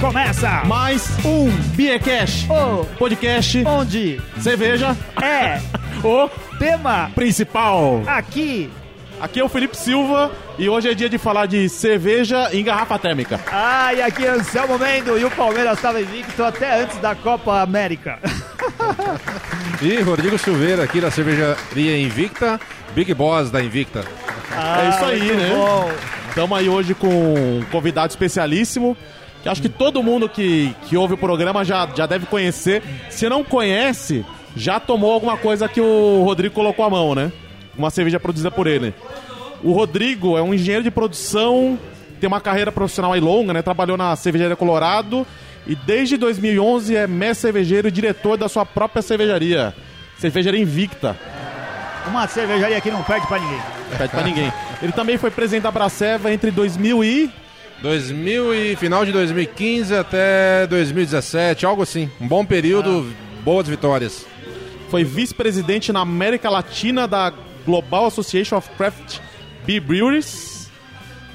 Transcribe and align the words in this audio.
Começa 0.00 0.62
Mais 0.64 1.08
um 1.24 1.50
Beercast, 1.74 2.46
o 2.50 2.84
podcast, 2.96 3.64
onde 3.66 4.20
cerveja, 4.38 4.96
é 5.20 5.60
o 6.06 6.28
tema 6.58 7.10
principal. 7.14 8.02
aqui. 8.06 8.70
Aqui 9.20 9.40
é 9.40 9.44
o 9.44 9.48
Felipe 9.48 9.76
Silva 9.76 10.30
e 10.56 10.68
hoje 10.68 10.88
é 10.88 10.94
dia 10.94 11.08
de 11.08 11.18
falar 11.18 11.46
de 11.46 11.68
cerveja 11.68 12.48
em 12.52 12.62
garrafa 12.62 12.96
térmica. 13.00 13.40
Ah, 13.50 13.92
e 13.92 14.00
aqui 14.00 14.24
é 14.24 14.30
Anselmo 14.30 14.78
Mendo 14.78 15.18
e 15.18 15.24
o 15.24 15.30
Palmeiras 15.32 15.76
estava 15.76 16.00
invicto 16.00 16.44
até 16.44 16.82
antes 16.82 16.96
da 16.98 17.16
Copa 17.16 17.60
América. 17.60 18.20
E 19.82 20.00
Rodrigo 20.02 20.38
Silveira 20.38 20.84
aqui 20.84 21.00
da 21.00 21.10
cervejaria 21.10 22.00
Invicta, 22.00 22.60
Big 22.94 23.12
Boss 23.14 23.50
da 23.50 23.60
Invicta. 23.60 24.04
é 24.52 24.88
isso 24.90 25.04
aí, 25.04 25.22
muito 25.22 25.36
né? 25.36 25.50
Bom. 25.52 25.90
Estamos 26.28 26.56
aí 26.58 26.68
hoje 26.68 26.94
com 26.94 27.08
um 27.08 27.64
convidado 27.72 28.10
especialíssimo, 28.10 28.96
acho 29.48 29.62
que 29.62 29.68
todo 29.68 30.02
mundo 30.02 30.28
que, 30.28 30.74
que 30.86 30.96
ouve 30.96 31.14
o 31.14 31.18
programa 31.18 31.64
já, 31.64 31.88
já 31.94 32.06
deve 32.06 32.26
conhecer. 32.26 32.82
Se 33.08 33.28
não 33.28 33.42
conhece, 33.42 34.24
já 34.54 34.78
tomou 34.78 35.12
alguma 35.12 35.36
coisa 35.36 35.68
que 35.68 35.80
o 35.80 36.22
Rodrigo 36.24 36.54
colocou 36.54 36.84
a 36.84 36.90
mão, 36.90 37.14
né? 37.14 37.32
Uma 37.76 37.90
cerveja 37.90 38.20
produzida 38.20 38.50
por 38.50 38.66
ele. 38.66 38.94
O 39.62 39.72
Rodrigo 39.72 40.36
é 40.36 40.42
um 40.42 40.54
engenheiro 40.54 40.84
de 40.84 40.90
produção, 40.90 41.78
tem 42.20 42.28
uma 42.28 42.40
carreira 42.40 42.70
profissional 42.70 43.12
aí 43.12 43.20
longa, 43.20 43.52
né? 43.52 43.62
Trabalhou 43.62 43.96
na 43.96 44.14
Cervejaria 44.16 44.56
Colorado 44.56 45.26
e 45.66 45.74
desde 45.74 46.16
2011 46.16 46.96
é 46.96 47.06
mestre 47.06 47.42
cervejeiro 47.42 47.88
e 47.88 47.90
diretor 47.90 48.36
da 48.36 48.48
sua 48.48 48.64
própria 48.64 49.02
cervejaria, 49.02 49.74
Cervejaria 50.18 50.60
Invicta. 50.60 51.16
Uma 52.06 52.26
cervejaria 52.26 52.80
que 52.80 52.90
não 52.90 53.02
perde 53.02 53.26
pra 53.26 53.38
ninguém. 53.38 53.60
Pede 53.96 54.10
pra 54.10 54.22
ninguém. 54.22 54.52
Ele 54.82 54.92
também 54.92 55.18
foi 55.18 55.30
presidente 55.30 55.64
da 55.64 55.70
Braceva 55.70 56.32
entre 56.32 56.50
2000 56.50 57.04
e 57.04 57.30
2000 57.82 58.54
e 58.54 58.76
final 58.76 59.04
de 59.04 59.12
2015 59.12 59.94
até 59.94 60.66
2017, 60.66 61.64
algo 61.64 61.82
assim. 61.82 62.10
Um 62.20 62.26
bom 62.26 62.44
período, 62.44 63.12
boas 63.44 63.68
vitórias. 63.68 64.26
foi 64.90 65.04
vice-presidente 65.04 65.92
na 65.92 66.00
América 66.00 66.48
Latina 66.50 67.06
da 67.06 67.32
Global 67.64 68.06
Association 68.06 68.56
of 68.56 68.68
Craft 68.70 69.18
Beer 69.66 69.82
Breweries. 69.82 70.70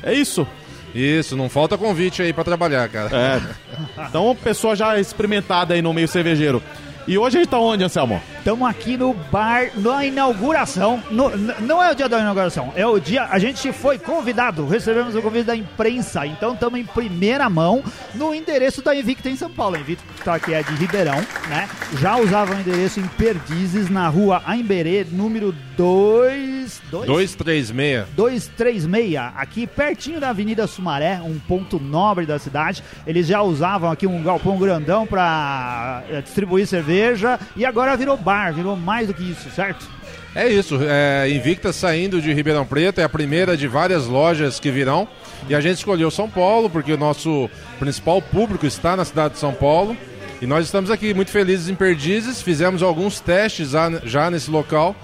É 0.01 0.13
isso. 0.13 0.45
Isso, 0.93 1.35
não 1.35 1.49
falta 1.49 1.77
convite 1.77 2.21
aí 2.21 2.33
pra 2.33 2.43
trabalhar, 2.43 2.87
cara. 2.89 3.09
É. 3.15 3.41
Então, 4.09 4.35
pessoa 4.35 4.75
já 4.75 4.99
experimentada 4.99 5.73
aí 5.73 5.81
no 5.81 5.93
meio 5.93 6.07
cervejeiro. 6.07 6.61
E 7.07 7.17
hoje 7.17 7.37
a 7.37 7.41
gente 7.41 7.49
tá 7.49 7.57
onde, 7.59 7.83
Anselmo? 7.83 8.21
Estamos 8.43 8.69
aqui 8.69 8.97
no 8.97 9.13
bar, 9.13 9.69
na 9.73 10.05
inauguração. 10.05 11.01
No- 11.09 11.31
não 11.61 11.81
é 11.81 11.93
o 11.93 11.95
dia 11.95 12.09
da 12.09 12.19
inauguração, 12.19 12.73
é 12.75 12.85
o 12.85 12.99
dia. 12.99 13.23
A 13.31 13.39
gente 13.39 13.71
foi 13.71 13.97
convidado, 13.97 14.67
recebemos 14.67 15.15
o 15.15 15.21
convite 15.21 15.45
da 15.45 15.55
imprensa. 15.55 16.27
Então 16.27 16.53
estamos 16.53 16.77
em 16.77 16.83
primeira 16.83 17.49
mão 17.49 17.81
no 18.13 18.35
endereço 18.35 18.81
da 18.81 18.93
Invicta 18.93 19.29
em 19.29 19.37
São 19.37 19.49
Paulo. 19.49 19.77
A 19.77 19.79
Invicta 19.79 20.39
que 20.41 20.53
é 20.53 20.61
de 20.61 20.73
Ribeirão, 20.75 21.15
né? 21.47 21.69
Já 22.01 22.17
usava 22.17 22.53
o 22.53 22.59
endereço 22.59 22.99
em 22.99 23.07
Perdizes, 23.07 23.89
na 23.89 24.09
rua 24.09 24.41
Aimberê, 24.45 25.05
número 25.09 25.55
2. 25.77 26.81
236. 26.91 28.05
236, 28.15 29.15
aqui 29.37 29.65
pertinho 29.65 30.19
da 30.19 30.29
Avenida 30.29 30.67
Sumaré, 30.67 31.21
um 31.23 31.39
ponto 31.39 31.79
nobre 31.79 32.25
da 32.25 32.37
cidade. 32.37 32.83
Eles 33.07 33.25
já 33.25 33.41
usavam 33.41 33.89
aqui 33.89 34.05
um 34.05 34.21
galpão 34.21 34.57
grandão 34.57 35.07
para 35.07 36.03
distribuir 36.23 36.67
cerveja 36.67 37.39
e 37.55 37.65
agora 37.65 37.95
virou 37.97 38.17
bar, 38.17 38.32
virou 38.53 38.75
mais 38.75 39.07
do 39.07 39.13
que 39.13 39.23
isso, 39.23 39.49
certo? 39.49 39.87
É 40.35 40.47
isso, 40.49 40.79
é, 40.81 41.29
Invicta 41.29 41.71
saindo 41.71 42.19
de 42.19 42.33
Ribeirão 42.33 42.65
Preto, 42.65 42.99
é 42.99 43.03
a 43.03 43.09
primeira 43.09 43.55
de 43.55 43.67
várias 43.67 44.07
lojas 44.07 44.59
que 44.59 44.71
virão. 44.71 45.07
E 45.47 45.53
a 45.53 45.61
gente 45.61 45.77
escolheu 45.77 46.09
São 46.09 46.29
Paulo, 46.29 46.69
porque 46.69 46.91
o 46.91 46.97
nosso 46.97 47.49
principal 47.79 48.21
público 48.21 48.65
está 48.65 48.95
na 48.95 49.05
cidade 49.05 49.35
de 49.35 49.39
São 49.39 49.53
Paulo. 49.53 49.95
E 50.41 50.47
nós 50.47 50.65
estamos 50.65 50.89
aqui 50.89 51.13
muito 51.13 51.31
felizes 51.31 51.69
em 51.69 51.75
Perdizes, 51.75 52.41
fizemos 52.41 52.81
alguns 52.81 53.19
testes 53.19 53.71
já 54.03 54.29
nesse 54.29 54.49
local, 54.49 54.95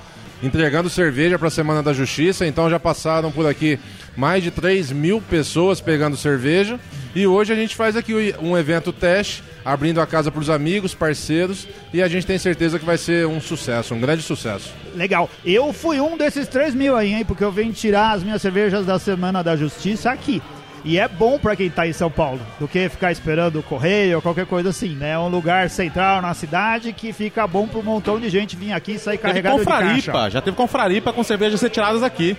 entregando 0.41 0.89
cerveja 0.89 1.37
para 1.37 1.47
a 1.47 1.51
Semana 1.51 1.83
da 1.83 1.93
Justiça. 1.93 2.45
Então 2.45 2.69
já 2.69 2.79
passaram 2.79 3.31
por 3.31 3.45
aqui 3.45 3.79
mais 4.15 4.43
de 4.43 4.51
3 4.51 4.91
mil 4.91 5.21
pessoas 5.21 5.81
pegando 5.81 6.17
cerveja. 6.17 6.79
E 7.15 7.25
hoje 7.25 7.51
a 7.51 7.55
gente 7.55 7.75
faz 7.75 7.95
aqui 7.95 8.35
um 8.39 8.57
evento 8.57 8.93
teste, 8.93 9.43
abrindo 9.65 9.99
a 9.99 10.05
casa 10.05 10.31
para 10.31 10.41
os 10.41 10.49
amigos, 10.49 10.93
parceiros. 10.93 11.67
E 11.93 12.01
a 12.01 12.07
gente 12.07 12.25
tem 12.25 12.37
certeza 12.37 12.77
que 12.77 12.85
vai 12.85 12.97
ser 12.97 13.25
um 13.25 13.41
sucesso, 13.41 13.93
um 13.93 13.99
grande 13.99 14.21
sucesso. 14.21 14.73
Legal. 14.95 15.29
Eu 15.43 15.73
fui 15.73 15.99
um 15.99 16.17
desses 16.17 16.47
3 16.47 16.75
mil 16.75 16.95
aí, 16.95 17.13
hein? 17.13 17.25
Porque 17.25 17.43
eu 17.43 17.51
venho 17.51 17.73
tirar 17.73 18.11
as 18.11 18.23
minhas 18.23 18.41
cervejas 18.41 18.85
da 18.85 18.99
Semana 18.99 19.43
da 19.43 19.55
Justiça 19.55 20.11
aqui. 20.11 20.41
E 20.83 20.97
é 20.97 21.07
bom 21.07 21.37
pra 21.37 21.55
quem 21.55 21.69
tá 21.69 21.87
em 21.87 21.93
São 21.93 22.09
Paulo, 22.09 22.39
do 22.59 22.67
que 22.67 22.87
ficar 22.89 23.11
esperando 23.11 23.59
o 23.59 23.63
correio 23.63 24.17
ou 24.17 24.21
qualquer 24.21 24.45
coisa 24.45 24.69
assim, 24.69 24.95
né? 24.95 25.11
É 25.11 25.19
um 25.19 25.27
lugar 25.27 25.69
central 25.69 26.21
na 26.21 26.33
cidade 26.33 26.93
que 26.93 27.11
fica 27.11 27.45
bom 27.45 27.67
pra 27.67 27.79
um 27.79 27.83
montão 27.83 28.19
de 28.19 28.29
gente 28.29 28.55
vir 28.55 28.71
aqui 28.71 28.93
e 28.93 28.99
sair 28.99 29.17
carregado 29.17 29.59
de 29.59 29.65
caixa. 29.65 29.85
confraripa, 29.85 30.29
já 30.29 30.41
teve 30.41 30.55
confraripa 30.55 31.13
com 31.13 31.23
cervejas 31.23 31.61
retiradas 31.61 32.03
aqui. 32.03 32.37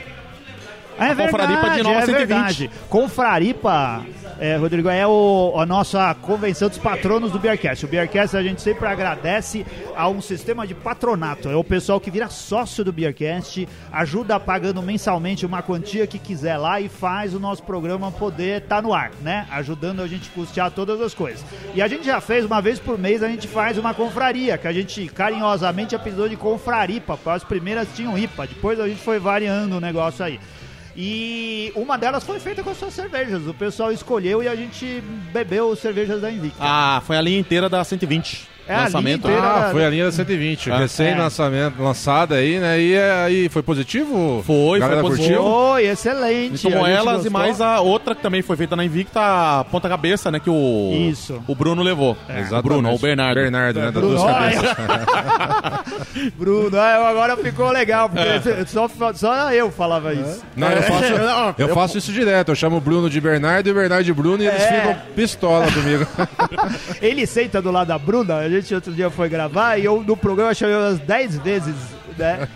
É 1.00 1.14
verdade, 1.14 1.30
Confraripa 1.30 1.70
de 1.70 1.82
Nova 1.82 1.98
é 1.98 2.06
120. 2.06 2.28
verdade. 2.28 2.70
Confraripa, 2.88 4.04
é, 4.38 4.56
Rodrigo, 4.56 4.88
é 4.90 5.06
o, 5.06 5.54
a 5.56 5.64
nossa 5.64 6.14
convenção 6.14 6.68
dos 6.68 6.76
patronos 6.76 7.32
do 7.32 7.38
Beercast. 7.38 7.86
O 7.86 7.88
Beercast 7.88 8.36
a 8.36 8.42
gente 8.42 8.60
sempre 8.60 8.86
agradece 8.86 9.64
a 9.96 10.08
um 10.08 10.20
sistema 10.20 10.66
de 10.66 10.74
patronato. 10.74 11.48
É 11.48 11.56
o 11.56 11.64
pessoal 11.64 11.98
que 11.98 12.10
vira 12.10 12.28
sócio 12.28 12.84
do 12.84 12.92
Beercast, 12.92 13.66
ajuda 13.90 14.38
pagando 14.38 14.82
mensalmente 14.82 15.46
uma 15.46 15.62
quantia 15.62 16.06
que 16.06 16.18
quiser 16.18 16.58
lá 16.58 16.80
e 16.80 16.88
faz 16.88 17.34
o 17.34 17.40
nosso 17.40 17.62
programa 17.62 18.12
poder 18.12 18.62
estar 18.62 18.82
no 18.82 18.92
ar, 18.92 19.10
né? 19.22 19.46
Ajudando 19.50 20.02
a 20.02 20.06
gente 20.06 20.28
a 20.28 20.34
custear 20.34 20.70
todas 20.70 21.00
as 21.00 21.14
coisas. 21.14 21.44
E 21.74 21.80
a 21.80 21.88
gente 21.88 22.04
já 22.04 22.20
fez, 22.20 22.44
uma 22.44 22.60
vez 22.60 22.78
por 22.78 22.98
mês, 22.98 23.22
a 23.22 23.28
gente 23.28 23.48
faz 23.48 23.78
uma 23.78 23.94
confraria, 23.94 24.58
que 24.58 24.68
a 24.68 24.72
gente 24.72 25.06
carinhosamente 25.08 25.96
apelidou 25.96 26.28
de 26.28 26.36
confraripa. 26.36 27.18
As 27.26 27.44
primeiras 27.44 27.88
tinham 27.94 28.18
IPA, 28.18 28.48
depois 28.48 28.78
a 28.78 28.86
gente 28.86 29.00
foi 29.00 29.18
variando 29.18 29.76
o 29.76 29.80
negócio 29.80 30.24
aí. 30.24 30.38
E 30.96 31.72
uma 31.74 31.96
delas 31.96 32.24
foi 32.24 32.40
feita 32.40 32.62
com 32.62 32.70
as 32.70 32.76
suas 32.76 32.92
cervejas. 32.92 33.46
O 33.46 33.54
pessoal 33.54 33.92
escolheu 33.92 34.42
e 34.42 34.48
a 34.48 34.56
gente 34.56 35.02
bebeu 35.32 35.74
cervejas 35.76 36.20
da 36.20 36.30
Invicta. 36.30 36.58
Ah, 36.60 37.02
foi 37.06 37.16
a 37.16 37.20
linha 37.20 37.38
inteira 37.38 37.68
da 37.68 37.82
120. 37.84 38.49
É, 38.68 38.74
a 38.74 38.80
lançamento. 38.84 39.26
linha 39.26 39.38
inteira. 39.38 39.66
Ah, 39.66 39.68
foi 39.72 39.84
a 39.84 39.90
linha 39.90 40.04
da 40.04 40.12
120, 40.12 40.70
Ah. 40.70 40.78
recém-lançamento, 40.78 41.82
lançada 41.82 42.36
aí, 42.36 42.58
né? 42.58 42.80
E 42.80 42.96
aí, 42.98 43.48
foi 43.48 43.62
positivo? 43.62 44.42
Foi, 44.46 44.78
Galera 44.78 45.00
foi 45.00 45.10
positivo. 45.10 45.42
Foi, 45.42 45.86
excelente. 45.86 46.66
A 46.66 46.70
gente 46.70 46.90
elas 46.90 47.12
e 47.12 47.16
gostou. 47.24 47.30
mais 47.32 47.60
a 47.60 47.80
outra 47.80 48.14
que 48.14 48.22
também 48.22 48.42
foi 48.42 48.56
feita 48.56 48.76
na 48.76 48.84
Invicta, 48.84 49.20
a 49.20 49.64
ponta 49.64 49.88
cabeça, 49.88 50.30
né? 50.30 50.38
Que 50.38 50.50
o, 50.50 50.92
Isso. 51.10 51.42
o 51.48 51.54
Bruno 51.54 51.82
levou. 51.82 52.16
Exatamente. 52.28 52.54
O 52.54 52.62
Bruno, 52.62 52.94
o 52.94 52.98
Bernardo. 52.98 53.34
Bernardo, 53.40 53.78
né? 53.80 53.84
Das 53.86 53.94
Bruno, 53.94 54.08
duas 54.10 54.22
olha. 54.22 54.34
cabeças. 54.34 56.30
Bruno, 56.36 56.78
ah, 56.78 57.08
agora 57.08 57.36
ficou 57.36 57.70
legal, 57.70 58.08
porque 58.08 58.64
só, 58.66 58.88
só 59.14 59.52
eu 59.52 59.70
falava 59.70 60.12
isso. 60.14 60.42
Não, 60.56 60.68
eu 60.70 60.82
faço, 60.82 61.10
Não, 61.18 61.54
eu 61.58 61.68
faço 61.74 61.98
isso 61.98 62.12
direto. 62.12 62.50
Eu 62.50 62.54
chamo 62.54 62.76
o 62.76 62.80
Bruno 62.80 63.08
de 63.10 63.20
Bernardo 63.20 63.66
e 63.68 63.72
o 63.72 63.74
Bernardo 63.74 64.04
de 64.04 64.12
Bruno 64.12 64.42
e 64.42 64.46
eles 64.46 64.60
É. 64.60 64.80
ficam 64.80 64.96
pistola 65.14 65.66
comigo. 65.72 66.06
Ele 67.00 67.26
senta 67.26 67.60
do 67.62 67.70
lado 67.70 67.88
da 67.88 67.98
Bruna, 67.98 68.36
a 68.36 68.48
gente 68.48 68.59
outro 68.74 68.92
dia 68.92 69.10
foi 69.10 69.28
gravar 69.28 69.76
e 69.78 69.84
eu 69.84 70.02
no 70.02 70.16
programa 70.16 70.54
chamei 70.54 70.74
umas 70.76 70.98
10 71.00 71.38
vezes, 71.38 71.74
né? 72.18 72.48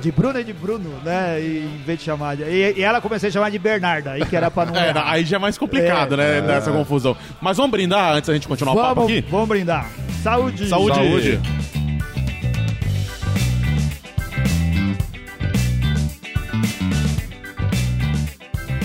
De 0.00 0.10
Bruna 0.10 0.40
e 0.40 0.44
de 0.44 0.52
Bruno, 0.52 0.90
né? 1.04 1.40
E, 1.40 1.58
em 1.64 1.84
vez 1.84 2.00
de 2.00 2.04
chamar 2.06 2.36
de. 2.36 2.42
E, 2.42 2.78
e 2.78 2.82
ela 2.82 3.00
comecei 3.00 3.28
a 3.28 3.32
chamar 3.32 3.50
de 3.50 3.58
Bernarda, 3.58 4.10
aí 4.12 4.26
que 4.26 4.34
era 4.34 4.50
pra 4.50 4.66
não. 4.66 4.74
É, 4.80 4.92
aí 4.96 5.24
já 5.24 5.36
é 5.36 5.38
mais 5.38 5.56
complicado, 5.56 6.14
É. 6.14 6.40
né? 6.40 6.40
Dessa 6.40 6.72
confusão. 6.72 7.16
Mas 7.40 7.56
vamos 7.56 7.70
brindar 7.70 8.14
antes 8.16 8.26
da 8.26 8.34
gente 8.34 8.48
continuar 8.48 8.72
o 8.72 8.76
papo 8.76 8.94
vamos, 9.02 9.12
aqui? 9.12 9.24
vamos 9.30 9.48
brindar. 9.48 9.88
Saúde! 10.24 10.68
Saúde. 10.68 10.96
Saúde. 10.96 11.40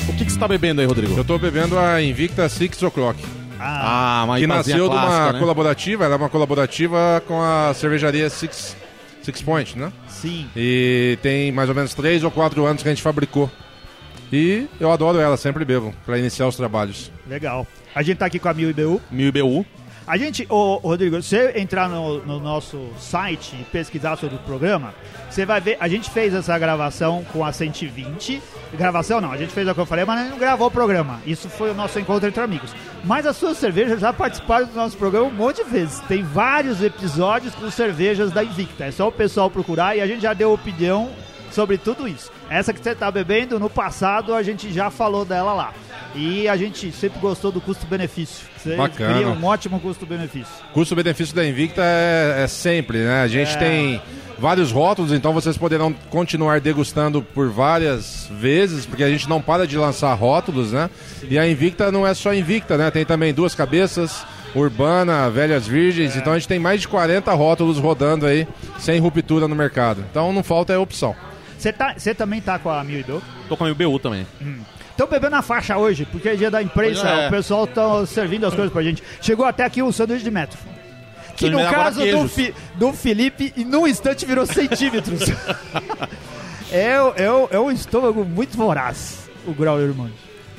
O 0.09 0.13
que, 0.18 0.25
que 0.25 0.31
você 0.31 0.39
tá 0.39 0.48
bebendo 0.48 0.81
aí, 0.81 0.88
Rodrigo? 0.88 1.18
Eu 1.18 1.25
tô 1.25 1.38
bebendo 1.38 1.77
a 1.77 2.01
Invicta 2.01 2.48
Six 2.48 2.81
O'Clock, 2.83 3.19
Ah, 3.60 4.22
Ah, 4.22 4.24
uma 4.25 4.38
que 4.40 4.48
nasceu 4.48 4.90
de 4.90 4.96
uma 4.96 5.31
né? 5.34 5.40
colaborativa. 5.40 6.06
Ela 6.06 6.16
é 6.16 6.18
uma 6.18 6.30
colaborativa 6.30 7.24
com 7.28 7.42
a 7.42 7.74
cervejaria 7.74 8.30
Six, 8.30 8.75
Six 9.22 9.42
Point, 9.42 9.78
né? 9.78 9.92
sim. 10.07 10.50
E 10.56 11.18
tem 11.22 11.52
mais 11.52 11.69
ou 11.69 11.75
menos 11.75 11.94
3 11.94 12.24
ou 12.24 12.31
4 12.31 12.66
anos 12.66 12.81
que 12.81 12.88
a 12.90 12.92
gente 12.92 13.02
fabricou. 13.04 13.50
E 14.31 14.68
eu 14.80 14.92
adoro 14.92 15.19
ela, 15.19 15.38
sempre 15.38 15.63
bebo, 15.63 15.94
pra 16.06 16.18
iniciar 16.18 16.48
os 16.48 16.56
trabalhos. 16.56 17.12
Legal. 17.28 17.68
A 17.94 18.02
gente 18.02 18.18
tá 18.18 18.25
aqui 18.25 18.40
com 18.40 18.50
a 18.50 18.54
Mil 18.54 18.69
IBU. 18.72 19.02
Mil 19.12 19.28
IBU. 19.30 19.66
A 20.07 20.18
gente, 20.18 20.46
ô, 20.50 20.75
Rodrigo, 20.75 21.19
se 21.22 21.30
você 21.30 21.54
entrar 21.60 21.90
no, 21.90 22.24
no 22.24 22.40
nosso 22.40 22.90
site 23.00 23.56
e 23.60 23.63
pesquisar 23.63 24.16
sobre 24.18 24.36
o 24.36 24.40
programa, 24.40 24.94
você 25.28 25.48
vai 25.48 25.60
ver, 25.60 25.78
a 25.80 25.88
gente 25.88 26.12
fez 26.12 26.31
essa 26.31 26.57
gravação 26.60 27.25
com 27.34 27.44
a 27.44 27.52
120. 27.52 28.40
Gravação 28.74 29.19
não, 29.19 29.31
a 29.31 29.38
gente 29.38 29.52
fez 29.52 29.68
o 29.68 29.74
que 29.74 29.80
eu 29.80 29.86
falei, 29.86 30.06
mas 30.06 30.19
a 30.19 30.24
gente 30.24 30.31
não 30.34 30.38
gravou 30.38 30.68
o 30.68 30.72
programa. 30.72 31.19
Isso 31.25 31.50
foi 31.50 31.72
o 31.72 31.74
nosso 31.74 32.00
encontro 32.00 32.30
entre 32.30 32.40
amigos. 32.40 32.72
Mas 33.04 33.25
as 33.25 33.36
suas 33.36 33.57
cervejas 33.57 34.00
já 34.00 34.13
participaram 34.13 34.68
do 34.68 34.75
nosso 34.75 34.96
programa 34.96 35.28
um 35.28 35.34
monte 35.34 35.63
de 35.63 35.69
vezes. 35.69 36.00
Tem 36.02 36.22
vários 36.22 36.84
episódios 36.84 37.56
com 37.56 37.72
cervejas 37.72 38.31
da 38.31 38.44
Invicta. 38.44 38.86
É 38.86 38.92
só 38.92 39.07
o 39.07 39.12
pessoal 39.12 39.50
procurar 39.50 39.98
e 39.98 40.02
a 40.02 40.07
gente 40.07 40.22
já 40.22 40.34
deu 40.34 40.54
opinião 40.54 41.10
sobre 41.56 41.78
tudo 41.78 42.07
isso. 42.07 42.30
Essa 42.50 42.74
que 42.74 42.80
você 42.84 42.90
está 42.92 43.10
bebendo, 43.10 43.57
no 43.57 43.69
passado 43.69 44.36
a 44.36 44.44
gente 44.44 44.72
já 44.74 44.92
falou 44.92 45.24
dela 45.25 45.54
lá. 45.54 45.74
E 46.13 46.48
a 46.48 46.56
gente 46.56 46.92
sempre 46.92 47.19
gostou 47.19 47.52
do 47.52 47.60
custo-benefício. 47.60 48.46
Vocês 48.57 48.78
Bacana. 48.78 49.13
criam 49.16 49.34
um 49.34 49.44
ótimo 49.46 49.80
custo-benefício. 49.80 50.54
Custo-benefício 50.74 51.36
da 51.36 51.46
Invicta 51.46 51.81
é, 51.84 52.44
é 52.44 52.48
sempre, 52.48 53.00
né? 53.00 53.22
A 53.22 53.28
gente 53.28 53.52
É. 53.56 53.57
tem 53.57 54.02
vários 54.38 54.72
rótulos, 54.72 55.12
então 55.13 55.34
vocês 55.34 55.57
poderão 55.57 55.94
continuar 56.10 56.60
degustando 56.62 57.22
por 57.22 57.50
várias 57.50 58.28
vezes, 58.31 58.86
porque 58.86 59.04
a 59.04 59.10
gente 59.10 59.28
não 59.28 59.42
para 59.42 59.66
de 59.68 59.78
lançar 59.78 60.13
rótulos, 60.13 60.72
né? 60.74 60.90
E 61.30 61.38
a 61.40 61.48
Invicta 61.48 61.92
não 61.92 62.06
é 62.07 62.13
só 62.13 62.34
Invicta, 62.34 62.78
né? 62.78 62.92
Tem 62.92 63.06
também 63.06 63.34
duas 63.34 63.54
cabeças, 63.56 64.25
Urbana, 64.54 65.30
Velhas 65.30 65.68
Virgens, 65.68 66.16
então 66.16 66.31
a 66.34 66.38
gente 66.40 66.48
tem 66.48 66.60
mais 66.60 66.80
de 66.81 66.88
40 66.88 67.34
rótulos 67.34 67.78
rodando 67.78 68.25
aí, 68.25 68.48
sem 68.80 69.00
ruptura 69.00 69.48
no 69.50 69.56
mercado. 69.56 70.04
Então 70.10 70.31
não 70.31 70.44
falta 70.44 70.72
é 70.72 70.78
opção. 70.78 71.13
Você 71.57 71.72
tá, 71.74 71.96
também 72.18 72.42
tá 72.42 72.60
com 72.60 72.69
a 72.69 72.84
Mil 72.84 73.00
e 73.00 73.04
Dou? 73.04 73.22
Tô 73.50 73.56
com 73.57 73.66
a 73.66 73.69
MBU 73.69 74.00
também. 74.00 74.25
Estão 74.92 75.07
bebendo 75.07 75.31
na 75.36 75.42
faixa 75.42 75.78
hoje, 75.78 76.06
porque 76.06 76.30
é 76.30 76.36
dia 76.36 76.50
da 76.52 76.62
imprensa, 76.62 77.07
é. 77.07 77.28
o 77.28 77.31
pessoal 77.31 77.68
tá 77.68 78.06
servindo 78.06 78.46
as 78.46 78.54
coisas 78.56 78.72
pra 78.72 78.81
gente. 78.84 79.04
Chegou 79.22 79.46
até 79.46 79.63
aqui 79.66 79.81
um 79.81 79.92
sanduíche 79.92 80.24
de 80.24 80.31
metro. 80.31 80.57
Que 81.36 81.50
no 81.50 81.60
caso 81.60 82.00
do. 82.06 82.28
Fi- 82.30 82.54
do 82.75 82.94
Felipe, 82.94 83.54
em 83.57 83.66
num 83.66 83.86
instante 83.86 84.25
virou 84.25 84.46
centímetros. 84.46 85.19
é, 86.72 87.02
o- 87.02 87.13
é, 87.16 87.31
o- 87.31 87.48
é 87.52 87.60
um 87.60 87.72
estômago 87.72 88.24
muito 88.24 88.56
voraz, 88.57 89.30
o 89.46 89.54
Grau 89.54 89.80
Irmão. 89.80 90.10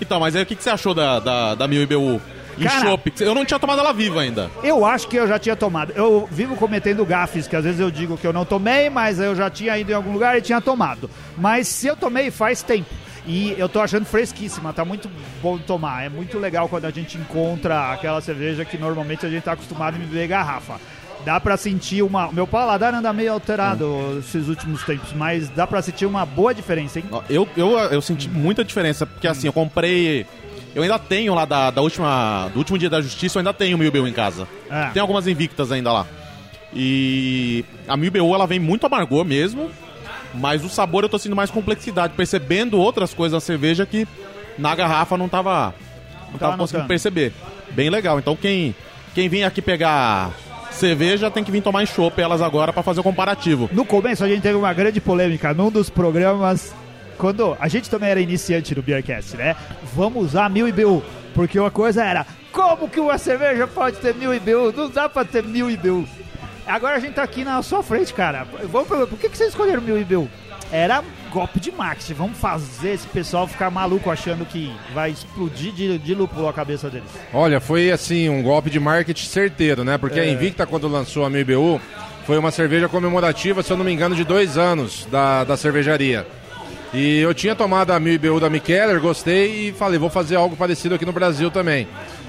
Então, 0.01 0.21
mas 0.21 0.37
aí 0.37 0.43
o 0.43 0.47
que, 0.47 0.55
que 0.55 0.63
você 0.63 0.69
achou 0.71 0.93
da, 0.93 1.19
da, 1.19 1.55
da 1.55 1.67
Mil 1.69 1.81
IBU? 1.83 2.21
Cara- 2.65 2.81
chopp? 2.81 3.13
Eu 3.21 3.35
não 3.35 3.45
tinha 3.45 3.59
tomado 3.59 3.81
ela 3.81 3.93
viva 3.93 4.21
ainda. 4.21 4.51
Eu 4.63 4.85
acho 4.85 5.09
que 5.09 5.17
eu 5.17 5.27
já 5.27 5.39
tinha 5.39 5.57
tomado. 5.57 5.93
Eu 5.95 6.29
vivo 6.31 6.57
cometendo 6.57 7.05
gafes, 7.05 7.47
que 7.47 7.57
às 7.57 7.65
vezes 7.65 7.81
eu 7.81 7.91
digo 7.91 8.17
que 8.17 8.27
eu 8.27 8.33
não 8.33 8.45
tomei, 8.45 8.89
mas 8.91 9.19
eu 9.19 9.35
já 9.35 9.51
tinha 9.51 9.77
ido 9.79 9.91
em 9.91 9.95
algum 9.95 10.13
lugar 10.13 10.37
e 10.39 10.43
tinha 10.43 10.61
tomado. 10.61 11.11
Mas 11.37 11.69
se 11.69 11.87
eu 11.87 11.97
tomei 11.97 12.31
faz 12.31 12.63
tempo. 12.63 12.89
E 13.29 13.57
eu 13.59 13.69
tô 13.69 13.81
achando 13.81 14.05
fresquíssima, 14.07 14.73
tá 14.73 14.85
muito 14.85 15.11
bom 15.43 15.59
tomar. 15.59 16.05
É 16.05 16.09
muito 16.09 16.39
legal 16.39 16.69
quando 16.69 16.85
a 16.85 16.91
gente 16.91 17.19
encontra 17.19 17.93
aquela 17.93 18.21
cerveja 18.21 18.65
que 18.65 18.79
normalmente 18.79 19.27
a 19.27 19.29
gente 19.29 19.43
tá 19.43 19.53
acostumado 19.53 19.97
a 19.97 19.99
beber 19.99 20.29
garrafa. 20.29 20.75
Dá 21.25 21.41
pra 21.41 21.57
sentir 21.57 22.03
uma. 22.03 22.31
Meu 22.31 22.47
paladar 22.47 22.95
anda 22.95 23.13
meio 23.13 23.33
alterado 23.33 24.17
esses 24.21 24.47
últimos 24.47 24.85
tempos, 24.85 25.13
mas 25.13 25.49
dá 25.49 25.67
pra 25.67 25.83
sentir 25.83 26.07
uma 26.07 26.25
boa 26.25 26.55
diferença, 26.55 27.01
hein? 27.01 27.05
Eu, 27.29 27.49
eu, 27.57 27.71
eu 27.77 28.01
senti 28.01 28.29
muita 28.29 28.65
diferença, 28.65 29.05
porque 29.05 29.27
assim, 29.27 29.49
eu 29.49 29.53
comprei. 29.53 30.25
Eu 30.77 30.83
ainda 30.83 30.99
tenho 30.99 31.35
lá 31.35 31.47
da, 31.47 31.71
da 31.71 31.81
última, 31.81 32.51
do 32.53 32.59
último 32.59 32.77
dia 32.77 32.91
da 32.91 33.01
justiça, 33.01 33.39
eu 33.39 33.41
ainda 33.41 33.55
tenho 33.55 33.79
Mil 33.79 33.89
IBU 33.89 34.07
em 34.07 34.13
casa. 34.13 34.47
É. 34.71 34.91
Tem 34.91 35.01
algumas 35.01 35.27
invictas 35.27 35.73
ainda 35.73 35.91
lá. 35.91 36.07
E 36.75 37.65
a 37.89 37.97
Mil 37.97 38.09
IBU 38.09 38.35
ela 38.35 38.47
vem 38.47 38.59
muito 38.61 38.85
amargor 38.85 39.25
mesmo, 39.25 39.71
mas 40.35 40.63
o 40.63 40.69
sabor 40.69 41.03
eu 41.03 41.09
tô 41.09 41.19
sentindo 41.19 41.35
mais 41.35 41.51
complexidade, 41.51 42.13
percebendo 42.15 42.79
outras 42.79 43.15
coisas 43.15 43.33
na 43.33 43.41
cerveja 43.41 43.87
que 43.87 44.07
na 44.59 44.75
garrafa 44.75 45.17
não 45.17 45.31
tava, 45.31 45.75
não 46.31 46.39
tava 46.39 46.39
Tava 46.39 46.57
conseguindo 46.59 46.83
notando. 46.83 46.89
perceber. 46.89 47.33
Bem 47.71 47.89
legal. 47.89 48.19
Então 48.19 48.37
quem, 48.37 48.75
quem 49.15 49.31
vem 49.31 49.45
aqui 49.45 49.63
pegar 49.63 50.31
cerveja 50.71 51.31
tem 51.31 51.43
que 51.43 51.51
vir 51.51 51.63
tomar 51.63 51.85
em 51.85 51.87
chopp 51.87 52.21
elas 52.21 52.43
agora 52.43 52.71
pra 52.71 52.83
fazer 52.83 53.01
o 53.01 53.03
comparativo. 53.03 53.71
No 53.73 53.87
começo 53.87 54.23
a 54.23 54.29
gente 54.29 54.43
teve 54.43 54.57
uma 54.57 54.75
grande 54.75 55.01
polêmica 55.01 55.55
num 55.55 55.71
dos 55.71 55.89
programas. 55.89 56.75
Quando 57.17 57.57
a 57.59 57.69
gente 57.69 57.89
também 57.89 58.11
era 58.11 58.21
iniciante 58.21 58.75
no 58.75 58.83
Beercast, 58.83 59.37
né? 59.37 59.57
Vamos 59.95 60.27
usar 60.27 60.51
mil 60.51 60.69
IBU. 60.69 61.03
Porque 61.35 61.59
uma 61.59 61.71
coisa 61.71 62.03
era, 62.03 62.27
como 62.53 62.89
que 62.89 62.99
uma 62.99 63.19
cerveja 63.19 63.67
pode 63.67 63.99
ter 63.99 64.15
mil 64.15 64.35
IBU? 64.35 64.73
Não 64.75 64.89
dá 64.89 65.09
pra 65.09 65.25
ter 65.25 65.43
mil 65.43 65.71
IBU. 65.71 66.07
Agora 66.67 66.97
a 66.97 66.99
gente 66.99 67.15
tá 67.15 67.23
aqui 67.23 67.45
na 67.45 67.63
sua 67.63 67.83
frente, 67.83 68.13
cara. 68.13 68.47
Vamos 68.65 68.89
perguntar, 68.89 69.11
por 69.11 69.19
que, 69.19 69.29
que 69.29 69.37
vocês 69.37 69.51
escolheram 69.51 69.83
mil 69.83 69.99
IBU? 70.01 70.29
Era 70.73 71.05
golpe 71.31 71.61
de 71.61 71.71
marketing. 71.71 72.15
Vamos 72.15 72.39
fazer 72.39 72.95
esse 72.95 73.07
pessoal 73.07 73.47
ficar 73.47 73.71
maluco 73.71 74.11
achando 74.11 74.45
que 74.45 74.75
vai 74.93 75.11
explodir 75.11 75.73
de, 75.73 75.99
de 75.99 76.15
lúpulo 76.15 76.49
a 76.49 76.53
cabeça 76.53 76.91
deles. 76.91 77.09
Olha, 77.33 77.61
foi 77.61 77.93
assim 77.93 78.29
um 78.29 78.43
golpe 78.43 78.69
de 78.69 78.81
marketing 78.81 79.27
certeiro, 79.27 79.85
né? 79.85 79.97
Porque 79.97 80.19
a 80.19 80.27
Invicta, 80.27 80.67
quando 80.67 80.89
lançou 80.89 81.25
a 81.25 81.31
MBU, 81.31 81.81
foi 82.27 82.37
uma 82.37 82.51
cerveja 82.51 82.89
comemorativa, 82.89 83.63
se 83.63 83.71
eu 83.71 83.77
não 83.77 83.85
me 83.85 83.93
engano, 83.93 84.17
de 84.17 84.25
dois 84.25 84.59
anos 84.59 85.07
da, 85.11 85.45
da 85.45 85.57
cervejaria. 85.57 86.27
E 86.97 87.19
eu 87.19 87.35
tinha 87.35 87.55
tomado 87.55 87.91
a 87.91 88.01
1000 88.01 88.15
IBU 88.15 88.41
da 88.41 88.49
Mikeller, 88.49 88.99
gostei 89.03 89.69
e 89.69 89.73
falei, 89.73 89.99
vou 89.99 90.09
fazer 90.09 90.37
algo 90.37 90.57
parecido 90.57 90.95
aqui 90.95 91.05
no 91.05 91.13
Brasil 91.13 91.51
também. 91.51 91.87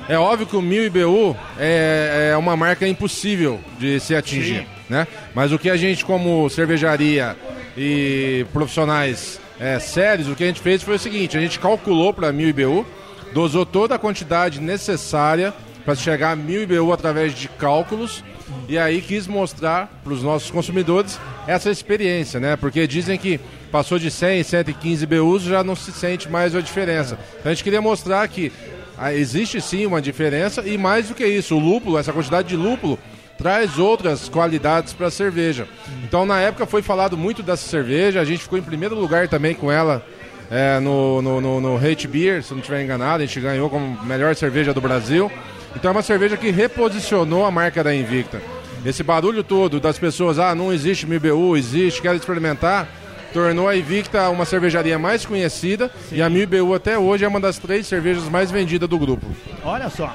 É 0.09 0.19
óbvio 0.19 0.45
que 0.45 0.57
o 0.57 0.61
1000 0.61 0.87
IBU 0.87 1.37
é, 1.57 2.31
é 2.33 2.37
uma 2.37 2.53
marca 2.57 2.85
impossível 2.85 3.61
de 3.79 3.97
se 4.01 4.13
atingir, 4.13 4.63
Sim. 4.63 4.67
né? 4.89 5.07
Mas 5.33 5.53
o 5.53 5.57
que 5.57 5.69
a 5.69 5.77
gente, 5.77 6.03
como 6.03 6.49
cervejaria 6.49 7.37
e 7.77 8.45
profissionais 8.51 9.39
é, 9.57 9.79
sérios, 9.79 10.27
o 10.27 10.35
que 10.35 10.43
a 10.43 10.47
gente 10.47 10.59
fez 10.59 10.83
foi 10.83 10.95
o 10.95 10.99
seguinte: 10.99 11.37
a 11.37 11.39
gente 11.39 11.59
calculou 11.59 12.13
para 12.13 12.33
1000 12.33 12.49
IBU, 12.49 12.85
dosou 13.33 13.65
toda 13.65 13.95
a 13.95 13.97
quantidade 13.97 14.59
necessária 14.59 15.53
para 15.85 15.95
chegar 15.95 16.31
a 16.31 16.35
1000 16.35 16.63
IBU 16.63 16.91
através 16.91 17.33
de 17.33 17.47
cálculos 17.47 18.21
e 18.67 18.77
aí 18.77 19.01
quis 19.01 19.27
mostrar 19.27 20.01
para 20.03 20.11
os 20.11 20.21
nossos 20.21 20.51
consumidores 20.51 21.17
essa 21.47 21.71
experiência, 21.71 22.37
né? 22.37 22.57
Porque 22.57 22.85
dizem 22.85 23.17
que 23.17 23.39
passou 23.67 23.99
de 23.99 24.09
100, 24.09 24.43
115 24.43 25.05
BUs 25.05 25.43
já 25.43 25.63
não 25.63 25.75
se 25.75 25.91
sente 25.91 26.29
mais 26.29 26.55
a 26.55 26.61
diferença. 26.61 27.17
Então 27.39 27.51
a 27.51 27.53
gente 27.53 27.63
queria 27.63 27.81
mostrar 27.81 28.27
que 28.27 28.51
ah, 28.97 29.13
existe 29.13 29.61
sim 29.61 29.85
uma 29.85 30.01
diferença 30.01 30.61
e 30.67 30.77
mais 30.77 31.09
do 31.09 31.15
que 31.15 31.25
isso, 31.25 31.55
o 31.55 31.59
lúpulo, 31.59 31.97
essa 31.97 32.11
quantidade 32.11 32.47
de 32.47 32.55
lúpulo 32.55 32.97
traz 33.37 33.77
outras 33.77 34.27
qualidades 34.27 34.93
para 34.93 35.07
a 35.07 35.11
cerveja. 35.11 35.67
Então 36.03 36.25
na 36.25 36.39
época 36.39 36.65
foi 36.65 36.81
falado 36.81 37.15
muito 37.15 37.43
dessa 37.43 37.67
cerveja, 37.67 38.19
a 38.19 38.25
gente 38.25 38.43
ficou 38.43 38.57
em 38.57 38.63
primeiro 38.63 38.95
lugar 38.95 39.27
também 39.27 39.53
com 39.53 39.71
ela 39.71 40.03
é, 40.49 40.79
no, 40.79 41.21
no, 41.21 41.41
no, 41.41 41.61
no 41.61 41.77
Hate 41.77 42.07
Beer, 42.07 42.41
se 42.41 42.51
não 42.51 42.59
estiver 42.59 42.83
enganado, 42.83 43.21
a 43.21 43.25
gente 43.25 43.39
ganhou 43.39 43.69
como 43.69 44.03
melhor 44.03 44.35
cerveja 44.35 44.73
do 44.73 44.81
Brasil. 44.81 45.31
Então 45.75 45.89
é 45.89 45.91
uma 45.91 46.01
cerveja 46.01 46.37
que 46.37 46.49
reposicionou 46.49 47.45
a 47.45 47.51
marca 47.51 47.83
da 47.83 47.93
Invicta. 47.93 48.41
Esse 48.85 49.03
barulho 49.03 49.43
todo 49.43 49.79
das 49.79 49.99
pessoas, 49.99 50.39
ah, 50.39 50.55
não 50.55 50.71
existe 50.71 51.05
MIBU, 51.05 51.57
existe, 51.57 52.01
quero 52.01 52.15
experimentar, 52.15 52.87
tornou 53.33 53.67
a 53.67 53.75
Invicta 53.75 54.29
uma 54.29 54.45
cervejaria 54.45 54.97
mais 54.97 55.25
conhecida 55.25 55.91
e 56.11 56.21
a 56.21 56.29
MIBU 56.29 56.73
até 56.73 56.97
hoje 56.97 57.25
é 57.25 57.27
uma 57.27 57.39
das 57.39 57.57
três 57.57 57.85
cervejas 57.87 58.23
mais 58.29 58.49
vendidas 58.51 58.87
do 58.89 58.97
grupo. 58.97 59.25
Olha 59.63 59.89
só. 59.89 60.13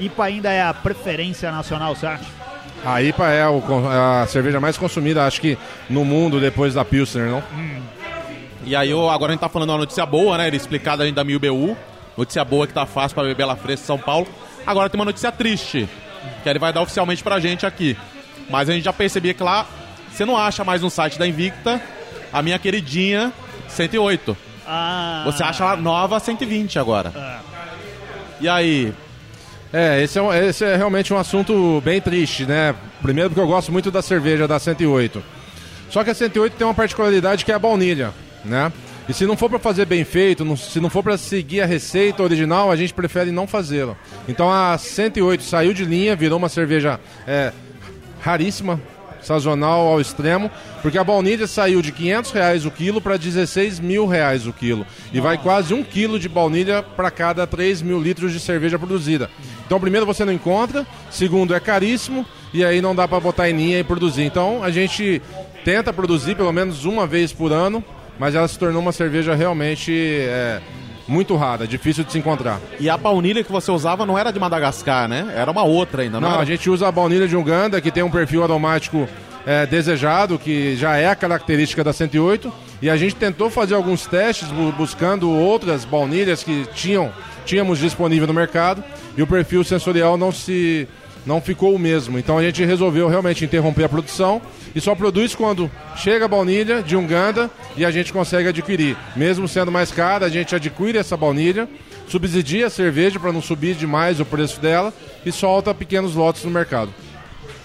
IPA 0.00 0.24
ainda 0.24 0.52
é 0.52 0.62
a 0.62 0.74
preferência 0.74 1.50
nacional, 1.52 1.94
você 1.94 2.06
acha? 2.06 2.24
A 2.84 3.00
IPA 3.02 3.30
é 3.30 3.46
o 3.46 3.60
con- 3.62 3.88
a 3.88 4.26
cerveja 4.26 4.60
mais 4.60 4.76
consumida, 4.76 5.24
acho 5.24 5.40
que 5.40 5.56
no 5.88 6.04
mundo 6.04 6.38
depois 6.40 6.74
da 6.74 6.84
Pilsner, 6.84 7.28
não? 7.30 7.42
E 8.64 8.74
aí, 8.74 8.90
eu- 8.90 9.08
agora 9.10 9.30
a 9.30 9.34
gente 9.34 9.40
tá 9.40 9.48
falando 9.48 9.70
uma 9.70 9.78
notícia 9.78 10.04
boa, 10.06 10.36
né? 10.38 10.46
Ele 10.48 10.56
explicado 10.56 11.02
a 11.02 11.06
gente 11.06 11.14
da 11.14 11.22
1000 11.24 11.38
BU. 11.38 11.76
Notícia 12.16 12.44
boa 12.44 12.66
que 12.66 12.72
tá 12.72 12.86
fácil 12.86 13.14
pra 13.14 13.24
beber 13.24 13.42
ela 13.42 13.56
fresca 13.56 13.84
em 13.84 13.86
São 13.86 13.98
Paulo. 13.98 14.26
Agora 14.66 14.88
tem 14.88 14.98
uma 14.98 15.04
notícia 15.04 15.30
triste, 15.32 15.88
que 16.42 16.48
ele 16.48 16.58
vai 16.58 16.72
dar 16.72 16.80
oficialmente 16.82 17.22
pra 17.22 17.38
gente 17.40 17.66
aqui. 17.66 17.96
Mas 18.50 18.68
a 18.68 18.72
gente 18.72 18.84
já 18.84 18.92
percebia 18.92 19.34
que 19.34 19.42
lá 19.42 19.66
você 20.10 20.24
não 20.24 20.36
acha 20.36 20.64
mais 20.64 20.80
no 20.82 20.90
site 20.90 21.18
da 21.18 21.26
Invicta 21.26 21.80
a 22.34 22.42
minha 22.42 22.58
queridinha 22.58 23.32
108. 23.68 24.36
Ah. 24.66 25.22
Você 25.24 25.42
acha 25.42 25.62
ela 25.64 25.76
nova 25.76 26.18
120 26.20 26.78
agora. 26.78 27.12
Ah. 27.16 27.40
E 28.40 28.48
aí? 28.48 28.92
É, 29.72 30.02
esse 30.02 30.18
é, 30.18 30.22
um- 30.22 30.32
esse 30.32 30.64
é 30.64 30.76
realmente 30.76 31.12
um 31.12 31.18
assunto 31.18 31.80
bem 31.84 32.00
triste, 32.00 32.44
né? 32.44 32.74
Primeiro 33.00 33.30
porque 33.30 33.40
eu 33.40 33.46
gosto 33.46 33.72
muito 33.72 33.90
da 33.90 34.02
cerveja 34.02 34.46
da 34.46 34.58
108. 34.58 35.22
Só 35.90 36.02
que 36.04 36.10
a 36.10 36.14
108 36.14 36.54
tem 36.56 36.66
uma 36.66 36.74
particularidade 36.74 37.44
que 37.44 37.52
é 37.52 37.54
a 37.54 37.58
baunilha, 37.58 38.12
né? 38.44 38.72
E 39.08 39.12
se 39.12 39.26
não 39.26 39.36
for 39.36 39.50
para 39.50 39.58
fazer 39.58 39.84
bem 39.84 40.02
feito, 40.04 40.44
não- 40.44 40.56
se 40.56 40.80
não 40.80 40.88
for 40.88 41.02
para 41.02 41.16
seguir 41.18 41.60
a 41.60 41.66
receita 41.66 42.22
original, 42.22 42.70
a 42.70 42.76
gente 42.76 42.94
prefere 42.94 43.30
não 43.30 43.46
fazê-la. 43.46 43.94
Então 44.28 44.50
a 44.50 44.78
108 44.78 45.42
saiu 45.44 45.74
de 45.74 45.84
linha, 45.84 46.16
virou 46.16 46.38
uma 46.38 46.48
cerveja 46.48 46.98
é, 47.26 47.52
raríssima, 48.20 48.80
sazonal 49.24 49.86
ao 49.86 50.00
extremo, 50.00 50.50
porque 50.82 50.98
a 50.98 51.04
baunilha 51.04 51.46
saiu 51.46 51.80
de 51.82 51.90
500 51.90 52.30
reais 52.30 52.66
o 52.66 52.70
quilo 52.70 53.00
para 53.00 53.16
16 53.16 53.80
mil 53.80 54.06
reais 54.06 54.46
o 54.46 54.52
quilo. 54.52 54.86
E 55.12 55.20
vai 55.20 55.38
quase 55.38 55.72
um 55.74 55.82
quilo 55.82 56.18
de 56.18 56.28
baunilha 56.28 56.82
para 56.82 57.10
cada 57.10 57.46
3 57.46 57.82
mil 57.82 58.00
litros 58.00 58.32
de 58.32 58.40
cerveja 58.40 58.78
produzida. 58.78 59.30
Então, 59.66 59.80
primeiro, 59.80 60.06
você 60.06 60.24
não 60.24 60.32
encontra, 60.32 60.86
segundo, 61.10 61.54
é 61.54 61.60
caríssimo, 61.60 62.24
e 62.52 62.64
aí 62.64 62.80
não 62.80 62.94
dá 62.94 63.08
para 63.08 63.18
botar 63.18 63.48
em 63.48 63.56
linha 63.56 63.78
e 63.80 63.84
produzir. 63.84 64.22
Então, 64.22 64.62
a 64.62 64.70
gente 64.70 65.20
tenta 65.64 65.92
produzir 65.92 66.36
pelo 66.36 66.52
menos 66.52 66.84
uma 66.84 67.06
vez 67.06 67.32
por 67.32 67.52
ano, 67.52 67.82
mas 68.18 68.34
ela 68.34 68.46
se 68.46 68.58
tornou 68.58 68.80
uma 68.80 68.92
cerveja 68.92 69.34
realmente 69.34 69.92
é, 69.92 70.60
muito 71.06 71.36
rara, 71.36 71.66
difícil 71.66 72.04
de 72.04 72.12
se 72.12 72.18
encontrar. 72.18 72.60
E 72.80 72.88
a 72.88 72.96
baunilha 72.96 73.44
que 73.44 73.52
você 73.52 73.70
usava 73.70 74.06
não 74.06 74.18
era 74.18 74.30
de 74.32 74.38
Madagascar, 74.40 75.06
né? 75.08 75.32
Era 75.36 75.50
uma 75.50 75.62
outra 75.62 76.02
ainda, 76.02 76.20
não, 76.20 76.28
Não, 76.28 76.34
era? 76.34 76.42
a 76.42 76.46
gente 76.46 76.68
usa 76.70 76.88
a 76.88 76.92
baunilha 76.92 77.28
de 77.28 77.36
Uganda, 77.36 77.80
que 77.80 77.90
tem 77.90 78.02
um 78.02 78.10
perfil 78.10 78.42
aromático 78.42 79.08
é, 79.46 79.66
desejado, 79.66 80.38
que 80.38 80.74
já 80.76 80.96
é 80.96 81.06
a 81.08 81.14
característica 81.14 81.84
da 81.84 81.92
108. 81.92 82.52
E 82.80 82.88
a 82.90 82.96
gente 82.96 83.14
tentou 83.14 83.50
fazer 83.50 83.74
alguns 83.74 84.06
testes 84.06 84.48
bu- 84.48 84.72
buscando 84.72 85.30
outras 85.30 85.84
baunilhas 85.84 86.42
que 86.42 86.66
tinham, 86.74 87.10
tínhamos 87.44 87.78
disponível 87.78 88.26
no 88.26 88.32
mercado 88.34 88.82
e 89.16 89.22
o 89.22 89.26
perfil 89.26 89.62
sensorial 89.62 90.16
não 90.16 90.32
se 90.32 90.88
não 91.26 91.40
ficou 91.40 91.74
o 91.74 91.78
mesmo. 91.78 92.18
Então 92.18 92.38
a 92.38 92.42
gente 92.42 92.64
resolveu 92.64 93.08
realmente 93.08 93.44
interromper 93.44 93.84
a 93.84 93.88
produção 93.88 94.40
e 94.74 94.80
só 94.80 94.94
produz 94.94 95.34
quando 95.34 95.70
chega 95.96 96.24
a 96.24 96.28
baunilha 96.28 96.82
de 96.82 96.96
Uganda 96.96 97.50
e 97.76 97.84
a 97.84 97.90
gente 97.90 98.12
consegue 98.12 98.48
adquirir. 98.48 98.96
Mesmo 99.16 99.48
sendo 99.48 99.72
mais 99.72 99.90
cara, 99.90 100.26
a 100.26 100.28
gente 100.28 100.54
adquire 100.54 100.98
essa 100.98 101.16
baunilha, 101.16 101.68
subsidia 102.08 102.66
a 102.66 102.70
cerveja 102.70 103.18
para 103.18 103.32
não 103.32 103.42
subir 103.42 103.74
demais 103.74 104.20
o 104.20 104.24
preço 104.24 104.60
dela 104.60 104.92
e 105.24 105.32
solta 105.32 105.74
pequenos 105.74 106.14
lotes 106.14 106.44
no 106.44 106.50
mercado. 106.50 106.92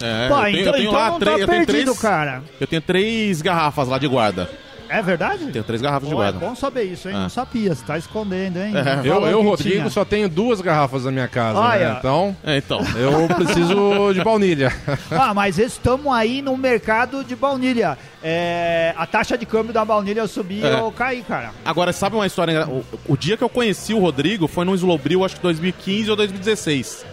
É, 0.01 0.29
Pô, 0.29 0.35
eu 0.35 0.43
tenho, 0.43 0.59
então, 0.59 0.65
eu 0.65 0.73
tenho 0.73 0.87
então 0.87 0.99
lá 0.99 1.09
não 1.09 1.19
três, 1.19 1.39
tá 1.39 1.47
perdido, 1.47 1.67
três, 1.67 1.99
cara. 1.99 2.43
eu 2.59 2.67
tenho 2.67 2.81
três 2.81 3.41
garrafas 3.41 3.87
lá 3.87 3.97
de 3.97 4.07
guarda. 4.07 4.49
É 4.89 5.01
verdade? 5.03 5.45
Tenho 5.51 5.63
três 5.63 5.81
garrafas 5.81 6.09
de 6.09 6.15
Pô, 6.15 6.21
é 6.23 6.31
guarda. 6.31 6.39
bom 6.47 6.55
saber 6.55 6.83
isso, 6.83 7.07
hein? 7.07 7.15
Ah. 7.15 7.21
Não 7.21 7.29
sabia, 7.29 7.75
você 7.75 7.85
tá 7.85 7.97
escondendo, 7.97 8.57
hein? 8.57 8.73
É. 8.75 9.07
Eu, 9.07 9.25
eu 9.27 9.41
Rodrigo, 9.43 9.77
tinha. 9.77 9.89
só 9.89 10.03
tenho 10.03 10.27
duas 10.27 10.61
garrafas 10.61 11.05
na 11.05 11.11
minha 11.11 11.27
casa, 11.27 11.59
Olha. 11.59 11.89
né? 11.91 11.95
Então, 11.99 12.35
É, 12.43 12.57
então. 12.57 12.79
eu 12.97 13.27
preciso 13.35 14.11
de 14.13 14.23
baunilha. 14.23 14.73
Ah, 15.11 15.33
mas 15.33 15.59
estamos 15.59 16.11
aí 16.13 16.41
no 16.41 16.57
mercado 16.57 17.23
de 17.23 17.35
baunilha. 17.35 17.97
É, 18.23 18.93
a 18.97 19.05
taxa 19.05 19.37
de 19.37 19.45
câmbio 19.45 19.71
da 19.73 19.85
baunilha 19.85 20.27
subir 20.27 20.65
É. 20.65 20.77
ou 20.81 20.91
cair, 20.91 21.23
cara. 21.23 21.51
Agora, 21.63 21.93
sabe 21.93 22.15
uma 22.15 22.25
história? 22.25 22.67
O, 22.67 22.83
o 23.09 23.15
dia 23.17 23.37
que 23.37 23.43
eu 23.43 23.49
conheci 23.49 23.93
o 23.93 23.99
Rodrigo 23.99 24.47
foi 24.47 24.65
no 24.65 24.73
Slowbril, 24.75 25.23
acho 25.23 25.35
que 25.35 25.41
2015 25.41 26.09
ou 26.09 26.15
2016. 26.15 27.05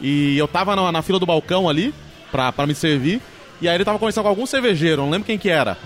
E 0.00 0.36
eu 0.38 0.48
tava 0.48 0.74
na, 0.74 0.90
na 0.90 1.02
fila 1.02 1.18
do 1.18 1.26
balcão 1.26 1.68
ali, 1.68 1.94
pra, 2.30 2.50
pra 2.50 2.66
me 2.66 2.74
servir. 2.74 3.20
E 3.60 3.68
aí 3.68 3.74
ele 3.76 3.84
tava 3.84 3.98
conversando 3.98 4.24
com 4.24 4.30
algum 4.30 4.46
cervejeiro, 4.46 5.02
não 5.02 5.10
lembro 5.10 5.26
quem 5.26 5.38
que 5.38 5.48
era. 5.48 5.76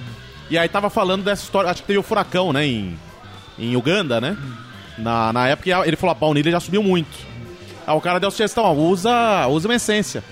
E 0.49 0.57
aí 0.57 0.69
tava 0.69 0.88
falando 0.88 1.25
dessa 1.25 1.43
história, 1.43 1.71
acho 1.71 1.83
que 1.83 1.87
teve 1.87 1.99
o 1.99 2.03
furacão, 2.03 2.53
né, 2.53 2.65
em, 2.67 2.99
em 3.59 3.76
Uganda, 3.76 4.21
né? 4.21 4.37
Na, 4.97 5.33
na 5.33 5.49
época 5.49 5.69
ele 5.87 5.97
falou, 5.97 6.12
a 6.12 6.19
baunilha 6.19 6.50
já 6.50 6.61
subiu 6.61 6.83
muito. 6.83 7.17
Aí 7.87 7.95
o 7.95 8.00
cara 8.00 8.19
deu 8.19 8.31
sugestão, 8.31 8.65
ó, 8.65 8.73
usa, 8.73 9.47
usa 9.49 9.69
uma 9.69 9.75
essência. 9.75 10.23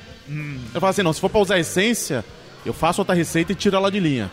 Eu 0.72 0.80
falei 0.80 0.90
assim, 0.90 1.02
não, 1.02 1.12
se 1.12 1.20
for 1.20 1.28
pra 1.28 1.40
usar 1.40 1.58
essência, 1.58 2.24
eu 2.64 2.72
faço 2.72 3.00
outra 3.00 3.14
receita 3.14 3.52
e 3.52 3.54
tiro 3.54 3.76
ela 3.76 3.90
de 3.90 4.00
linha. 4.00 4.30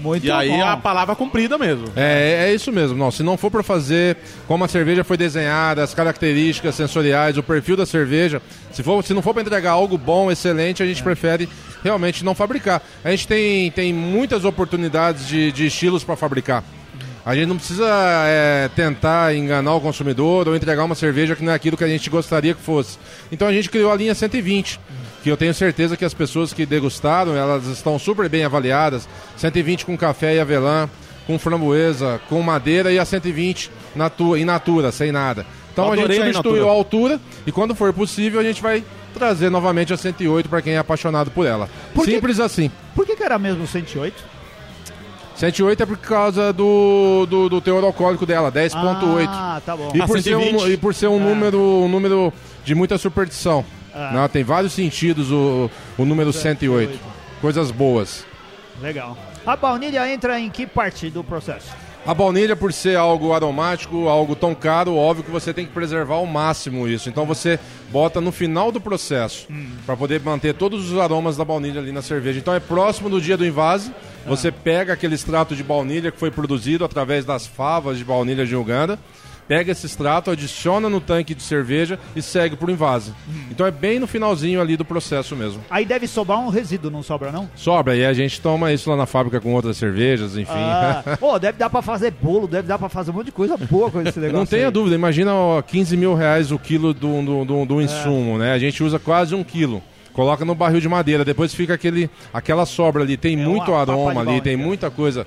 Muito 0.00 0.26
E 0.26 0.30
aí 0.30 0.48
bom. 0.48 0.64
a 0.64 0.76
palavra 0.76 1.14
cumprida 1.14 1.58
mesmo. 1.58 1.86
É, 1.94 2.46
é 2.48 2.54
isso 2.54 2.72
mesmo. 2.72 2.96
Não, 2.96 3.10
se 3.10 3.22
não 3.22 3.36
for 3.36 3.50
para 3.50 3.62
fazer 3.62 4.16
como 4.48 4.64
a 4.64 4.68
cerveja 4.68 5.04
foi 5.04 5.16
desenhada, 5.16 5.82
as 5.82 5.92
características 5.94 6.74
sensoriais, 6.74 7.36
o 7.36 7.42
perfil 7.42 7.76
da 7.76 7.84
cerveja, 7.86 8.40
se, 8.72 8.82
for, 8.82 9.04
se 9.04 9.12
não 9.12 9.22
for 9.22 9.32
para 9.34 9.42
entregar 9.42 9.72
algo 9.72 9.98
bom, 9.98 10.30
excelente, 10.30 10.82
a 10.82 10.86
gente 10.86 11.02
prefere 11.02 11.48
realmente 11.84 12.24
não 12.24 12.34
fabricar. 12.34 12.82
A 13.04 13.10
gente 13.10 13.28
tem, 13.28 13.70
tem 13.70 13.92
muitas 13.92 14.44
oportunidades 14.44 15.26
de, 15.28 15.52
de 15.52 15.66
estilos 15.66 16.02
para 16.02 16.16
fabricar. 16.16 16.64
A 17.24 17.34
gente 17.34 17.46
não 17.48 17.56
precisa 17.56 17.86
é, 18.26 18.68
tentar 18.74 19.34
enganar 19.36 19.74
o 19.74 19.80
consumidor 19.80 20.48
ou 20.48 20.56
entregar 20.56 20.84
uma 20.84 20.94
cerveja 20.94 21.36
que 21.36 21.44
não 21.44 21.52
é 21.52 21.54
aquilo 21.54 21.76
que 21.76 21.84
a 21.84 21.88
gente 21.88 22.08
gostaria 22.08 22.54
que 22.54 22.62
fosse. 22.62 22.98
Então 23.30 23.46
a 23.46 23.52
gente 23.52 23.68
criou 23.68 23.92
a 23.92 23.94
linha 23.94 24.14
120, 24.14 24.80
que 25.22 25.30
eu 25.30 25.36
tenho 25.36 25.52
certeza 25.54 25.96
que 25.96 26.04
as 26.04 26.14
pessoas 26.14 26.52
que 26.52 26.64
degustaram, 26.64 27.36
elas 27.36 27.66
estão 27.66 27.98
super 27.98 28.28
bem 28.28 28.44
avaliadas. 28.44 29.08
120 29.36 29.84
com 29.86 29.96
café 29.96 30.34
e 30.36 30.40
avelã, 30.40 30.88
com 31.26 31.38
framboesa, 31.38 32.20
com 32.28 32.40
madeira 32.42 32.90
e 32.92 32.98
a 32.98 33.04
120 33.04 33.70
natu 33.94 34.36
in 34.36 34.44
natura, 34.44 34.90
sem 34.92 35.12
nada. 35.12 35.44
Então 35.72 35.92
a 35.92 35.96
gente 35.96 36.14
substituiu 36.16 36.68
a 36.68 36.72
altura 36.72 37.20
e 37.46 37.52
quando 37.52 37.74
for 37.74 37.92
possível 37.92 38.40
a 38.40 38.42
gente 38.44 38.60
vai 38.62 38.82
trazer 39.14 39.50
novamente 39.50 39.92
a 39.92 39.96
108 39.96 40.48
para 40.48 40.62
quem 40.62 40.74
é 40.74 40.78
apaixonado 40.78 41.30
por 41.30 41.46
ela. 41.46 41.68
Por 41.94 42.04
que- 42.04 42.12
Simples 42.12 42.40
assim. 42.40 42.70
Por 42.94 43.04
que, 43.06 43.14
que 43.16 43.22
era 43.22 43.38
mesmo 43.38 43.66
108? 43.66 44.14
108 45.36 45.82
é 45.82 45.86
por 45.86 45.96
causa 45.96 46.52
do, 46.52 47.26
do, 47.26 47.48
do 47.48 47.60
teor 47.60 47.82
alcoólico 47.82 48.26
dela, 48.26 48.52
10.8. 48.52 49.26
Ah, 49.28 49.60
tá 49.64 49.74
bom. 49.76 49.90
E 49.94 50.00
Ah, 50.02 50.06
por, 50.06 50.20
ser 50.20 50.36
um, 50.36 50.42
120. 50.42 50.72
e 50.72 50.76
por 50.76 50.94
ser 50.94 51.06
um 51.06 51.18
número, 51.18 51.58
um 51.58 51.88
número 51.88 52.32
de 52.64 52.74
muita 52.74 52.98
superstição. 52.98 53.64
Ah. 53.94 54.12
Né? 54.12 54.28
Tem 54.28 54.44
vários 54.44 54.72
sentidos 54.72 55.30
o, 55.30 55.70
o 55.98 56.04
número 56.04 56.32
108. 56.32 56.98
Coisas 57.40 57.70
boas. 57.70 58.24
Legal. 58.80 59.16
A 59.46 59.56
baunilha 59.56 60.12
entra 60.12 60.38
em 60.38 60.50
que 60.50 60.66
parte 60.66 61.10
do 61.10 61.24
processo? 61.24 61.70
A 62.06 62.14
baunilha, 62.14 62.56
por 62.56 62.72
ser 62.72 62.96
algo 62.96 63.34
aromático, 63.34 64.08
algo 64.08 64.34
tão 64.34 64.54
caro, 64.54 64.96
óbvio 64.96 65.22
que 65.22 65.30
você 65.30 65.52
tem 65.52 65.66
que 65.66 65.72
preservar 65.72 66.14
ao 66.14 66.24
máximo 66.24 66.88
isso. 66.88 67.10
Então 67.10 67.26
você 67.26 67.60
bota 67.90 68.22
no 68.22 68.32
final 68.32 68.72
do 68.72 68.80
processo 68.80 69.46
para 69.84 69.96
poder 69.96 70.18
manter 70.20 70.54
todos 70.54 70.90
os 70.90 70.98
aromas 70.98 71.36
da 71.36 71.44
baunilha 71.44 71.78
ali 71.78 71.92
na 71.92 72.00
cerveja. 72.00 72.38
Então 72.38 72.54
é 72.54 72.60
próximo 72.60 73.10
do 73.10 73.20
dia 73.20 73.36
do 73.36 73.44
invase. 73.44 73.92
Você 74.26 74.50
pega 74.50 74.94
aquele 74.94 75.14
extrato 75.14 75.54
de 75.54 75.62
baunilha 75.62 76.10
que 76.10 76.18
foi 76.18 76.30
produzido 76.30 76.86
através 76.86 77.26
das 77.26 77.46
favas 77.46 77.98
de 77.98 78.04
baunilha 78.04 78.46
de 78.46 78.56
Uganda. 78.56 78.98
Pega 79.50 79.72
esse 79.72 79.84
extrato, 79.84 80.30
adiciona 80.30 80.88
no 80.88 81.00
tanque 81.00 81.34
de 81.34 81.42
cerveja 81.42 81.98
e 82.14 82.22
segue 82.22 82.54
pro 82.54 82.70
invase. 82.70 83.12
Então 83.50 83.66
é 83.66 83.70
bem 83.72 83.98
no 83.98 84.06
finalzinho 84.06 84.60
ali 84.60 84.76
do 84.76 84.84
processo 84.84 85.34
mesmo. 85.34 85.60
Aí 85.68 85.84
deve 85.84 86.06
sobrar 86.06 86.38
um 86.38 86.50
resíduo, 86.50 86.88
não 86.88 87.02
sobra, 87.02 87.32
não? 87.32 87.50
Sobra, 87.56 87.96
e 87.96 88.06
a 88.06 88.12
gente 88.12 88.40
toma 88.40 88.72
isso 88.72 88.88
lá 88.88 88.96
na 88.96 89.06
fábrica 89.06 89.40
com 89.40 89.52
outras 89.52 89.76
cervejas, 89.76 90.36
enfim. 90.36 90.52
Ah, 90.54 91.02
pô, 91.18 91.36
deve 91.36 91.58
dar 91.58 91.68
pra 91.68 91.82
fazer 91.82 92.12
bolo, 92.12 92.46
deve 92.46 92.68
dar 92.68 92.78
pra 92.78 92.88
fazer 92.88 93.10
um 93.10 93.14
monte 93.14 93.26
de 93.26 93.32
coisa 93.32 93.56
boa 93.56 93.90
com 93.90 94.00
esse 94.00 94.20
negócio. 94.20 94.38
Não 94.38 94.46
tenha 94.46 94.66
aí. 94.66 94.72
dúvida, 94.72 94.94
imagina 94.94 95.34
ó, 95.34 95.60
15 95.60 95.96
mil 95.96 96.14
reais 96.14 96.52
o 96.52 96.58
quilo 96.58 96.94
do, 96.94 97.20
do, 97.20 97.44
do, 97.44 97.62
É. 97.62 97.66
do 97.66 97.82
insumo, 97.82 98.38
né? 98.38 98.52
A 98.52 98.58
gente 98.60 98.84
usa 98.84 99.00
quase 99.00 99.34
um 99.34 99.42
quilo. 99.42 99.82
Coloca 100.12 100.44
no 100.44 100.54
barril 100.54 100.80
de 100.80 100.88
madeira, 100.88 101.24
depois 101.24 101.52
fica 101.52 101.74
aquele, 101.74 102.08
aquela 102.32 102.66
sobra 102.66 103.02
ali. 103.02 103.16
Tem 103.16 103.34
É 103.34 103.44
muito 103.44 103.74
aroma 103.74 104.20
ali, 104.20 104.40
tem 104.40 104.56
muita 104.56 104.90
coisa. 104.92 105.26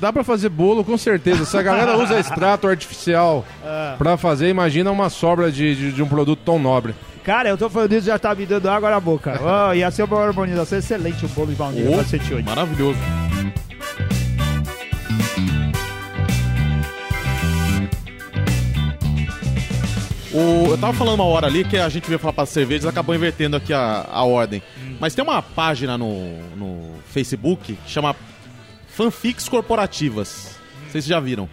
Dá 0.00 0.12
pra 0.12 0.24
fazer 0.24 0.48
bolo 0.48 0.84
com 0.84 0.96
certeza. 0.98 1.44
Se 1.44 1.56
a 1.56 1.62
galera 1.62 1.96
usa 2.02 2.18
extrato 2.18 2.66
artificial 2.68 3.44
É. 3.64 3.94
pra 3.96 4.16
fazer, 4.16 4.48
imagina 4.48 4.90
uma 4.90 5.08
sobra 5.08 5.50
de, 5.50 5.74
de, 5.74 5.92
de 5.92 6.02
um 6.02 6.06
produto 6.08 6.40
tão 6.44 6.58
nobre. 6.58 6.94
Cara, 7.24 7.48
eu 7.48 7.56
tô 7.56 7.70
falando 7.70 7.92
isso 7.94 8.06
já 8.06 8.18
tá 8.18 8.34
me 8.34 8.44
dando 8.44 8.68
água 8.68 8.90
na 8.90 9.00
boca. 9.00 9.40
Oh, 9.42 9.72
ia 9.72 9.90
ser 9.90 10.02
uma 10.02 10.22
harmonização 10.22 10.78
excelente 10.78 11.24
o 11.24 11.28
bolo 11.28 11.48
de 11.48 11.54
baunilha 11.54 11.90
Oh, 11.90 11.94
pra 11.94 12.04
108. 12.04 12.44
Maravilhoso. 12.44 12.98
O- 20.32 20.70
eu 20.72 20.78
tava 20.78 20.92
falando 20.92 21.14
uma 21.20 21.24
hora 21.24 21.46
ali 21.46 21.64
que 21.64 21.76
a 21.76 21.88
gente 21.88 22.06
veio 22.08 22.18
falar 22.18 22.32
para 22.32 22.46
cervejas, 22.46 22.86
acabou 22.86 23.14
invertendo 23.14 23.56
aqui 23.56 23.72
a, 23.72 24.06
a 24.10 24.24
ordem. 24.24 24.62
Mas 24.98 25.14
tem 25.14 25.22
uma 25.22 25.40
página 25.40 25.96
no, 25.96 26.38
no 26.56 26.94
Facebook 27.06 27.74
que 27.84 27.90
chama 27.90 28.16
Fanfics 28.94 29.48
Corporativas. 29.48 30.56
Não 30.84 30.90
sei 30.90 31.02
se 31.02 31.08
já 31.08 31.20
viram. 31.20 31.48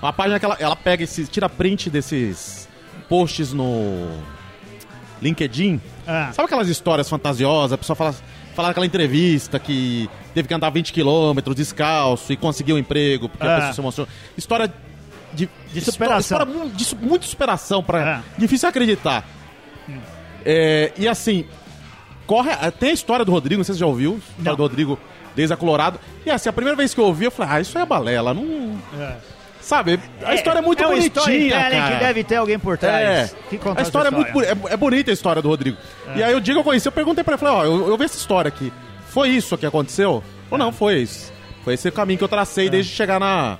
Uma 0.00 0.12
página 0.12 0.38
que 0.38 0.44
ela, 0.44 0.56
ela 0.60 0.76
pega 0.76 1.02
esses. 1.04 1.28
tira 1.28 1.48
print 1.48 1.90
desses 1.90 2.68
posts 3.08 3.52
no 3.52 4.08
LinkedIn. 5.20 5.80
Ah, 6.06 6.30
Sabe 6.32 6.46
aquelas 6.46 6.68
histórias 6.68 7.08
fantasiosas? 7.08 7.72
A 7.72 7.78
pessoa 7.78 7.96
fala, 7.96 8.14
fala 8.54 8.68
daquela 8.68 8.86
entrevista 8.86 9.58
que 9.58 10.08
teve 10.34 10.46
que 10.46 10.54
andar 10.54 10.70
20 10.70 10.92
quilômetros 10.92 11.56
descalço 11.56 12.32
e 12.32 12.36
conseguiu 12.36 12.76
um 12.76 12.78
emprego 12.78 13.28
porque 13.28 13.46
a 13.46 13.50
Ah. 13.50 13.56
pessoa 13.56 13.72
se 13.74 13.80
emocionou. 13.80 14.08
História 14.36 14.72
de, 15.32 15.48
De 15.72 15.80
superação. 15.80 16.38
História, 16.38 16.70
su- 16.78 16.96
muito 16.96 17.26
superação. 17.26 17.82
Pra, 17.82 18.18
Ah. 18.18 18.22
Difícil 18.38 18.68
acreditar. 18.68 19.26
É, 20.44 20.92
e 20.96 21.08
assim, 21.08 21.44
corre, 22.26 22.50
tem 22.78 22.90
a 22.90 22.94
história 22.94 23.24
do 23.24 23.32
Rodrigo, 23.32 23.58
não 23.58 23.64
sei 23.64 23.74
se 23.74 23.78
você 23.78 23.80
já 23.80 23.86
ouviu. 23.86 24.12
A 24.14 24.16
história 24.18 24.50
Não. 24.50 24.56
do 24.56 24.62
Rodrigo 24.62 24.98
desde 25.38 25.54
a 25.54 25.56
Colorado. 25.56 26.00
E 26.26 26.30
assim, 26.30 26.48
a 26.48 26.52
primeira 26.52 26.76
vez 26.76 26.92
que 26.92 26.98
eu 27.00 27.04
ouvi, 27.04 27.26
eu 27.26 27.30
falei, 27.30 27.54
ah, 27.54 27.60
isso 27.60 27.78
é 27.78 27.86
balela. 27.86 28.34
Não. 28.34 28.76
é. 28.98 29.16
Sabe? 29.60 30.00
A 30.24 30.34
história 30.34 30.58
é 30.60 30.62
muito 30.62 30.82
é 30.82 30.86
bonitinha. 30.86 31.08
storytelling 31.08 31.50
cara. 31.78 31.92
que 31.94 32.04
deve 32.04 32.24
ter 32.24 32.36
alguém 32.36 32.58
por 32.58 32.76
trás. 32.78 33.32
É. 33.32 33.36
Que 33.50 33.58
conta 33.58 33.80
a 33.80 33.82
história 33.82 34.08
é 34.08 34.10
muito 34.10 34.26
história. 34.28 34.48
é, 34.48 34.72
é 34.72 34.76
bonita 34.76 35.10
a 35.10 35.14
história 35.14 35.42
do 35.42 35.48
Rodrigo. 35.48 35.76
E 36.16 36.22
aí 36.22 36.34
o 36.34 36.40
dia 36.40 36.54
que 36.54 36.60
eu 36.60 36.64
conheci, 36.64 36.88
eu 36.88 36.92
perguntei 36.92 37.22
pra 37.22 37.34
ele, 37.34 37.40
falei, 37.40 37.54
ó, 37.54 37.64
eu, 37.64 37.88
eu 37.88 37.96
vi 37.98 38.04
essa 38.04 38.16
história 38.16 38.48
aqui. 38.48 38.72
Foi 39.08 39.28
isso 39.28 39.56
que 39.58 39.66
aconteceu? 39.66 40.22
Ou 40.50 40.58
não, 40.58 40.72
foi 40.72 40.98
isso. 41.02 41.30
Foi 41.64 41.74
esse 41.74 41.86
o 41.88 41.92
caminho 41.92 42.18
que 42.18 42.24
eu 42.24 42.28
tracei 42.28 42.68
desde 42.70 42.90
chegar 42.92 43.20
na, 43.20 43.58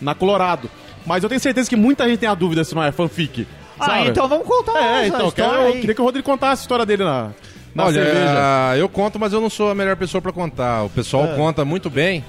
na 0.00 0.14
Colorado. 0.14 0.70
Mas 1.04 1.22
eu 1.22 1.28
tenho 1.28 1.40
certeza 1.40 1.68
que 1.68 1.76
muita 1.76 2.08
gente 2.08 2.18
tem 2.20 2.28
a 2.28 2.34
dúvida 2.34 2.64
se 2.64 2.74
não 2.74 2.82
é 2.82 2.90
fanfic. 2.90 3.46
Ah, 3.78 3.86
sabe? 3.86 4.08
então 4.08 4.26
vamos 4.28 4.46
contar 4.46 4.78
É, 4.78 4.98
essa 5.00 5.06
então, 5.08 5.20
eu, 5.20 5.28
história 5.28 5.60
eu 5.60 5.66
aí. 5.66 5.80
queria 5.80 5.94
que 5.94 6.00
o 6.00 6.04
Rodrigo 6.04 6.24
contasse 6.24 6.62
a 6.62 6.64
história 6.64 6.86
dele 6.86 7.04
na, 7.04 7.30
na 7.74 7.84
Olha, 7.84 7.94
cerveja. 8.04 8.76
eu 8.78 8.88
conto, 8.88 9.18
mas 9.18 9.32
eu 9.32 9.40
não 9.40 9.48
sou 9.50 9.70
a 9.70 9.74
melhor 9.74 9.96
pessoa 9.96 10.20
pra 10.20 10.32
contar. 10.32 10.84
O 10.84 10.90
pessoal 10.90 11.24
É. 11.24 11.34
conta 11.36 11.64
muito 11.64 11.88
bem. 11.88 12.24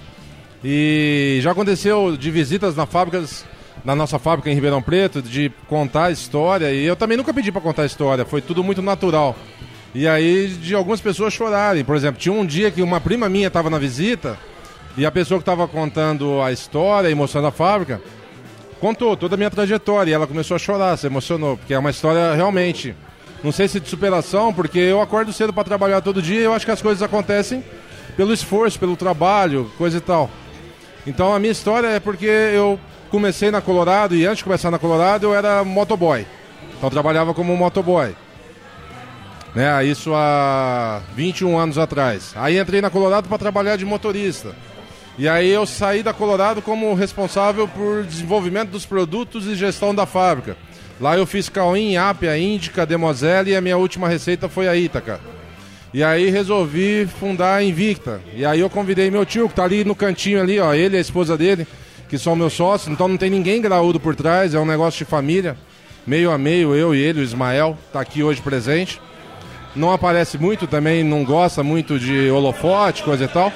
E 0.64 1.40
já 1.42 1.52
aconteceu 1.52 2.16
de 2.16 2.32
visitas 2.32 2.76
na 2.76 2.86
fábricas, 2.86 3.46
na 3.84 3.94
nossa 3.96 4.18
fábrica 4.18 4.50
em 4.50 4.54
Ribeirão 4.54 4.82
Preto, 4.82 5.22
de 5.22 5.52
contar 5.68 6.06
a 6.06 6.12
história. 6.12 6.72
E 6.72 6.86
eu 6.86 6.96
também 6.96 7.18
nunca 7.18 7.34
pedi 7.34 7.52
pra 7.52 7.60
contar 7.62 7.84
a 7.84 7.86
história, 7.86 8.24
foi 8.26 8.42
tudo 8.42 8.64
muito 8.64 8.82
natural. 8.82 9.36
E 9.94 10.08
aí 10.08 10.48
de 10.48 10.74
algumas 10.74 11.02
pessoas 11.02 11.34
chorarem. 11.34 11.84
Por 11.84 11.96
exemplo, 11.96 12.20
tinha 12.20 12.34
um 12.34 12.46
dia 12.46 12.72
que 12.72 12.82
uma 12.82 13.00
prima 13.02 13.28
minha 13.28 13.48
estava 13.48 13.70
na 13.70 13.78
visita 13.78 14.38
e 14.98 15.06
a 15.06 15.12
pessoa 15.12 15.38
que 15.40 15.42
estava 15.42 15.68
contando 15.68 16.42
a 16.42 16.52
história 16.52 17.10
e 17.10 17.16
mostrando 17.16 17.48
a 17.48 17.52
fábrica 17.52 18.02
contou 18.80 19.16
toda 19.16 19.36
a 19.36 19.38
minha 19.38 19.50
trajetória 19.52 20.12
e 20.12 20.14
ela 20.14 20.28
começou 20.28 20.56
a 20.56 20.60
chorar, 20.60 20.98
se 20.98 21.06
emocionou, 21.08 21.58
porque 21.58 21.74
é 21.74 21.80
uma 21.80 21.90
história 21.90 22.34
realmente, 22.34 22.94
não 23.44 23.52
sei 23.52 23.68
se 23.68 23.80
de 23.80 23.90
superação, 23.90 24.54
porque 24.54 24.80
eu 24.80 25.02
acordo 25.02 25.34
cedo 25.34 25.52
para 25.52 25.66
trabalhar 25.66 26.02
todo 26.02 26.22
dia 26.22 26.40
e 26.40 26.44
eu 26.44 26.54
acho 26.54 26.66
que 26.66 26.72
as 26.72 26.82
coisas 26.82 27.04
acontecem 27.04 27.64
pelo 28.16 28.34
esforço, 28.34 28.80
pelo 28.80 28.96
trabalho, 28.96 29.70
coisa 29.78 29.98
e 29.98 30.02
tal. 30.02 30.30
Então 31.06 31.34
a 31.34 31.40
minha 31.40 31.52
história 31.52 31.88
é 31.88 32.00
porque 32.00 32.26
eu 32.26 32.80
comecei 33.12 33.52
na 33.52 33.62
Colorado 33.62 34.16
e 34.16 34.26
antes 34.26 34.38
de 34.38 34.44
começar 34.46 34.72
na 34.72 34.80
Colorado 34.80 35.26
eu 35.26 35.36
era 35.36 35.64
motoboy. 35.64 36.26
Então 36.78 36.90
trabalhava 36.90 37.34
como 37.34 37.56
motoboy. 37.58 38.16
Né, 39.54 39.86
isso 39.86 40.14
há 40.16 41.02
21 41.16 41.58
anos 41.58 41.78
atrás. 41.78 42.34
Aí 42.36 42.58
entrei 42.58 42.82
na 42.82 42.90
Colorado 42.90 43.28
para 43.28 43.38
trabalhar 43.38 43.76
de 43.76 43.86
motorista. 43.86 44.56
E 45.18 45.30
aí 45.30 45.50
eu 45.50 45.66
saí 45.66 46.02
da 46.02 46.12
Colorado 46.12 46.62
como 46.62 46.94
responsável 46.96 47.68
por 47.68 48.04
desenvolvimento 48.04 48.72
dos 48.72 48.86
produtos 48.86 49.46
e 49.46 49.54
gestão 49.54 49.94
da 49.94 50.08
fábrica. 50.08 50.58
Lá 51.02 51.18
eu 51.18 51.26
fiz 51.26 51.50
Cauim, 51.50 51.98
Ápia, 51.98 52.38
Índica, 52.38 52.86
Demoselle 52.86 53.52
e 53.52 53.56
a 53.56 53.62
minha 53.62 53.78
última 53.78 54.08
receita 54.08 54.48
foi 54.48 54.68
a 54.68 54.76
Ítaca. 54.76 55.20
E 55.94 56.04
aí 56.04 56.30
resolvi 56.30 57.08
fundar 57.20 57.56
a 57.56 57.64
Invicta. 57.64 58.22
E 58.36 58.46
aí 58.46 58.60
eu 58.60 58.70
convidei 58.70 59.12
meu 59.12 59.26
tio, 59.26 59.48
que 59.48 59.56
tá 59.56 59.64
ali 59.64 59.84
no 59.84 59.94
cantinho 59.94 60.42
ali, 60.42 60.60
ó, 60.60 60.74
ele 60.74 60.96
e 60.96 60.98
a 60.98 61.02
esposa 61.02 61.38
dele, 61.38 61.68
que 62.10 62.18
são 62.18 62.36
meus 62.36 62.54
sócios, 62.54 62.92
então 62.92 63.08
não 63.08 63.18
tem 63.18 63.30
ninguém 63.30 63.62
graúdo 63.62 64.00
por 64.00 64.16
trás, 64.16 64.56
é 64.56 64.60
um 64.60 64.66
negócio 64.66 64.98
de 64.98 65.06
família. 65.06 65.56
Meio 66.06 66.32
a 66.32 66.38
meio, 66.38 66.76
eu 66.76 66.94
e 66.94 67.00
ele, 67.00 67.22
o 67.22 67.24
Ismael, 67.24 67.78
tá 67.92 68.02
aqui 68.02 68.24
hoje 68.24 68.42
presente. 68.42 69.00
Não 69.76 69.92
aparece 69.92 70.38
muito 70.38 70.68
também, 70.68 71.04
não 71.04 71.24
gosta 71.24 71.64
muito 71.64 71.98
de 71.98 72.30
holofote, 72.30 73.04
coisa 73.04 73.26
e 73.26 73.28
tal. 73.28 73.52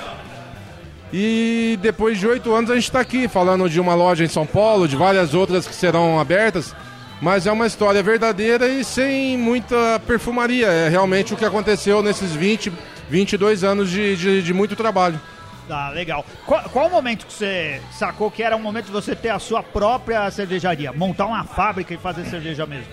E 1.12 1.80
depois 1.82 2.20
de 2.20 2.28
oito 2.28 2.54
anos 2.54 2.70
a 2.70 2.76
gente 2.76 2.86
está 2.86 3.00
aqui 3.00 3.28
falando 3.28 3.70
de 3.70 3.80
uma 3.80 3.96
loja 3.96 4.24
em 4.24 4.28
São 4.28 4.46
Paulo, 4.46 4.88
de 4.88 4.96
várias 4.96 5.34
outras 5.34 5.68
que 5.68 5.76
serão 5.76 6.20
abertas. 6.20 6.76
Mas 7.22 7.48
é 7.48 7.52
uma 7.52 7.66
história 7.66 8.02
verdadeira 8.04 8.68
e 8.68 8.84
sem 8.84 9.38
muita 9.38 10.00
perfumaria. 10.06 10.68
É 10.68 10.88
realmente 10.88 11.34
o 11.34 11.38
que 11.38 11.46
aconteceu 11.46 12.04
nesses 12.04 12.34
20, 12.34 12.72
22 13.10 13.64
anos 13.64 13.90
de, 13.90 14.16
de, 14.16 14.42
de 14.44 14.54
muito 14.54 14.76
trabalho. 14.76 15.20
Tá, 15.68 15.90
legal. 15.90 16.26
Qual, 16.46 16.64
qual 16.70 16.88
o 16.88 16.92
momento 16.92 17.26
que 17.26 17.34
você 17.34 17.82
sacou 17.92 18.32
que 18.32 18.42
era 18.42 18.56
o 18.56 18.60
momento 18.60 18.86
de 18.86 18.92
você 18.92 19.16
ter 19.16 19.30
a 19.30 19.40
sua 19.40 19.62
própria 19.62 20.30
cervejaria? 20.32 20.94
Montar 20.94 21.26
uma 21.26 21.44
fábrica 21.44 21.94
e 21.94 21.98
fazer 21.98 22.26
cerveja 22.26 22.66
mesmo? 22.66 22.88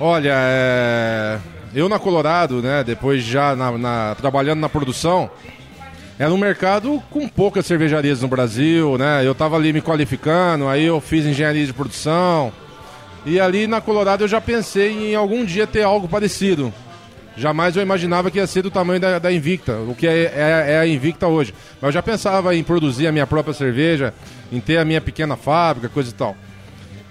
Olha, 0.00 0.32
é... 0.34 1.38
eu 1.74 1.88
na 1.88 1.98
Colorado, 1.98 2.62
né, 2.62 2.84
depois 2.84 3.22
já 3.22 3.54
na, 3.54 3.76
na, 3.76 4.14
trabalhando 4.14 4.60
na 4.60 4.68
produção, 4.68 5.28
era 6.18 6.32
um 6.32 6.38
mercado 6.38 7.02
com 7.10 7.28
poucas 7.28 7.66
cervejarias 7.66 8.22
no 8.22 8.28
Brasil, 8.28 8.96
né? 8.96 9.24
Eu 9.24 9.32
estava 9.32 9.56
ali 9.56 9.72
me 9.72 9.82
qualificando, 9.82 10.68
aí 10.68 10.84
eu 10.84 11.00
fiz 11.00 11.26
engenharia 11.26 11.66
de 11.66 11.72
produção. 11.72 12.52
E 13.26 13.38
ali 13.40 13.66
na 13.66 13.80
Colorado 13.80 14.24
eu 14.24 14.28
já 14.28 14.40
pensei 14.40 15.12
em 15.12 15.14
algum 15.14 15.44
dia 15.44 15.66
ter 15.66 15.82
algo 15.82 16.08
parecido. 16.08 16.72
Jamais 17.36 17.76
eu 17.76 17.82
imaginava 17.82 18.30
que 18.30 18.38
ia 18.38 18.46
ser 18.48 18.62
do 18.62 18.70
tamanho 18.70 18.98
da, 18.98 19.18
da 19.20 19.32
Invicta, 19.32 19.78
o 19.88 19.94
que 19.94 20.08
é, 20.08 20.24
é, 20.24 20.64
é, 20.72 20.78
a 20.80 20.86
Invicta 20.86 21.28
hoje. 21.28 21.54
Mas 21.80 21.88
eu 21.88 21.92
já 21.92 22.02
pensava 22.02 22.54
em 22.56 22.64
produzir 22.64 23.06
a 23.06 23.12
minha 23.12 23.28
própria 23.28 23.54
cerveja, 23.54 24.12
em 24.50 24.58
ter 24.58 24.78
a 24.78 24.84
minha 24.84 25.00
pequena 25.00 25.36
fábrica, 25.36 25.88
coisa 25.88 26.10
e 26.10 26.14
tal. 26.14 26.36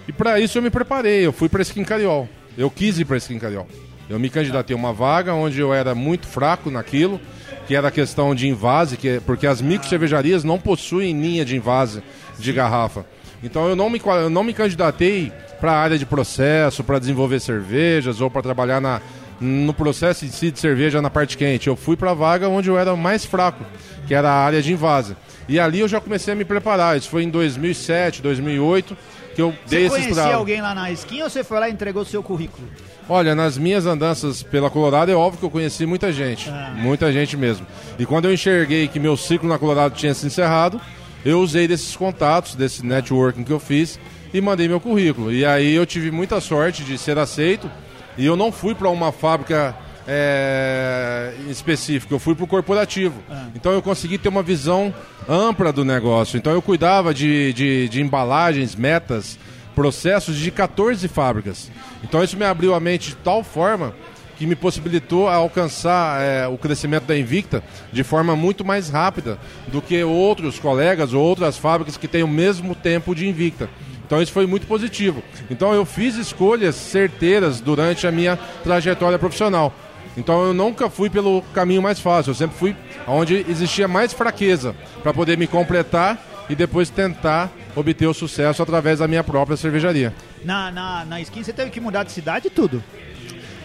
E 0.06 0.12
para 0.12 0.38
isso 0.38 0.58
eu 0.58 0.62
me 0.62 0.68
preparei, 0.68 1.24
eu 1.24 1.32
fui 1.32 1.48
para 1.48 1.62
Skin 1.62 1.82
Cariol. 1.82 2.28
Eu 2.58 2.70
quis 2.70 2.98
ir 2.98 3.06
para 3.06 3.16
Skin 3.16 3.38
Cariol. 3.38 3.66
Eu 4.08 4.18
me 4.18 4.28
candidatei 4.28 4.74
a 4.74 4.78
uma 4.78 4.92
vaga 4.92 5.32
onde 5.32 5.60
eu 5.60 5.72
era 5.72 5.94
muito 5.94 6.26
fraco 6.26 6.70
naquilo, 6.70 7.20
que 7.66 7.74
era 7.74 7.88
a 7.88 7.90
questão 7.90 8.34
de 8.34 8.48
invase, 8.48 8.96
que 8.96 9.08
é, 9.08 9.20
porque 9.20 9.46
as 9.46 9.62
micro 9.62 9.88
cervejarias 9.88 10.44
não 10.44 10.58
possuem 10.58 11.18
linha 11.18 11.44
de 11.44 11.56
invase 11.56 12.02
de 12.38 12.52
garrafa. 12.52 13.06
Então 13.42 13.68
eu 13.68 13.76
não 13.76 13.88
me, 13.88 14.00
eu 14.04 14.30
não 14.30 14.44
me 14.44 14.52
candidatei 14.52 15.32
para 15.60 15.72
a 15.72 15.76
área 15.76 15.98
de 15.98 16.06
processo, 16.06 16.84
para 16.84 16.98
desenvolver 16.98 17.40
cervejas 17.40 18.20
ou 18.20 18.30
para 18.30 18.42
trabalhar 18.42 18.80
na, 18.80 19.00
no 19.40 19.74
processo 19.74 20.24
em 20.24 20.28
si 20.28 20.50
de 20.50 20.58
cerveja 20.58 21.02
na 21.02 21.10
parte 21.10 21.36
quente. 21.36 21.68
Eu 21.68 21.76
fui 21.76 21.96
para 21.96 22.10
a 22.10 22.14
vaga 22.14 22.48
onde 22.48 22.68
eu 22.68 22.78
era 22.78 22.94
mais 22.96 23.24
fraco, 23.24 23.64
que 24.06 24.14
era 24.14 24.30
a 24.30 24.44
área 24.44 24.62
de 24.62 24.72
invase. 24.72 25.16
E 25.48 25.58
ali 25.58 25.80
eu 25.80 25.88
já 25.88 26.00
comecei 26.00 26.32
a 26.32 26.36
me 26.36 26.44
preparar. 26.44 26.96
Isso 26.96 27.08
foi 27.08 27.22
em 27.22 27.30
2007, 27.30 28.22
2008 28.22 28.96
que 29.38 29.42
eu 29.42 29.54
você 29.64 29.76
dei 29.76 29.86
esse 29.86 29.96
Você 29.96 30.02
conhecia 30.02 30.34
alguém 30.34 30.60
lá 30.60 30.74
na 30.74 30.90
esquina 30.90 31.22
ou 31.22 31.30
você 31.30 31.44
foi 31.44 31.60
lá 31.60 31.68
e 31.68 31.72
entregou 31.72 32.02
o 32.02 32.04
seu 32.04 32.24
currículo? 32.24 32.66
Olha, 33.08 33.36
nas 33.36 33.56
minhas 33.56 33.86
andanças 33.86 34.42
pela 34.42 34.68
Colorado 34.68 35.12
é 35.12 35.14
óbvio 35.14 35.38
que 35.38 35.46
eu 35.46 35.50
conheci 35.50 35.86
muita 35.86 36.12
gente, 36.12 36.50
ah. 36.50 36.74
muita 36.76 37.12
gente 37.12 37.36
mesmo. 37.36 37.64
E 38.00 38.04
quando 38.04 38.24
eu 38.24 38.34
enxerguei 38.34 38.88
que 38.88 38.98
meu 38.98 39.16
ciclo 39.16 39.48
na 39.48 39.56
Colorado 39.56 39.94
tinha 39.94 40.12
se 40.12 40.26
encerrado, 40.26 40.80
eu 41.24 41.40
usei 41.40 41.68
desses 41.68 41.96
contatos, 41.96 42.56
desse 42.56 42.84
networking 42.84 43.44
que 43.44 43.52
eu 43.52 43.60
fiz 43.60 44.00
e 44.32 44.40
mandei 44.40 44.68
meu 44.68 44.80
currículo. 44.80 45.32
E 45.32 45.44
aí 45.44 45.74
eu 45.74 45.86
tive 45.86 46.10
muita 46.10 46.40
sorte 46.40 46.84
de 46.84 46.98
ser 46.98 47.18
aceito 47.18 47.70
e 48.16 48.26
eu 48.26 48.36
não 48.36 48.50
fui 48.50 48.74
para 48.74 48.88
uma 48.88 49.12
fábrica 49.12 49.74
é, 50.06 51.34
específica, 51.50 52.14
eu 52.14 52.18
fui 52.18 52.34
para 52.34 52.44
o 52.44 52.48
corporativo. 52.48 53.22
Ah. 53.30 53.46
Então 53.54 53.72
eu 53.72 53.82
consegui 53.82 54.16
ter 54.16 54.30
uma 54.30 54.42
visão 54.42 54.92
ampla 55.28 55.72
do 55.72 55.84
negócio. 55.84 56.38
Então 56.38 56.52
eu 56.52 56.62
cuidava 56.62 57.12
de, 57.12 57.52
de, 57.52 57.88
de 57.88 58.00
embalagens, 58.00 58.74
metas, 58.74 59.38
processos 59.74 60.36
de 60.36 60.50
14 60.50 61.06
fábricas. 61.08 61.70
Então 62.02 62.24
isso 62.24 62.36
me 62.36 62.44
abriu 62.44 62.74
a 62.74 62.80
mente 62.80 63.10
de 63.10 63.16
tal 63.16 63.44
forma 63.44 63.94
que 64.38 64.46
me 64.46 64.54
possibilitou 64.54 65.28
alcançar 65.28 66.22
é, 66.22 66.46
o 66.46 66.56
crescimento 66.56 67.04
da 67.04 67.18
Invicta 67.18 67.62
de 67.92 68.04
forma 68.04 68.36
muito 68.36 68.64
mais 68.64 68.88
rápida 68.88 69.36
do 69.66 69.82
que 69.82 70.02
outros 70.04 70.60
colegas 70.60 71.12
ou 71.12 71.22
outras 71.22 71.58
fábricas 71.58 71.96
que 71.96 72.06
têm 72.06 72.22
o 72.22 72.28
mesmo 72.28 72.74
tempo 72.74 73.14
de 73.14 73.26
Invicta. 73.28 73.68
Então 74.08 74.22
isso 74.22 74.32
foi 74.32 74.46
muito 74.46 74.66
positivo. 74.66 75.22
Então 75.50 75.74
eu 75.74 75.84
fiz 75.84 76.16
escolhas 76.16 76.74
certeiras 76.74 77.60
durante 77.60 78.06
a 78.06 78.10
minha 78.10 78.38
trajetória 78.64 79.18
profissional. 79.18 79.70
Então 80.16 80.46
eu 80.46 80.54
nunca 80.54 80.88
fui 80.88 81.10
pelo 81.10 81.42
caminho 81.52 81.82
mais 81.82 82.00
fácil, 82.00 82.30
eu 82.30 82.34
sempre 82.34 82.56
fui 82.56 82.74
onde 83.06 83.44
existia 83.46 83.86
mais 83.86 84.14
fraqueza 84.14 84.74
para 85.02 85.12
poder 85.12 85.36
me 85.36 85.46
completar 85.46 86.18
e 86.48 86.54
depois 86.54 86.88
tentar 86.88 87.52
obter 87.76 88.06
o 88.06 88.14
sucesso 88.14 88.62
através 88.62 89.00
da 89.00 89.06
minha 89.06 89.22
própria 89.22 89.58
cervejaria. 89.58 90.14
Na, 90.42 90.70
na, 90.70 91.04
na 91.04 91.20
skin 91.20 91.44
você 91.44 91.52
teve 91.52 91.70
que 91.70 91.78
mudar 91.78 92.02
de 92.04 92.10
cidade 92.10 92.46
e 92.46 92.50
tudo? 92.50 92.82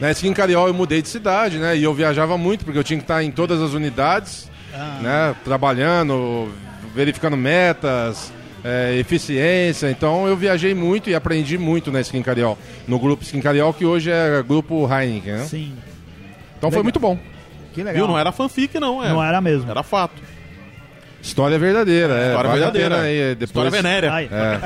Na 0.02 0.12
skin 0.12 0.34
Cariol 0.34 0.68
eu 0.68 0.74
mudei 0.74 1.02
de 1.02 1.08
cidade, 1.08 1.58
né? 1.58 1.78
E 1.78 1.84
eu 1.84 1.94
viajava 1.94 2.38
muito 2.38 2.66
porque 2.66 2.78
eu 2.78 2.84
tinha 2.84 2.98
que 2.98 3.06
estar 3.06 3.24
em 3.24 3.32
todas 3.32 3.62
as 3.62 3.72
unidades, 3.72 4.52
ah. 4.74 5.00
né? 5.02 5.36
Trabalhando, 5.46 6.52
verificando 6.94 7.38
metas, 7.38 8.34
é, 8.64 8.96
eficiência. 8.98 9.90
Então 9.90 10.28
eu 10.28 10.36
viajei 10.36 10.74
muito 10.74 11.10
e 11.10 11.16
aprendi 11.16 11.58
muito 11.58 11.92
na 11.92 12.02
Skin 12.02 12.22
Cariol, 12.22 12.58
no 12.88 12.98
grupo 12.98 13.24
Skin 13.24 13.42
Cariol, 13.42 13.74
que 13.74 13.86
hoje 13.86 14.12
é 14.12 14.42
grupo 14.44 14.88
Heineken, 14.92 15.34
né? 15.34 15.46
Sim. 15.46 15.74
Então 16.58 16.70
legal. 16.70 16.72
foi 16.72 16.84
muito 16.84 17.00
bom. 17.00 17.18
Que 17.74 17.84
legal. 17.84 17.96
Viu? 17.96 18.08
Não 18.08 18.18
era 18.18 18.32
fanfic, 18.32 18.80
não. 18.80 19.02
Não 19.02 19.24
era 19.24 19.42
mesmo. 19.42 19.70
Era 19.70 19.84
fato. 19.84 20.22
História 21.22 21.58
verdadeira, 21.58 22.14
é. 22.16 22.28
História 22.28 22.50
vale 22.50 22.62
verdadeira. 22.62 23.02
Aí, 23.02 23.36
depois... 23.36 23.50
História 23.50 23.72
venérea. 23.72 24.12
É. 24.24 24.60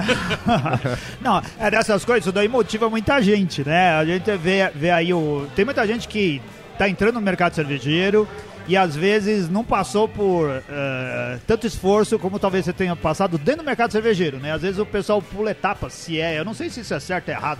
não, 1.22 1.40
é 1.60 1.70
dessas 1.70 2.04
coisas, 2.04 2.26
isso 2.26 2.32
daí 2.32 2.48
motiva 2.48 2.90
muita 2.90 3.22
gente, 3.22 3.64
né? 3.64 3.92
A 3.92 4.04
gente 4.04 4.36
vê, 4.38 4.72
vê 4.74 4.90
aí 4.90 5.14
o. 5.14 5.48
Tem 5.56 5.64
muita 5.64 5.86
gente 5.86 6.08
que 6.08 6.42
tá 6.76 6.90
entrando 6.90 7.14
no 7.16 7.22
mercado 7.22 7.54
cervejeiro 7.54 8.28
e 8.68 8.76
às 8.76 8.96
vezes 8.96 9.50
não 9.50 9.64
passou 9.64 10.08
por 10.08 10.50
uh, 10.50 11.40
tanto 11.48 11.66
esforço 11.66 12.20
como 12.20 12.38
talvez 12.38 12.66
você 12.66 12.74
tenha 12.74 12.96
passado 12.96 13.38
dentro 13.38 13.64
do 13.64 13.66
mercado 13.66 13.92
cervejeiro, 13.92 14.38
né? 14.40 14.52
Às 14.52 14.62
vezes 14.62 14.80
o 14.80 14.86
pessoal 14.86 15.22
pula 15.22 15.52
etapas, 15.52 15.94
se 15.94 16.20
é, 16.20 16.38
eu 16.38 16.46
não 16.46 16.54
sei 16.54 16.70
se 16.70 16.82
isso 16.82 16.94
é 16.94 17.00
certo 17.00 17.30
ou 17.30 17.34
errado, 17.34 17.60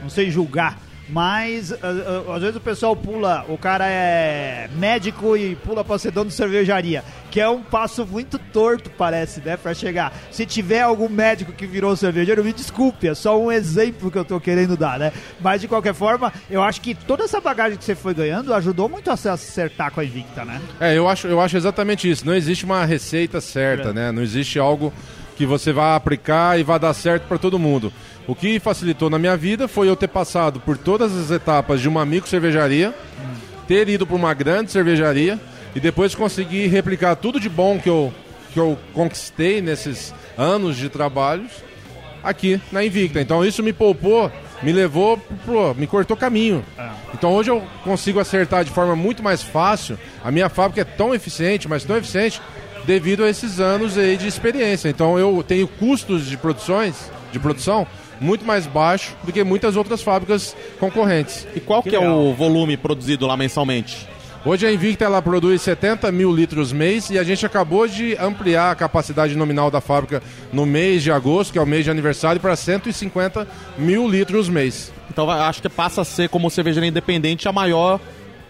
não 0.00 0.08
sei 0.08 0.30
julgar, 0.30 0.78
mas 1.08 1.70
uh, 1.70 1.74
uh, 2.26 2.32
às 2.32 2.40
vezes 2.40 2.56
o 2.56 2.60
pessoal 2.60 2.96
pula, 2.96 3.44
o 3.48 3.58
cara 3.58 3.86
é 3.86 4.68
médico 4.76 5.36
e 5.36 5.54
pula 5.56 5.84
pra 5.84 5.98
ser 5.98 6.10
dono 6.10 6.30
de 6.30 6.36
cervejaria, 6.36 7.04
que 7.30 7.40
é 7.40 7.48
um 7.48 7.62
passo 7.62 8.06
muito 8.06 8.38
torto, 8.38 8.90
parece, 8.90 9.40
né, 9.40 9.56
pra 9.56 9.74
chegar. 9.74 10.12
Se 10.30 10.46
tiver 10.46 10.80
algum 10.80 11.08
médico 11.08 11.52
que 11.52 11.66
virou 11.66 11.96
cervejeiro, 11.96 12.44
me 12.44 12.52
desculpe, 12.52 13.08
é 13.08 13.14
só 13.14 13.38
um 13.38 13.50
exemplo 13.50 14.10
que 14.10 14.18
eu 14.18 14.24
tô 14.24 14.40
querendo 14.40 14.76
dar, 14.76 14.98
né? 14.98 15.12
Mas 15.40 15.60
de 15.60 15.68
qualquer 15.68 15.94
forma, 15.94 16.32
eu 16.50 16.62
acho 16.62 16.80
que 16.80 16.94
toda 16.94 17.24
essa 17.24 17.40
bagagem 17.40 17.76
que 17.76 17.84
você 17.84 17.94
foi 17.94 18.14
ganhando 18.14 18.54
ajudou 18.54 18.88
muito 18.88 19.10
a 19.10 19.16
se 19.16 19.28
acertar 19.28 19.90
com 19.90 20.00
a 20.00 20.04
Invicta, 20.04 20.44
né? 20.44 20.60
É, 20.80 20.96
eu 20.96 21.08
acho, 21.08 21.26
eu 21.26 21.40
acho 21.40 21.56
exatamente 21.56 22.10
isso. 22.10 22.26
Não 22.26 22.34
existe 22.34 22.64
uma 22.64 22.84
receita 22.84 23.40
certa, 23.40 23.90
é. 23.90 23.92
né? 23.92 24.12
Não 24.12 24.22
existe 24.22 24.58
algo 24.58 24.92
que 25.36 25.44
você 25.44 25.72
vai 25.72 25.96
aplicar 25.96 26.58
e 26.58 26.62
vai 26.62 26.78
dar 26.78 26.94
certo 26.94 27.26
para 27.26 27.38
todo 27.38 27.58
mundo. 27.58 27.92
O 28.26 28.34
que 28.34 28.58
facilitou 28.58 29.10
na 29.10 29.18
minha 29.18 29.36
vida 29.36 29.68
foi 29.68 29.88
eu 29.88 29.96
ter 29.96 30.08
passado 30.08 30.58
por 30.58 30.78
todas 30.78 31.14
as 31.14 31.30
etapas 31.30 31.80
de 31.80 31.88
uma 31.88 32.06
micro 32.06 32.28
cervejaria, 32.28 32.94
ter 33.68 33.88
ido 33.88 34.06
para 34.06 34.16
uma 34.16 34.32
grande 34.32 34.70
cervejaria 34.70 35.38
e 35.74 35.80
depois 35.80 36.14
conseguir 36.14 36.68
replicar 36.68 37.16
tudo 37.16 37.38
de 37.38 37.48
bom 37.48 37.78
que 37.78 37.88
eu, 37.88 38.12
que 38.52 38.58
eu 38.58 38.78
conquistei 38.94 39.60
nesses 39.60 40.14
anos 40.38 40.76
de 40.76 40.88
trabalhos 40.88 41.50
aqui 42.22 42.58
na 42.72 42.82
Invicta. 42.82 43.20
Então 43.20 43.44
isso 43.44 43.62
me 43.62 43.74
poupou, 43.74 44.32
me 44.62 44.72
levou, 44.72 45.18
pro, 45.44 45.74
me 45.74 45.86
cortou 45.86 46.16
caminho. 46.16 46.64
É. 46.78 46.88
Então 47.12 47.34
hoje 47.34 47.50
eu 47.50 47.62
consigo 47.82 48.18
acertar 48.18 48.64
de 48.64 48.70
forma 48.70 48.96
muito 48.96 49.22
mais 49.22 49.42
fácil. 49.42 49.98
A 50.24 50.30
minha 50.30 50.48
fábrica 50.48 50.80
é 50.80 50.84
tão 50.84 51.14
eficiente, 51.14 51.68
mas 51.68 51.84
tão 51.84 51.96
eficiente 51.96 52.40
devido 52.86 53.22
a 53.22 53.28
esses 53.28 53.60
anos 53.60 53.98
aí 53.98 54.16
de 54.16 54.26
experiência. 54.26 54.88
Então 54.88 55.18
eu 55.18 55.44
tenho 55.46 55.68
custos 55.68 56.26
de 56.26 56.38
produções, 56.38 57.10
de 57.30 57.38
produção 57.38 57.86
muito 58.24 58.44
mais 58.44 58.66
baixo 58.66 59.14
do 59.22 59.32
que 59.32 59.44
muitas 59.44 59.76
outras 59.76 60.02
fábricas 60.02 60.56
concorrentes. 60.80 61.46
E 61.54 61.60
qual 61.60 61.82
que, 61.82 61.90
que 61.90 61.96
é 61.96 62.00
o 62.00 62.32
volume 62.32 62.76
produzido 62.76 63.26
lá 63.26 63.36
mensalmente? 63.36 64.08
Hoje 64.46 64.66
a 64.66 64.72
Invicta 64.72 65.04
ela 65.04 65.22
produz 65.22 65.62
70 65.62 66.10
mil 66.12 66.30
litros 66.30 66.70
mês 66.70 67.08
e 67.08 67.18
a 67.18 67.24
gente 67.24 67.46
acabou 67.46 67.86
de 67.88 68.14
ampliar 68.16 68.72
a 68.72 68.74
capacidade 68.74 69.34
nominal 69.34 69.70
da 69.70 69.80
fábrica 69.80 70.22
no 70.52 70.66
mês 70.66 71.02
de 71.02 71.10
agosto, 71.10 71.52
que 71.52 71.58
é 71.58 71.62
o 71.62 71.66
mês 71.66 71.84
de 71.84 71.90
aniversário, 71.90 72.40
para 72.40 72.54
150 72.54 73.46
mil 73.78 74.06
litros 74.08 74.48
mês. 74.48 74.92
Então 75.10 75.30
acho 75.30 75.62
que 75.62 75.68
passa 75.68 76.02
a 76.02 76.04
ser, 76.04 76.28
como 76.28 76.50
cervejaria 76.50 76.90
independente, 76.90 77.48
a 77.48 77.52
maior, 77.52 77.98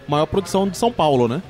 maior 0.05 0.25
produção 0.25 0.67
de 0.67 0.77
São 0.77 0.91
Paulo, 0.91 1.29
né? 1.29 1.41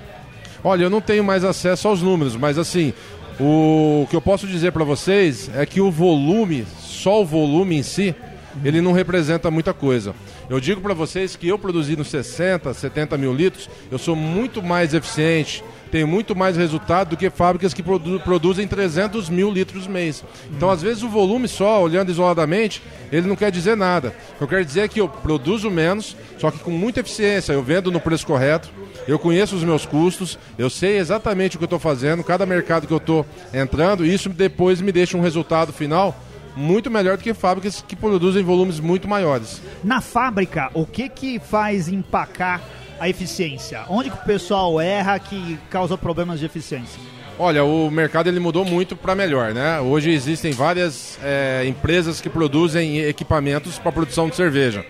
Olha, 0.64 0.84
eu 0.84 0.90
não 0.90 1.02
tenho 1.02 1.24
mais 1.24 1.44
acesso 1.44 1.88
aos 1.88 2.02
números, 2.04 2.36
mas 2.36 2.60
assim, 2.60 2.94
o 3.40 4.06
que 4.10 4.16
eu 4.16 4.22
posso 4.22 4.46
dizer 4.48 4.72
para 4.72 4.84
vocês 4.84 5.50
é 5.56 5.66
que 5.66 5.82
o 5.82 5.90
volume 5.92 6.66
só 7.06 7.22
o 7.22 7.26
volume 7.26 7.78
em 7.78 7.84
si, 7.84 8.16
ele 8.64 8.82
não 8.82 8.92
representa 8.92 9.52
muita 9.52 9.76
coisa. 9.76 10.16
Eu 10.50 10.60
digo 10.60 10.82
para 10.82 10.96
vocês 10.96 11.36
que 11.36 11.48
eu 11.48 11.60
produzindo 11.60 12.04
60, 12.04 12.74
70 12.74 13.16
mil 13.16 13.32
litros, 13.32 13.70
eu 13.92 14.00
sou 14.00 14.16
muito 14.16 14.64
mais 14.64 14.92
eficiente, 14.92 15.64
tenho 15.92 16.08
muito 16.08 16.36
mais 16.36 16.58
resultado 16.58 17.10
do 17.10 17.18
que 17.18 17.30
fábricas 17.30 17.76
que 17.76 17.84
produ 17.84 18.20
produzem 18.22 18.68
300 18.68 19.30
mil 19.30 19.52
litros 19.52 19.86
mês. 19.86 20.24
Então, 20.50 20.68
às 20.72 20.82
vezes, 20.82 21.04
o 21.04 21.08
volume 21.08 21.48
só, 21.48 21.80
olhando 21.80 22.10
isoladamente, 22.10 22.82
ele 23.12 23.28
não 23.28 23.36
quer 23.36 23.52
dizer 23.52 23.78
nada. 23.78 24.12
Eu 24.42 24.48
quero 24.48 24.66
dizer 24.66 24.82
é 24.82 24.88
que 24.88 25.00
eu 25.00 25.08
produzo 25.08 25.70
menos, 25.70 26.18
só 26.40 26.50
que 26.50 26.58
com 26.58 26.72
muita 26.72 27.02
eficiência, 27.02 27.54
eu 27.54 27.62
vendo 27.62 27.92
no 27.92 28.02
preço 28.02 28.26
correto, 28.26 28.68
eu 29.08 29.20
conheço 29.20 29.56
os 29.56 29.64
meus 29.64 29.86
custos, 29.86 30.40
eu 30.58 30.72
sei 30.72 30.98
exatamente 30.98 31.56
o 31.56 31.60
que 31.60 31.66
eu 31.66 31.68
estou 31.68 31.78
fazendo, 31.78 32.24
cada 32.24 32.48
mercado 32.48 32.88
que 32.88 32.94
eu 32.94 32.98
estou 32.98 33.24
entrando, 33.54 34.04
e 34.04 34.12
isso 34.12 34.28
depois 34.28 34.82
me 34.82 34.92
deixa 34.92 35.16
um 35.16 35.22
resultado 35.22 35.72
final 35.72 36.20
muito 36.56 36.90
melhor 36.90 37.18
do 37.18 37.24
que 37.24 37.34
fábricas 37.34 37.84
que 37.88 37.96
produzem 37.96 38.44
volumes 38.44 38.80
muito 38.80 39.08
maiores. 39.08 39.62
Na 39.84 40.02
fábrica, 40.02 40.70
o 40.74 40.86
que 40.86 41.10
que 41.10 41.40
faz 41.40 41.88
empacar 41.88 42.62
a 43.00 43.10
eficiência? 43.10 43.84
Onde 43.90 44.10
que 44.10 44.18
o 44.18 44.26
pessoal 44.26 44.80
erra 44.80 45.20
que 45.20 45.60
causa 45.70 45.98
problemas 45.98 46.40
de 46.40 46.46
eficiência? 46.46 47.00
Olha, 47.38 47.66
o 47.66 47.92
mercado 47.92 48.28
ele 48.28 48.40
mudou 48.40 48.64
muito 48.64 48.96
para 48.96 49.14
melhor, 49.14 49.54
né? 49.54 49.82
Hoje 49.82 50.10
existem 50.10 50.54
várias 50.54 51.20
é, 51.22 51.66
empresas 51.68 52.22
que 52.22 52.30
produzem 52.30 53.00
equipamentos 53.00 53.78
para 53.78 53.92
produção 53.92 54.30
de 54.30 54.38
cerveja. 54.38 54.86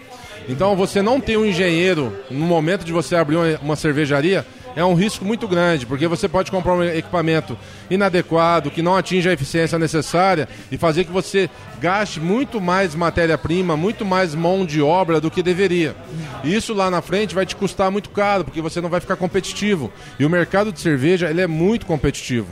Então 0.48 0.76
você 0.76 1.02
não 1.02 1.20
ter 1.20 1.38
um 1.38 1.46
engenheiro 1.46 2.16
no 2.30 2.46
momento 2.46 2.86
de 2.86 2.92
você 2.92 3.16
abrir 3.16 3.38
uma 3.64 3.76
cervejaria 3.76 4.46
é 4.76 4.84
um 4.84 4.94
risco 4.94 5.24
muito 5.24 5.48
grande, 5.48 5.86
porque 5.86 6.08
você 6.08 6.28
pode 6.28 6.52
comprar 6.52 6.74
um 6.74 6.84
equipamento 6.84 7.58
inadequado, 7.90 8.70
que 8.70 8.82
não 8.82 8.96
atinja 8.96 9.30
a 9.30 9.34
eficiência 9.34 9.80
necessária 9.80 10.50
e 10.72 10.78
fazer 10.78 11.06
que 11.06 11.12
você 11.12 11.50
gaste 11.80 12.20
muito 12.20 12.60
mais 12.60 12.94
matéria-prima, 12.94 13.78
muito 13.78 14.04
mais 14.04 14.36
mão 14.36 14.66
de 14.66 14.82
obra 14.82 15.22
do 15.22 15.32
que 15.32 15.42
deveria. 15.42 15.96
Isso 16.44 16.74
lá 16.74 16.92
na 16.92 17.02
frente 17.02 17.34
vai 17.34 17.46
te 17.46 17.56
custar 17.56 17.90
muito 17.90 18.10
caro, 18.10 18.44
porque 18.44 18.62
você 18.62 18.82
não 18.82 18.90
vai 18.90 19.00
ficar 19.00 19.16
competitivo. 19.16 19.92
E 20.20 20.26
o 20.26 20.30
mercado 20.30 20.72
de 20.72 20.80
cerveja, 20.80 21.30
ele 21.30 21.42
é 21.42 21.48
muito 21.48 21.86
competitivo. 21.86 22.48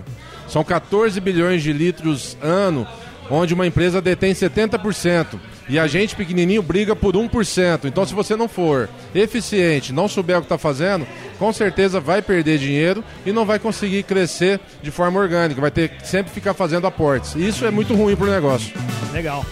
São 0.48 0.64
14 0.64 1.20
bilhões 1.20 1.64
de 1.64 1.74
litros 1.74 2.38
ano, 2.42 2.88
onde 3.30 3.54
uma 3.54 3.68
empresa 3.68 4.02
detém 4.02 4.34
70%. 4.34 5.40
E 5.70 5.80
a 5.80 5.88
gente 5.88 6.16
pequenininho 6.16 6.62
briga 6.62 6.96
por 6.96 7.16
1%. 7.16 7.86
Então, 7.86 8.06
se 8.06 8.14
você 8.14 8.36
não 8.36 8.50
for 8.50 8.90
eficiente, 9.16 9.94
não 9.94 10.08
souber 10.08 10.38
o 10.38 10.42
que 10.42 10.46
está 10.46 10.58
fazendo, 10.58 11.08
com 11.40 11.54
certeza 11.54 12.00
vai 12.00 12.22
perder 12.22 12.58
dinheiro 12.58 13.04
e 13.26 13.32
não 13.32 13.46
vai 13.46 13.60
conseguir 13.60 14.04
crescer 14.04 14.60
de 14.82 14.92
forma 14.92 15.20
orgânica. 15.20 15.62
Vai 15.62 15.72
ter 15.72 15.90
que 15.90 16.08
sempre 16.08 16.34
ficar 16.34 16.54
fazendo 16.54 16.86
aportes. 16.86 17.36
E 17.36 17.48
isso 17.48 17.66
é 17.66 17.72
muito 17.72 17.96
ruim 17.96 18.16
para 18.16 18.28
o 18.28 18.32
negócio. 18.32 18.74
Legal. 19.14 19.46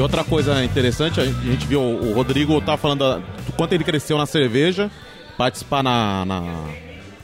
E 0.00 0.02
outra 0.02 0.24
coisa 0.24 0.64
interessante, 0.64 1.20
a 1.20 1.24
gente 1.26 1.66
viu 1.66 1.82
o 1.82 2.14
Rodrigo 2.14 2.58
tá 2.62 2.74
falando 2.74 3.22
do 3.44 3.52
quanto 3.52 3.74
ele 3.74 3.84
cresceu 3.84 4.16
na 4.16 4.24
cerveja, 4.24 4.90
participar 5.40 5.82
na, 5.82 6.22
na 6.26 6.42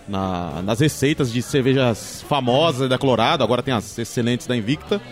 na, 0.09 0.63
nas 0.63 0.81
receitas 0.81 1.31
de 1.31 1.43
cervejas 1.43 2.25
famosas 2.29 2.89
da 2.89 2.97
Colorado, 2.97 3.43
agora 3.43 3.63
tem 3.63 3.75
as 3.75 3.99
excelentes 3.99 4.47
da 4.47 4.57
Invicta. 4.57 5.03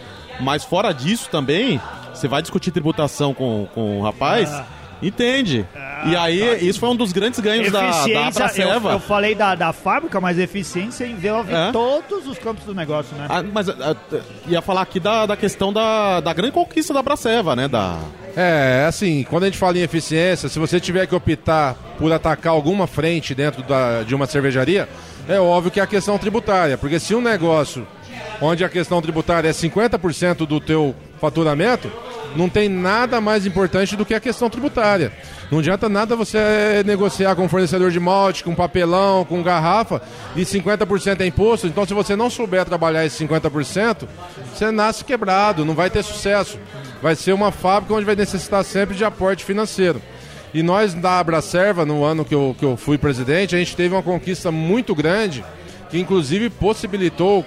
Mas 0.41 0.65
fora 0.65 0.93
disso 0.93 1.29
também, 1.31 1.81
você 2.15 2.27
vai 2.29 2.41
discutir 2.41 2.71
tributação 2.71 3.35
com, 3.35 3.69
com 3.75 3.99
o 3.99 4.03
rapaz. 4.03 4.51
Ah. 4.51 4.65
Entende? 5.03 5.67
Ah, 5.75 6.05
e 6.07 6.17
aí, 6.17 6.41
tá. 6.41 6.65
isso 6.65 6.81
foi 6.81 6.89
um 6.89 6.97
dos 6.97 7.13
grandes 7.13 7.41
ganhos 7.41 7.71
da, 7.71 8.07
da 8.07 8.29
Abraceva. 8.29 8.89
Eu, 8.91 8.93
eu 8.93 9.01
falei 9.01 9.35
da, 9.35 9.55
da 9.55 9.73
fábrica, 9.73 10.19
mas 10.21 10.39
eficiência 10.39 11.05
envolve 11.05 11.53
é? 11.53 11.73
todos 11.73 12.27
os 12.27 12.39
campos 12.39 12.65
do 12.65 12.75
negócio, 12.75 13.15
né? 13.17 13.27
Ah, 13.29 13.43
mas 13.43 13.69
ah, 13.69 13.97
ia 14.47 14.63
falar 14.63 14.83
aqui 14.83 14.99
da, 14.99 15.27
da 15.27 15.37
questão 15.37 15.73
da, 15.73 16.21
da 16.21 16.33
grande 16.33 16.53
conquista 16.53 16.95
da 16.95 17.01
Abraceva, 17.01 17.55
né? 17.55 17.69
Da... 17.69 17.99
É, 18.37 18.85
assim, 18.89 19.25
quando 19.29 19.45
a 19.45 19.47
gente 19.47 19.59
fala 19.59 19.79
em 19.79 19.83
eficiência, 19.83 20.49
se 20.49 20.59
você 20.59 20.81
tiver 20.81 21.07
que 21.07 21.15
optar 21.15 21.75
por 21.99 22.13
atacar 22.13 22.53
alguma 22.53 22.87
frente 22.87 23.35
dentro 23.35 23.63
da, 23.63 24.03
de 24.03 24.15
uma 24.15 24.27
cervejaria, 24.27 24.89
é 25.29 25.39
óbvio 25.39 25.71
que 25.71 25.79
é 25.79 25.83
a 25.83 25.87
questão 25.87 26.19
tributária, 26.19 26.77
porque 26.77 26.99
se 26.99 27.15
um 27.15 27.21
negócio 27.21 27.87
onde 28.41 28.65
a 28.65 28.69
questão 28.69 29.01
tributária 29.01 29.49
é 29.49 29.53
50% 29.53 30.47
do 30.47 30.61
teu 30.61 30.95
faturamento, 31.21 31.91
não 32.37 32.49
tem 32.49 32.69
nada 32.69 33.21
mais 33.21 33.47
importante 33.47 33.97
do 33.97 34.05
que 34.05 34.15
a 34.15 34.21
questão 34.21 34.51
tributária. 34.51 35.13
Não 35.51 35.61
adianta 35.61 35.89
nada 35.89 36.17
você 36.17 36.83
negociar 36.85 37.37
com 37.37 37.49
fornecedor 37.49 37.91
de 37.91 38.01
malte, 38.01 38.43
com 38.43 38.55
papelão, 38.55 39.25
com 39.25 39.43
garrafa, 39.43 40.03
e 40.35 40.43
50% 40.43 41.21
é 41.21 41.27
imposto. 41.27 41.67
Então, 41.67 41.87
se 41.87 41.95
você 41.95 42.17
não 42.17 42.29
souber 42.29 42.65
trabalhar 42.65 43.07
esse 43.07 43.25
50%, 43.25 44.09
você 44.53 44.71
nasce 44.71 45.05
quebrado, 45.05 45.65
não 45.65 45.75
vai 45.75 45.89
ter 45.91 46.03
sucesso. 46.03 46.59
Vai 47.05 47.15
ser 47.15 47.35
uma 47.35 47.53
fábrica 47.53 47.93
onde 47.93 48.07
vai 48.07 48.17
necessitar 48.17 48.65
sempre 48.65 48.97
de 48.97 49.05
aporte 49.05 49.45
financeiro. 49.45 50.01
E 50.55 50.63
nós, 50.63 50.95
da 50.95 51.19
Abracerva, 51.19 51.85
no 51.85 52.03
ano 52.03 52.25
que 52.25 52.35
eu, 52.35 52.57
que 52.59 52.65
eu 52.65 52.79
fui 52.79 52.97
presidente, 52.97 53.55
a 53.55 53.59
gente 53.59 53.77
teve 53.77 53.95
uma 53.95 54.03
conquista 54.03 54.51
muito 54.51 54.95
grande, 54.95 55.45
que 55.91 55.99
inclusive 55.99 56.49
possibilitou 56.49 57.45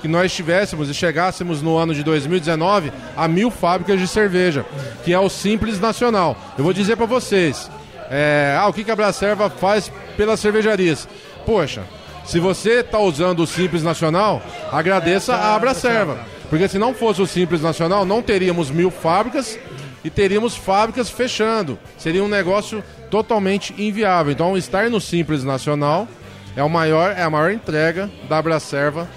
que 0.00 0.08
nós 0.08 0.32
tivéssemos 0.34 0.88
e 0.88 0.94
chegássemos 0.94 1.60
no 1.60 1.76
ano 1.76 1.94
de 1.94 2.02
2019 2.02 2.90
a 3.14 3.28
mil 3.28 3.50
fábricas 3.50 4.00
de 4.00 4.08
cerveja, 4.08 4.64
que 5.04 5.12
é 5.12 5.20
o 5.20 5.28
Simples 5.28 5.78
Nacional. 5.78 6.34
Eu 6.56 6.64
vou 6.64 6.72
dizer 6.72 6.96
para 6.96 7.04
vocês, 7.04 7.70
é, 8.10 8.56
ah, 8.58 8.66
o 8.66 8.72
que, 8.72 8.82
que 8.82 8.90
a 8.90 8.96
Bracerva 8.96 9.50
faz 9.50 9.92
pelas 10.16 10.40
cervejarias? 10.40 11.06
Poxa, 11.44 11.82
se 12.24 12.40
você 12.40 12.80
está 12.80 12.98
usando 12.98 13.40
o 13.40 13.46
Simples 13.46 13.82
Nacional, 13.82 14.42
agradeça 14.72 15.34
a 15.34 15.54
Abracerva. 15.54 16.34
Porque 16.48 16.68
se 16.68 16.78
não 16.78 16.94
fosse 16.94 17.20
o 17.20 17.26
Simples 17.26 17.60
Nacional, 17.60 18.04
não 18.04 18.22
teríamos 18.22 18.70
mil 18.70 18.90
fábricas 18.90 19.58
e 20.04 20.10
teríamos 20.10 20.54
fábricas 20.56 21.10
fechando. 21.10 21.78
Seria 21.98 22.22
um 22.22 22.28
negócio 22.28 22.82
totalmente 23.10 23.74
inviável. 23.76 24.32
Então, 24.32 24.56
estar 24.56 24.88
no 24.88 25.00
Simples 25.00 25.42
Nacional 25.42 26.06
é, 26.56 26.62
o 26.62 26.70
maior, 26.70 27.14
é 27.16 27.22
a 27.22 27.30
maior 27.30 27.50
entrega 27.50 28.10
da 28.28 28.38
Abracerva 28.38 29.08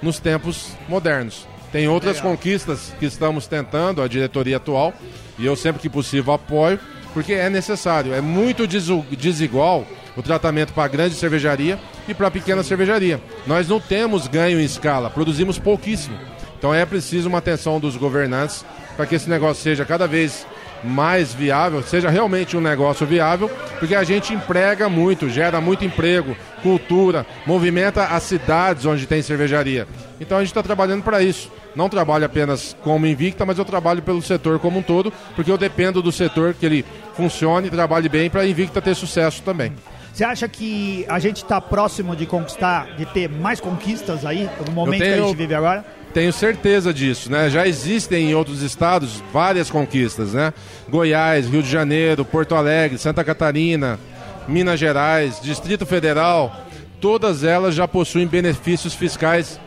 nos 0.00 0.18
tempos 0.18 0.70
modernos. 0.88 1.46
Tem 1.70 1.88
outras 1.88 2.16
Legal. 2.16 2.32
conquistas 2.32 2.94
que 2.98 3.04
estamos 3.04 3.46
tentando, 3.46 4.00
a 4.00 4.08
diretoria 4.08 4.56
atual, 4.56 4.94
e 5.38 5.44
eu 5.44 5.54
sempre 5.54 5.82
que 5.82 5.90
possível 5.90 6.32
apoio, 6.32 6.80
porque 7.12 7.34
é 7.34 7.50
necessário. 7.50 8.14
É 8.14 8.20
muito 8.20 8.66
desigual 8.66 9.86
o 10.16 10.22
tratamento 10.22 10.72
para 10.72 10.84
a 10.84 10.88
grande 10.88 11.14
cervejaria 11.14 11.78
e 12.08 12.14
para 12.14 12.28
a 12.28 12.30
pequena 12.30 12.62
cervejaria. 12.62 13.20
Nós 13.46 13.68
não 13.68 13.78
temos 13.78 14.26
ganho 14.26 14.58
em 14.58 14.64
escala, 14.64 15.10
produzimos 15.10 15.58
pouquíssimo. 15.58 16.16
Então 16.58 16.74
é 16.74 16.84
preciso 16.84 17.28
uma 17.28 17.38
atenção 17.38 17.78
dos 17.78 17.96
governantes 17.96 18.64
para 18.96 19.06
que 19.06 19.14
esse 19.14 19.28
negócio 19.28 19.62
seja 19.62 19.84
cada 19.84 20.06
vez 20.06 20.46
mais 20.82 21.34
viável, 21.34 21.82
seja 21.82 22.08
realmente 22.08 22.56
um 22.56 22.60
negócio 22.60 23.06
viável, 23.06 23.50
porque 23.78 23.94
a 23.94 24.04
gente 24.04 24.32
emprega 24.32 24.88
muito, 24.88 25.28
gera 25.28 25.60
muito 25.60 25.84
emprego, 25.84 26.36
cultura, 26.62 27.26
movimenta 27.46 28.04
as 28.04 28.22
cidades 28.22 28.84
onde 28.84 29.06
tem 29.06 29.22
cervejaria. 29.22 29.86
Então 30.20 30.38
a 30.38 30.40
gente 30.40 30.50
está 30.50 30.62
trabalhando 30.62 31.02
para 31.02 31.22
isso. 31.22 31.50
Não 31.74 31.90
trabalho 31.90 32.24
apenas 32.24 32.74
como 32.82 33.06
Invicta, 33.06 33.44
mas 33.44 33.58
eu 33.58 33.64
trabalho 33.64 34.00
pelo 34.00 34.22
setor 34.22 34.58
como 34.58 34.78
um 34.78 34.82
todo, 34.82 35.12
porque 35.34 35.50
eu 35.50 35.58
dependo 35.58 36.00
do 36.00 36.10
setor 36.10 36.54
que 36.54 36.64
ele 36.64 36.84
funcione 37.14 37.68
e 37.68 37.70
trabalhe 37.70 38.08
bem 38.08 38.30
para 38.30 38.42
a 38.42 38.46
Invicta 38.46 38.80
ter 38.80 38.94
sucesso 38.94 39.42
também. 39.42 39.74
Você 40.16 40.24
acha 40.24 40.48
que 40.48 41.04
a 41.10 41.18
gente 41.18 41.42
está 41.42 41.60
próximo 41.60 42.16
de 42.16 42.24
conquistar, 42.24 42.96
de 42.96 43.04
ter 43.04 43.28
mais 43.28 43.60
conquistas 43.60 44.24
aí, 44.24 44.48
no 44.66 44.72
momento 44.72 45.00
tenho, 45.00 45.14
que 45.14 45.20
a 45.20 45.26
gente 45.26 45.36
vive 45.36 45.54
agora? 45.54 45.84
Tenho 46.16 46.32
certeza 46.32 46.94
disso, 46.94 47.30
né? 47.30 47.50
Já 47.50 47.68
existem 47.68 48.30
em 48.30 48.34
outros 48.34 48.62
estados 48.62 49.22
várias 49.34 49.68
conquistas, 49.68 50.32
né? 50.32 50.50
Goiás, 50.88 51.46
Rio 51.46 51.62
de 51.62 51.68
Janeiro, 51.68 52.24
Porto 52.24 52.54
Alegre, 52.54 52.96
Santa 52.96 53.22
Catarina, 53.22 54.00
Minas 54.48 54.80
Gerais, 54.80 55.38
Distrito 55.42 55.84
Federal, 55.84 56.64
todas 57.02 57.44
elas 57.44 57.74
já 57.74 57.86
possuem 57.86 58.26
benefícios 58.26 58.94
fiscais 58.94 59.60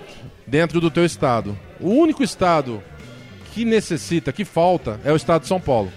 dentro 0.48 0.82
do 0.82 0.90
teu 0.90 1.06
estado. 1.06 1.56
O 1.80 1.92
único 1.92 2.24
estado 2.24 2.82
que 3.54 3.64
necessita, 3.64 4.34
que 4.34 4.44
falta, 4.44 5.00
é 5.06 5.14
o 5.14 5.16
estado 5.16 5.44
de 5.44 5.48
São 5.48 5.62
Paulo. 5.62 5.94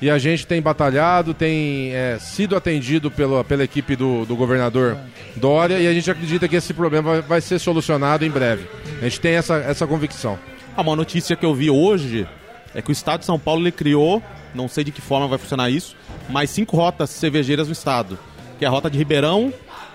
E 0.00 0.10
a 0.10 0.18
gente 0.18 0.46
tem 0.46 0.60
batalhado, 0.60 1.32
tem 1.32 1.94
é, 1.94 2.18
sido 2.20 2.54
atendido 2.54 3.10
pela, 3.10 3.42
pela 3.42 3.64
equipe 3.64 3.96
do, 3.96 4.26
do 4.26 4.36
governador 4.36 4.96
Dória 5.34 5.78
e 5.78 5.86
a 5.86 5.92
gente 5.92 6.10
acredita 6.10 6.46
que 6.46 6.56
esse 6.56 6.74
problema 6.74 7.12
vai, 7.12 7.22
vai 7.22 7.40
ser 7.40 7.58
solucionado 7.58 8.24
em 8.24 8.30
breve. 8.30 8.68
A 9.00 9.04
gente 9.04 9.20
tem 9.20 9.34
essa, 9.34 9.56
essa 9.56 9.86
convicção. 9.86 10.38
Ah, 10.76 10.82
uma 10.82 10.94
notícia 10.94 11.34
que 11.34 11.46
eu 11.46 11.54
vi 11.54 11.70
hoje 11.70 12.28
é 12.74 12.82
que 12.82 12.90
o 12.90 12.92
estado 12.92 13.20
de 13.20 13.26
São 13.26 13.38
Paulo 13.38 13.62
ele 13.62 13.72
criou, 13.72 14.22
não 14.54 14.68
sei 14.68 14.84
de 14.84 14.92
que 14.92 15.00
forma 15.00 15.26
vai 15.28 15.38
funcionar 15.38 15.70
isso, 15.70 15.96
mais 16.28 16.50
cinco 16.50 16.76
rotas 16.76 17.08
cervejeiras 17.08 17.66
no 17.66 17.72
estado. 17.72 18.18
Que 18.58 18.66
é 18.66 18.68
a 18.68 18.70
rota 18.70 18.90
de 18.90 18.98
Ribeirão, 18.98 19.52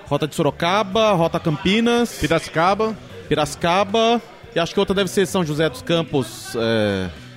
rota 0.07 0.27
de 0.27 0.33
Sorocaba, 0.33 1.11
rota 1.11 1.39
Campinas. 1.39 2.17
Piracicaba. 2.19 2.95
Piracicaba. 3.29 4.19
E 4.55 4.59
acho 4.59 4.73
que 4.73 4.79
outra 4.79 4.95
deve 4.95 5.09
ser 5.09 5.27
São 5.27 5.45
José 5.45 5.69
dos 5.69 5.83
Campos. 5.83 6.55
É 6.55 7.30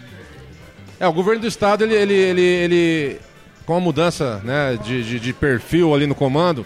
é, 1.01 1.07
o 1.07 1.13
governo 1.13 1.41
do 1.41 1.47
estado, 1.47 1.85
ele, 1.85 1.95
ele, 1.95 2.15
ele, 2.15 2.43
ele 2.43 3.21
com 3.67 3.77
a 3.77 3.81
mudança 3.81 4.41
né, 4.45 4.79
de, 4.83 5.03
de, 5.03 5.21
de, 5.21 5.33
perfil 5.33 5.95
ali 5.95 6.07
no 6.07 6.15
comando, 6.15 6.65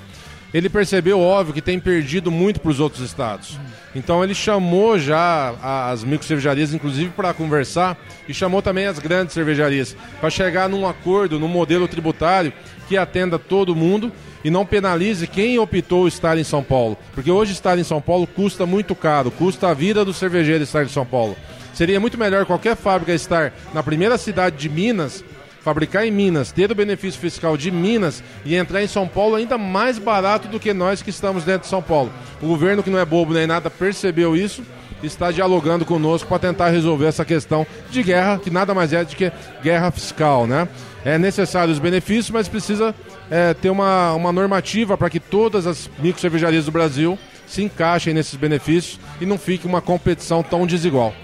ele 0.52 0.68
percebeu, 0.68 1.20
óbvio, 1.20 1.54
que 1.54 1.60
tem 1.60 1.78
perdido 1.78 2.30
muito 2.30 2.60
para 2.60 2.70
os 2.70 2.80
outros 2.80 3.02
estados. 3.02 3.58
Então 3.94 4.22
ele 4.22 4.34
chamou 4.34 4.98
já 4.98 5.54
as 5.90 6.04
micro 6.04 6.26
cervejarias, 6.26 6.72
inclusive, 6.72 7.10
para 7.10 7.34
conversar 7.34 7.96
e 8.28 8.34
chamou 8.34 8.62
também 8.62 8.86
as 8.86 8.98
grandes 8.98 9.34
cervejarias 9.34 9.96
para 10.20 10.30
chegar 10.30 10.68
num 10.68 10.86
acordo, 10.86 11.38
num 11.38 11.48
modelo 11.48 11.86
tributário 11.86 12.52
que 12.88 12.96
atenda 12.96 13.38
todo 13.38 13.76
mundo 13.76 14.12
e 14.44 14.50
não 14.50 14.66
penalize 14.66 15.26
quem 15.26 15.58
optou 15.58 16.06
estar 16.08 16.38
em 16.38 16.44
São 16.44 16.62
Paulo. 16.62 16.96
Porque 17.14 17.30
hoje 17.30 17.52
estar 17.52 17.78
em 17.78 17.84
São 17.84 18.00
Paulo 18.00 18.26
custa 18.26 18.66
muito 18.66 18.94
caro, 18.94 19.30
custa 19.30 19.68
a 19.68 19.74
vida 19.74 20.04
do 20.04 20.12
cervejeiro 20.12 20.64
estar 20.64 20.84
em 20.84 20.88
São 20.88 21.04
Paulo. 21.04 21.36
Seria 21.74 22.00
muito 22.00 22.18
melhor 22.18 22.44
qualquer 22.44 22.76
fábrica 22.76 23.12
estar 23.12 23.52
na 23.72 23.82
primeira 23.82 24.18
cidade 24.18 24.56
de 24.56 24.68
Minas 24.68 25.24
fabricar 25.60 26.06
em 26.06 26.10
Minas, 26.10 26.50
ter 26.50 26.70
o 26.70 26.74
benefício 26.74 27.20
fiscal 27.20 27.54
de 27.54 27.70
Minas 27.70 28.22
e 28.42 28.54
entrar 28.54 28.82
em 28.82 28.86
São 28.86 29.06
Paulo 29.06 29.34
ainda 29.34 29.58
mais 29.58 29.98
barato 29.98 30.48
do 30.48 30.58
que 30.58 30.72
nós 30.72 31.02
que 31.02 31.10
estamos 31.10 31.44
dentro 31.44 31.62
de 31.62 31.66
São 31.66 31.82
Paulo. 31.82 32.10
O 32.40 32.46
governo, 32.46 32.82
que 32.82 32.88
não 32.88 32.98
é 32.98 33.04
bobo 33.04 33.34
nem 33.34 33.46
nada, 33.46 33.68
percebeu 33.68 34.34
isso 34.34 34.62
está 35.02 35.30
dialogando 35.30 35.84
conosco 35.84 36.28
para 36.28 36.38
tentar 36.38 36.70
resolver 36.70 37.06
essa 37.06 37.24
questão 37.24 37.66
de 37.90 38.02
guerra, 38.02 38.38
que 38.38 38.50
nada 38.50 38.74
mais 38.74 38.92
é 38.92 39.04
do 39.04 39.14
que 39.14 39.30
guerra 39.62 39.90
fiscal, 39.90 40.46
né? 40.46 40.66
É 41.04 41.16
necessário 41.16 41.72
os 41.72 41.78
benefícios, 41.78 42.30
mas 42.30 42.48
precisa 42.48 42.94
é, 43.30 43.54
ter 43.54 43.70
uma, 43.70 44.12
uma 44.14 44.32
normativa 44.32 44.96
para 44.96 45.10
que 45.10 45.20
todas 45.20 45.66
as 45.66 45.90
micro 45.98 46.20
cervejarias 46.20 46.64
do 46.64 46.72
Brasil 46.72 47.18
se 47.46 47.62
encaixem 47.62 48.12
nesses 48.12 48.34
benefícios 48.34 49.00
e 49.20 49.26
não 49.26 49.38
fique 49.38 49.66
uma 49.66 49.80
competição 49.80 50.42
tão 50.42 50.66
desigual. 50.66 51.14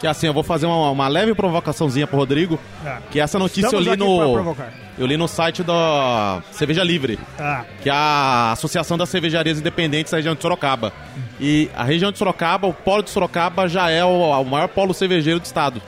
Que 0.00 0.06
assim, 0.06 0.26
eu 0.26 0.32
vou 0.32 0.42
fazer 0.42 0.64
uma, 0.64 0.90
uma 0.90 1.08
leve 1.08 1.34
provocaçãozinha 1.34 2.06
pro 2.06 2.16
Rodrigo. 2.16 2.58
É. 2.82 2.96
Que 3.10 3.20
essa 3.20 3.38
notícia 3.38 3.66
Estamos 3.66 3.86
eu 3.86 3.92
li 3.92 3.98
no. 3.98 4.56
Eu 4.98 5.06
li 5.06 5.16
no 5.16 5.28
site 5.28 5.62
da 5.62 6.42
Cerveja 6.50 6.82
Livre. 6.82 7.18
Ah. 7.38 7.64
Que 7.82 7.90
é 7.90 7.92
a 7.92 8.52
Associação 8.52 8.96
das 8.96 9.10
Cervejarias 9.10 9.58
Independentes 9.58 10.10
da 10.10 10.16
região 10.16 10.34
de 10.34 10.40
Sorocaba. 10.40 10.90
E 11.38 11.70
a 11.76 11.84
região 11.84 12.10
de 12.10 12.16
Sorocaba, 12.16 12.66
o 12.66 12.72
polo 12.72 13.02
de 13.02 13.10
Sorocaba 13.10 13.68
já 13.68 13.90
é 13.90 14.02
o, 14.02 14.08
o 14.08 14.44
maior 14.44 14.68
polo 14.68 14.94
cervejeiro 14.94 15.38
do 15.38 15.44
estado. 15.44 15.82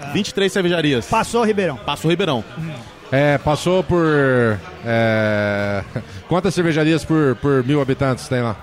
Ah. 0.00 0.06
23 0.06 0.52
cervejarias. 0.52 1.06
Passou 1.06 1.44
Ribeirão. 1.44 1.76
Passou 1.76 2.10
Ribeirão. 2.10 2.42
Hum. 2.58 2.72
É, 3.12 3.36
passou 3.36 3.84
por. 3.84 4.58
É... 4.86 5.84
Quantas 6.26 6.54
cervejarias 6.54 7.04
por, 7.04 7.36
por 7.36 7.62
mil 7.62 7.82
habitantes 7.82 8.26
tem 8.26 8.40
lá? 8.40 8.56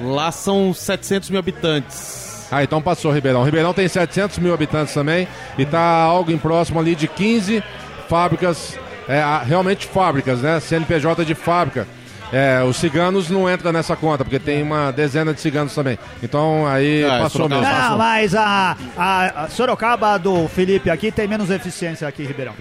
Lá 0.00 0.30
são 0.30 0.72
700 0.72 1.30
mil 1.30 1.40
habitantes. 1.40 2.46
Ah, 2.52 2.62
então 2.62 2.80
passou 2.80 3.12
Ribeirão. 3.12 3.42
Ribeirão 3.42 3.74
tem 3.74 3.88
700 3.88 4.38
mil 4.38 4.54
habitantes 4.54 4.94
também 4.94 5.26
e 5.58 5.62
está 5.62 5.80
algo 5.80 6.30
em 6.30 6.38
próximo 6.38 6.78
ali 6.78 6.94
de 6.94 7.08
15 7.08 7.62
fábricas, 8.08 8.78
é, 9.08 9.20
realmente 9.44 9.86
fábricas, 9.86 10.40
né? 10.40 10.60
CNPJ 10.60 11.24
de 11.24 11.34
fábrica. 11.34 11.88
É, 12.32 12.62
os 12.62 12.76
ciganos 12.76 13.30
não 13.30 13.50
entram 13.50 13.72
nessa 13.72 13.94
conta, 13.94 14.24
porque 14.24 14.38
tem 14.38 14.62
uma 14.62 14.90
dezena 14.92 15.32
de 15.32 15.40
ciganos 15.40 15.74
também. 15.74 15.98
Então 16.22 16.66
aí 16.66 17.02
é, 17.02 17.18
passou 17.18 17.48
mesmo. 17.48 17.64
Não, 17.64 17.70
passou. 17.70 17.98
mas 17.98 18.34
a, 18.34 18.76
a, 18.96 19.48
Sorocaba 19.48 20.16
do 20.18 20.46
Felipe 20.48 20.90
aqui 20.90 21.10
tem 21.10 21.26
menos 21.26 21.50
eficiência 21.50 22.06
aqui, 22.06 22.24
Ribeirão. 22.24 22.54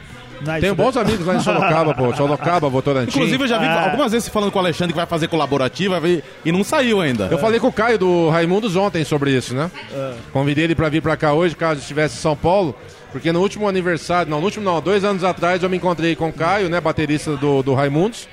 É 0.47 0.59
Tenho 0.59 0.75
bons 0.75 0.97
amigos 0.97 1.25
lá 1.25 1.35
em 1.35 1.39
Sorocaba, 1.39 1.93
pô. 1.93 2.13
Sorocaba, 2.15 2.69
Votorantim. 2.69 3.17
Inclusive, 3.17 3.43
eu 3.43 3.47
já 3.47 3.57
vi 3.57 3.65
é. 3.65 3.69
algumas 3.69 4.11
vezes 4.11 4.29
falando 4.29 4.51
com 4.51 4.59
o 4.59 4.61
Alexandre 4.61 4.93
que 4.93 4.97
vai 4.97 5.05
fazer 5.05 5.27
colaborativa 5.27 6.01
e 6.43 6.51
não 6.51 6.63
saiu 6.63 7.01
ainda. 7.01 7.27
Eu 7.31 7.37
falei 7.37 7.59
com 7.59 7.67
o 7.67 7.73
Caio 7.73 7.97
do 7.97 8.29
Raimundos 8.29 8.75
ontem 8.75 9.03
sobre 9.03 9.31
isso, 9.31 9.55
né? 9.55 9.71
É. 9.93 10.13
Convidei 10.31 10.65
ele 10.65 10.75
para 10.75 10.89
vir 10.89 11.01
para 11.01 11.15
cá 11.15 11.33
hoje, 11.33 11.55
caso 11.55 11.79
estivesse 11.79 12.17
em 12.17 12.21
São 12.21 12.35
Paulo. 12.35 12.75
Porque 13.11 13.31
no 13.31 13.39
último 13.39 13.67
aniversário, 13.69 14.29
não, 14.29 14.39
no 14.39 14.45
último 14.45 14.65
não, 14.65 14.81
dois 14.81 15.05
anos 15.05 15.23
atrás 15.23 15.63
eu 15.63 15.69
me 15.69 15.77
encontrei 15.77 16.17
com 16.17 16.27
o 16.27 16.33
Caio, 16.33 16.67
né, 16.67 16.81
baterista 16.81 17.37
do, 17.37 17.63
do 17.63 17.73
Raimundos, 17.73 18.27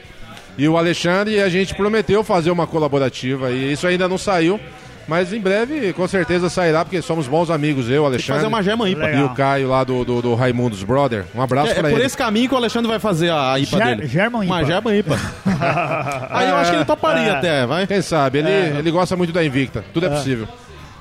e 0.59 0.69
o 0.69 0.77
Alexandre, 0.77 1.37
e 1.37 1.41
a 1.41 1.49
gente 1.49 1.73
prometeu 1.73 2.25
fazer 2.25 2.51
uma 2.51 2.67
colaborativa, 2.67 3.53
e 3.53 3.73
isso 3.73 3.87
ainda 3.87 4.09
não 4.09 4.19
saiu. 4.19 4.59
Mas 5.07 5.33
em 5.33 5.41
breve, 5.41 5.93
com 5.93 6.07
certeza, 6.07 6.49
sairá, 6.49 6.85
porque 6.85 7.03
somos 7.03 7.27
bons 7.27 7.51
amigos, 7.51 7.89
eu, 7.91 8.07
Alexandre. 8.07 8.35
fazer 8.35 8.47
uma 8.47 8.63
gema 8.63 8.89
IPA. 8.89 9.11
E 9.11 9.23
o 9.23 9.31
Caio 9.31 9.69
lá 9.69 9.85
do, 9.85 10.05
do, 10.05 10.23
do 10.23 10.35
Raimundos 10.35 10.83
Brother. 10.83 11.25
Um 11.35 11.43
abraço 11.43 11.73
é, 11.73 11.75
pra 11.75 11.89
é 11.89 11.91
ele. 11.91 11.95
É 11.95 11.99
por 11.99 12.07
esse 12.07 12.17
caminho 12.17 12.49
que 12.49 12.55
o 12.55 12.59
Alexandre 12.59 12.89
vai 12.89 12.99
fazer 12.99 13.31
a 13.31 13.59
IPA 13.59 13.77
Ger 13.77 13.97
dele. 13.97 14.07
German 14.07 14.45
IPA. 14.45 14.55
Uma 14.55 14.65
German 14.65 14.99
IPA. 14.99 15.21
Aí 16.31 16.49
eu 16.49 16.57
acho 16.57 16.71
que 16.71 16.77
ele 16.77 16.85
toparia 16.85 17.29
é. 17.29 17.31
até, 17.31 17.67
vai. 17.67 17.87
Quem 17.87 18.03
sabe? 18.03 18.39
Ele, 18.39 18.49
é. 18.49 18.75
ele 18.79 18.91
gosta 18.91 19.17
muito 19.17 19.33
da 19.33 19.45
Invicta. 19.45 19.85
Tudo 19.93 20.07
é, 20.07 20.09
é. 20.09 20.13
possível. 20.13 20.49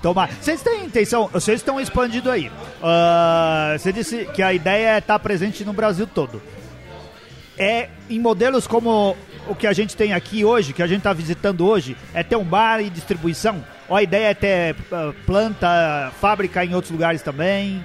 Tomar. 0.02 0.30
Vocês 0.42 0.62
têm 0.64 0.86
intenção, 0.86 1.30
vocês 1.32 1.60
estão 1.60 1.80
expandindo 1.80 2.32
aí. 2.32 2.48
Uh, 2.48 3.78
você 3.78 3.94
disse 3.94 4.26
que 4.34 4.42
a 4.42 4.52
ideia 4.52 4.96
é 4.96 4.98
estar 4.98 5.20
presente 5.20 5.64
no 5.64 5.74
Brasil 5.74 6.08
todo. 6.08 6.42
É 7.58 7.90
em 8.10 8.20
modelos 8.20 8.66
como 8.66 9.16
o 9.48 9.56
que 9.56 9.68
a 9.68 9.74
gente 9.74 9.96
tem 9.96 10.14
aqui 10.14 10.44
hoje, 10.44 10.74
que 10.74 10.82
a 10.82 10.88
gente 10.88 11.00
está 11.00 11.14
visitando 11.14 11.68
hoje, 11.68 11.96
é 12.14 12.24
ter 12.24 12.36
um 12.36 12.44
bar 12.44 12.82
e 12.82 12.90
distribuição? 12.90 13.64
Ou 13.92 13.98
a 13.98 14.02
ideia 14.02 14.28
é 14.28 14.34
ter 14.34 14.74
uh, 14.90 15.14
planta, 15.26 16.14
fábrica 16.22 16.64
em 16.64 16.74
outros 16.74 16.90
lugares 16.90 17.22
também? 17.22 17.84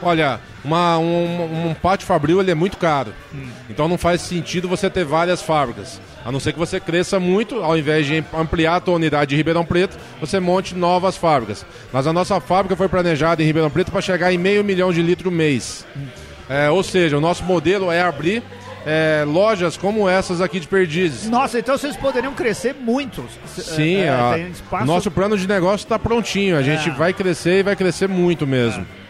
Olha, 0.00 0.38
uma, 0.64 0.96
um, 0.96 1.70
um 1.70 1.74
pátio 1.74 2.06
fabril 2.06 2.40
ele 2.40 2.52
é 2.52 2.54
muito 2.54 2.76
caro. 2.76 3.12
Hum. 3.34 3.48
Então 3.68 3.88
não 3.88 3.98
faz 3.98 4.20
sentido 4.20 4.68
você 4.68 4.88
ter 4.88 5.04
várias 5.04 5.42
fábricas. 5.42 6.00
A 6.24 6.30
não 6.30 6.38
ser 6.38 6.52
que 6.52 6.58
você 6.58 6.78
cresça 6.78 7.18
muito, 7.18 7.64
ao 7.64 7.76
invés 7.76 8.06
de 8.06 8.22
ampliar 8.32 8.76
a 8.76 8.80
tua 8.80 8.94
unidade 8.94 9.30
de 9.30 9.36
Ribeirão 9.36 9.64
Preto, 9.64 9.98
você 10.20 10.38
monte 10.38 10.72
novas 10.72 11.16
fábricas. 11.16 11.66
Mas 11.92 12.06
a 12.06 12.12
nossa 12.12 12.40
fábrica 12.40 12.76
foi 12.76 12.88
planejada 12.88 13.42
em 13.42 13.46
Ribeirão 13.46 13.70
Preto 13.70 13.90
para 13.90 14.00
chegar 14.00 14.32
em 14.32 14.38
meio 14.38 14.62
milhão 14.62 14.92
de 14.92 15.02
litros 15.02 15.32
mês. 15.32 15.84
Hum. 15.96 16.06
É, 16.48 16.70
ou 16.70 16.84
seja, 16.84 17.18
o 17.18 17.20
nosso 17.20 17.42
modelo 17.42 17.90
é 17.90 18.00
abrir 18.00 18.40
é, 18.86 19.24
lojas 19.26 19.76
como 19.76 20.08
essas 20.08 20.40
aqui 20.40 20.60
de 20.60 20.66
Perdizes. 20.66 21.28
Nossa, 21.28 21.58
então 21.58 21.76
vocês 21.76 21.96
poderiam 21.96 22.32
crescer 22.32 22.74
muito. 22.74 23.24
Sim, 23.46 23.96
é, 23.96 24.10
a, 24.10 24.38
espaço... 24.38 24.86
nosso 24.86 25.10
plano 25.10 25.36
de 25.36 25.46
negócio 25.46 25.84
está 25.84 25.98
prontinho. 25.98 26.56
A 26.56 26.62
gente 26.62 26.88
é. 26.88 26.92
vai 26.92 27.12
crescer 27.12 27.60
e 27.60 27.62
vai 27.62 27.76
crescer 27.76 28.08
muito 28.08 28.46
mesmo. 28.46 28.86
É. 28.96 29.00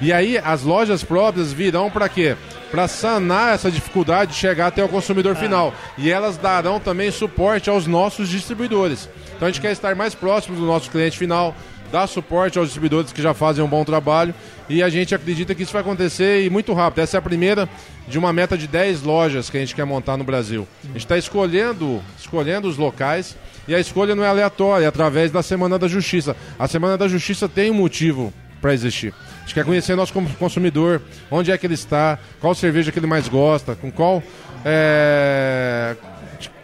E 0.00 0.12
aí 0.12 0.38
as 0.38 0.62
lojas 0.62 1.02
próprias 1.02 1.52
virão 1.52 1.90
para 1.90 2.08
quê? 2.08 2.36
Para 2.70 2.86
sanar 2.86 3.54
essa 3.54 3.70
dificuldade 3.70 4.32
de 4.32 4.36
chegar 4.36 4.68
até 4.68 4.84
o 4.84 4.88
consumidor 4.88 5.32
é. 5.32 5.38
final. 5.38 5.74
E 5.96 6.10
elas 6.10 6.36
darão 6.36 6.78
também 6.78 7.10
suporte 7.10 7.68
aos 7.68 7.86
nossos 7.86 8.28
distribuidores. 8.28 9.08
Então 9.36 9.46
a 9.46 9.50
gente 9.50 9.60
quer 9.60 9.72
estar 9.72 9.94
mais 9.94 10.14
próximo 10.14 10.56
do 10.56 10.66
nosso 10.66 10.90
cliente 10.90 11.16
final, 11.16 11.54
dar 11.90 12.06
suporte 12.06 12.58
aos 12.58 12.68
distribuidores 12.68 13.12
que 13.12 13.22
já 13.22 13.34
fazem 13.34 13.64
um 13.64 13.68
bom 13.68 13.84
trabalho 13.84 14.34
e 14.68 14.82
a 14.82 14.88
gente 14.88 15.14
acredita 15.14 15.54
que 15.54 15.62
isso 15.62 15.72
vai 15.72 15.82
acontecer 15.82 16.44
e 16.44 16.50
muito 16.50 16.72
rápido. 16.72 17.02
Essa 17.02 17.16
é 17.16 17.18
a 17.18 17.22
primeira 17.22 17.68
de 18.06 18.18
uma 18.18 18.32
meta 18.32 18.56
de 18.56 18.66
10 18.66 19.02
lojas 19.02 19.50
que 19.50 19.56
a 19.56 19.60
gente 19.60 19.74
quer 19.74 19.84
montar 19.84 20.16
no 20.16 20.24
Brasil. 20.24 20.66
A 20.84 20.86
gente 20.88 20.98
está 20.98 21.16
escolhendo, 21.16 22.02
escolhendo 22.18 22.68
os 22.68 22.76
locais 22.76 23.36
e 23.66 23.74
a 23.74 23.80
escolha 23.80 24.14
não 24.14 24.24
é 24.24 24.28
aleatória, 24.28 24.84
é 24.84 24.88
através 24.88 25.30
da 25.30 25.42
Semana 25.42 25.78
da 25.78 25.88
Justiça. 25.88 26.36
A 26.58 26.66
Semana 26.66 26.96
da 26.96 27.08
Justiça 27.08 27.48
tem 27.48 27.70
um 27.70 27.74
motivo 27.74 28.32
para 28.60 28.72
existir. 28.72 29.14
A 29.36 29.40
gente 29.40 29.54
quer 29.54 29.64
conhecer 29.64 29.94
nosso 29.94 30.12
consumidor, 30.38 31.02
onde 31.30 31.50
é 31.50 31.58
que 31.58 31.66
ele 31.66 31.74
está, 31.74 32.18
qual 32.40 32.54
cerveja 32.54 32.90
que 32.90 32.98
ele 32.98 33.06
mais 33.06 33.28
gosta, 33.28 33.74
com 33.74 33.90
qual 33.90 34.22
é, 34.64 35.96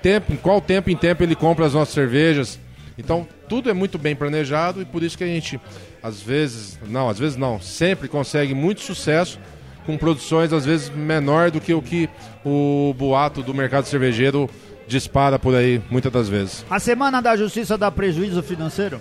tempo, 0.02 0.36
qual 0.38 0.60
tempo 0.60 0.90
em 0.90 0.96
tempo 0.96 1.22
ele 1.22 1.34
compra 1.34 1.66
as 1.66 1.74
nossas 1.74 1.94
cervejas. 1.94 2.58
Então, 2.96 3.26
tudo 3.48 3.68
é 3.68 3.72
muito 3.72 3.98
bem 3.98 4.14
planejado 4.14 4.80
e 4.80 4.84
por 4.84 5.02
isso 5.02 5.18
que 5.18 5.24
a 5.24 5.26
gente, 5.26 5.60
às 6.02 6.20
vezes, 6.22 6.78
não, 6.88 7.08
às 7.08 7.18
vezes 7.18 7.36
não, 7.36 7.60
sempre 7.60 8.08
consegue 8.08 8.54
muito 8.54 8.80
sucesso 8.80 9.38
com 9.84 9.98
produções, 9.98 10.52
às 10.52 10.64
vezes, 10.64 10.88
menor 10.88 11.50
do 11.50 11.60
que 11.60 11.74
o 11.74 11.82
que 11.82 12.08
o 12.44 12.94
boato 12.96 13.42
do 13.42 13.52
mercado 13.52 13.86
cervejeiro 13.86 14.48
dispara 14.86 15.38
por 15.38 15.54
aí, 15.54 15.82
muitas 15.90 16.12
das 16.12 16.28
vezes. 16.28 16.64
A 16.70 16.78
Semana 16.78 17.20
da 17.20 17.36
Justiça 17.36 17.76
dá 17.76 17.90
prejuízo 17.90 18.42
financeiro? 18.42 19.00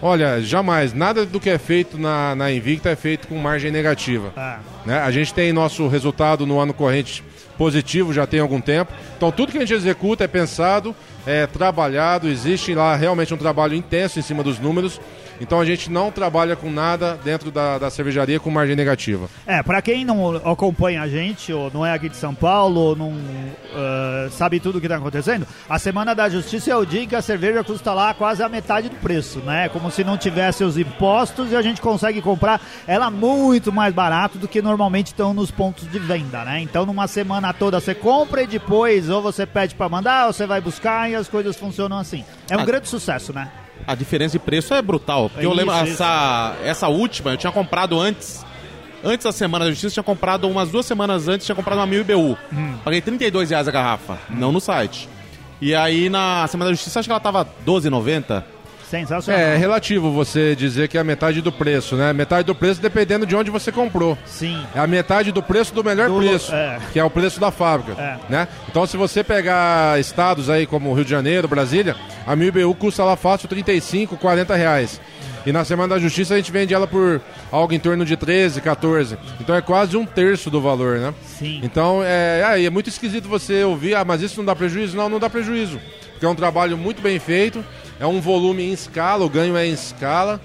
Olha, 0.00 0.40
jamais. 0.40 0.92
Nada 0.92 1.26
do 1.26 1.40
que 1.40 1.50
é 1.50 1.58
feito 1.58 1.98
na, 1.98 2.34
na 2.34 2.52
Invicta 2.52 2.88
é 2.88 2.96
feito 2.96 3.26
com 3.26 3.36
margem 3.36 3.70
negativa. 3.70 4.32
Ah. 4.36 4.60
Né? 4.86 4.98
A 4.98 5.10
gente 5.10 5.34
tem 5.34 5.52
nosso 5.52 5.88
resultado 5.88 6.46
no 6.46 6.58
ano 6.60 6.72
corrente 6.72 7.22
positivo 7.58 8.14
já 8.14 8.24
tem 8.24 8.38
algum 8.38 8.60
tempo. 8.60 8.92
Então 9.16 9.32
tudo 9.32 9.50
que 9.50 9.58
a 9.58 9.60
gente 9.60 9.74
executa 9.74 10.22
é 10.22 10.28
pensado, 10.28 10.94
é 11.28 11.46
trabalhado, 11.46 12.26
existe 12.26 12.74
lá 12.74 12.96
realmente 12.96 13.34
um 13.34 13.36
trabalho 13.36 13.74
intenso 13.74 14.18
em 14.18 14.22
cima 14.22 14.42
dos 14.42 14.58
números 14.58 14.98
então 15.40 15.60
a 15.60 15.64
gente 15.64 15.90
não 15.90 16.10
trabalha 16.10 16.56
com 16.56 16.70
nada 16.70 17.18
dentro 17.22 17.50
da, 17.50 17.78
da 17.78 17.90
cervejaria 17.90 18.40
com 18.40 18.50
margem 18.50 18.76
negativa. 18.76 19.28
É, 19.46 19.62
para 19.62 19.80
quem 19.80 20.04
não 20.04 20.36
acompanha 20.36 21.02
a 21.02 21.08
gente, 21.08 21.52
ou 21.52 21.70
não 21.72 21.84
é 21.84 21.92
aqui 21.92 22.08
de 22.08 22.16
São 22.16 22.34
Paulo, 22.34 22.80
ou 22.80 22.96
não 22.96 23.10
uh, 23.10 24.30
sabe 24.30 24.60
tudo 24.60 24.78
o 24.78 24.80
que 24.80 24.86
está 24.86 24.96
acontecendo, 24.96 25.46
a 25.68 25.78
Semana 25.78 26.14
da 26.14 26.28
Justiça 26.28 26.70
é 26.70 26.76
o 26.76 26.84
dia 26.84 27.06
que 27.06 27.14
a 27.14 27.22
cerveja 27.22 27.62
custa 27.62 27.92
lá 27.92 28.14
quase 28.14 28.42
a 28.42 28.48
metade 28.48 28.88
do 28.88 28.96
preço, 28.96 29.38
né? 29.40 29.68
Como 29.68 29.90
se 29.90 30.04
não 30.04 30.16
tivesse 30.16 30.64
os 30.64 30.76
impostos 30.76 31.52
e 31.52 31.56
a 31.56 31.62
gente 31.62 31.80
consegue 31.80 32.20
comprar 32.20 32.60
ela 32.86 33.10
muito 33.10 33.72
mais 33.72 33.94
barato 33.94 34.38
do 34.38 34.48
que 34.48 34.60
normalmente 34.60 35.08
estão 35.08 35.32
nos 35.32 35.50
pontos 35.50 35.90
de 35.90 35.98
venda, 35.98 36.44
né? 36.44 36.60
Então 36.60 36.84
numa 36.84 37.06
semana 37.06 37.52
toda 37.52 37.80
você 37.80 37.94
compra 37.94 38.42
e 38.42 38.46
depois 38.46 39.08
ou 39.08 39.22
você 39.22 39.46
pede 39.46 39.74
para 39.74 39.88
mandar 39.88 40.26
ou 40.26 40.32
você 40.32 40.46
vai 40.46 40.60
buscar 40.60 41.10
e 41.10 41.14
as 41.14 41.28
coisas 41.28 41.56
funcionam 41.56 41.98
assim. 41.98 42.24
É 42.50 42.56
um 42.56 42.64
grande 42.64 42.88
sucesso, 42.88 43.32
né? 43.32 43.50
A 43.86 43.94
diferença 43.94 44.32
de 44.32 44.38
preço 44.38 44.74
é 44.74 44.82
brutal. 44.82 45.28
Porque 45.30 45.44
é 45.44 45.48
eu 45.48 45.52
lembro, 45.52 45.74
isso, 45.84 45.94
essa, 45.94 46.56
essa 46.62 46.88
última, 46.88 47.30
eu 47.32 47.36
tinha 47.36 47.52
comprado 47.52 47.98
antes. 47.98 48.44
Antes 49.02 49.24
da 49.24 49.32
Semana 49.32 49.64
da 49.64 49.70
Justiça, 49.70 49.94
tinha 49.94 50.02
comprado 50.02 50.48
umas 50.48 50.70
duas 50.70 50.84
semanas 50.84 51.28
antes, 51.28 51.46
tinha 51.46 51.54
comprado 51.54 51.78
uma 51.78 51.86
mil 51.86 52.00
IBU. 52.00 52.36
Hum. 52.52 52.74
Paguei 52.84 53.00
32 53.00 53.50
reais 53.50 53.68
a 53.68 53.70
garrafa, 53.70 54.14
hum. 54.30 54.34
não 54.36 54.52
no 54.52 54.60
site. 54.60 55.08
E 55.60 55.74
aí 55.74 56.08
na 56.08 56.46
Semana 56.48 56.70
da 56.70 56.74
Justiça 56.74 56.98
acho 56.98 57.08
que 57.08 57.12
ela 57.12 57.20
tava 57.20 57.46
12,90. 57.66 58.42
Sensacional. 58.90 59.40
É 59.40 59.56
relativo 59.56 60.10
você 60.12 60.54
dizer 60.56 60.88
que 60.88 60.96
é 60.96 61.00
a 61.00 61.04
metade 61.04 61.40
do 61.40 61.52
preço, 61.52 61.94
né? 61.96 62.12
Metade 62.12 62.44
do 62.46 62.54
preço 62.54 62.80
dependendo 62.80 63.26
de 63.26 63.36
onde 63.36 63.50
você 63.50 63.70
comprou. 63.70 64.16
Sim. 64.24 64.62
É 64.74 64.78
a 64.80 64.86
metade 64.86 65.30
do 65.32 65.42
preço 65.42 65.74
do 65.74 65.84
melhor 65.84 66.08
Do- 66.08 66.16
preço, 66.18 66.54
é. 66.54 66.78
que 66.92 66.98
é 66.98 67.04
o 67.04 67.10
preço 67.10 67.38
da 67.38 67.50
fábrica, 67.50 68.00
É. 68.00 68.16
né? 68.28 68.48
Então 68.68 68.86
se 68.86 68.96
você 68.96 69.22
pegar 69.24 69.98
estados 70.00 70.48
aí 70.48 70.66
como 70.66 70.92
Rio 70.94 71.04
de 71.04 71.10
Janeiro, 71.10 71.46
Brasília, 71.48 71.96
a 72.26 72.34
1000BU 72.36 72.74
custa 72.76 73.04
lá 73.04 73.16
fácil 73.16 73.48
35, 73.48 74.16
40 74.16 74.54
reais. 74.54 75.00
E 75.46 75.52
na 75.52 75.64
Semana 75.64 75.94
da 75.94 76.00
Justiça 76.00 76.34
a 76.34 76.36
gente 76.36 76.50
vende 76.52 76.74
ela 76.74 76.86
por 76.86 77.20
algo 77.50 77.72
em 77.72 77.78
torno 77.78 78.04
de 78.04 78.16
13, 78.16 78.60
14. 78.60 79.16
Então 79.40 79.54
é 79.54 79.62
quase 79.62 79.96
um 79.96 80.04
terço 80.04 80.50
do 80.50 80.60
valor, 80.60 80.98
né? 80.98 81.14
Sim. 81.24 81.60
Então 81.62 82.02
é, 82.04 82.42
aí 82.44 82.66
é 82.66 82.70
muito 82.70 82.88
esquisito 82.88 83.28
você 83.28 83.62
ouvir, 83.64 83.94
ah, 83.94 84.04
mas 84.04 84.20
isso 84.20 84.36
não 84.38 84.44
dá 84.44 84.54
prejuízo? 84.56 84.96
Não, 84.96 85.08
não 85.08 85.18
dá 85.18 85.30
prejuízo. 85.30 85.78
Porque 86.12 86.26
é 86.26 86.28
um 86.28 86.34
trabalho 86.34 86.76
muito 86.76 87.00
bem 87.00 87.18
feito, 87.20 87.64
é 88.00 88.06
um 88.06 88.20
volume 88.20 88.62
em 88.62 88.72
escala, 88.72 89.24
o 89.24 89.28
ganho 89.28 89.56
é 89.56 89.66
em 89.66 89.72
escala, 89.72 90.40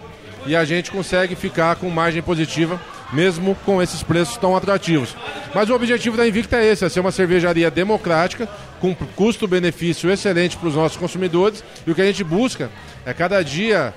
e 0.46 0.56
a 0.56 0.66
gente 0.66 0.92
consegue 0.92 1.36
ficar 1.36 1.76
com 1.76 1.89
margem 1.89 2.22
positiva, 2.22 2.80
mesmo 3.12 3.56
com 3.66 3.82
esses 3.82 4.02
preços 4.04 4.38
tão 4.38 4.56
atrativos. 4.56 5.16
Mas 5.54 5.70
o 5.70 5.76
objetivo 5.76 6.18
da 6.18 6.28
Invicta 6.28 6.58
é 6.58 6.66
esse, 6.66 6.84
é 6.84 6.89
ser 6.89 7.00
uma 7.00 7.12
cervejaria 7.12 7.70
democrática, 7.70 8.50
com 8.80 8.94
custo-benefício 9.16 10.12
excelente 10.12 10.58
para 10.58 10.68
os 10.68 10.76
nossos 10.76 10.98
consumidores, 10.98 11.63
e 11.86 11.92
o 11.92 11.96
que 11.96 12.02
a 12.02 12.06
gente 12.06 12.24
busca 12.24 12.70
é 13.06 13.13
cada 13.13 13.42
dia 13.44 13.94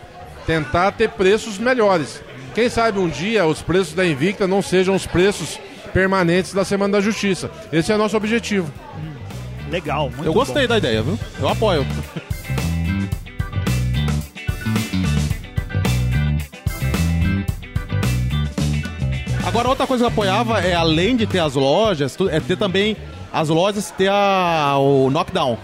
tentar 0.47 0.92
ter 0.92 1.11
preços 1.11 1.59
melhores. 1.59 2.23
Quem 2.55 2.69
sabe 2.69 2.99
um 2.99 3.09
dia 3.09 3.45
os 3.47 3.61
preços 3.62 3.95
da 3.95 4.07
Invicta 4.07 4.47
não 4.47 4.62
sejam 4.62 4.95
os 4.95 5.07
preços 5.07 5.59
permanentes 5.92 6.53
da 6.53 6.64
Semana 6.64 6.92
da 6.92 7.01
Justiça. 7.01 7.51
Esse 7.73 7.90
é 7.90 7.95
o 7.95 7.99
nosso 7.99 8.16
objetivo. 8.16 8.71
Legal, 9.71 10.11
muito 10.11 10.25
Eu 10.25 10.33
gostei 10.33 10.62
bom. 10.62 10.69
da 10.69 10.79
ideia, 10.79 11.03
viu? 11.03 11.19
Eu 11.40 11.49
apoio. 11.49 11.85
Agora, 19.57 19.71
outra 19.71 19.87
coisa 19.87 20.05
que 20.05 20.09
eu 20.09 20.12
apoiava 20.12 20.61
é, 20.61 20.75
além 20.75 21.16
de 21.16 21.27
ter 21.27 21.38
as 21.38 21.55
lojas, 21.55 22.14
é 22.31 22.40
ter 22.40 22.59
também 22.59 22.95
as 23.33 23.49
lojas, 23.49 23.90
ter 23.90 24.11
a, 24.11 24.77
o 24.77 25.09
Knockdown. 25.09 25.57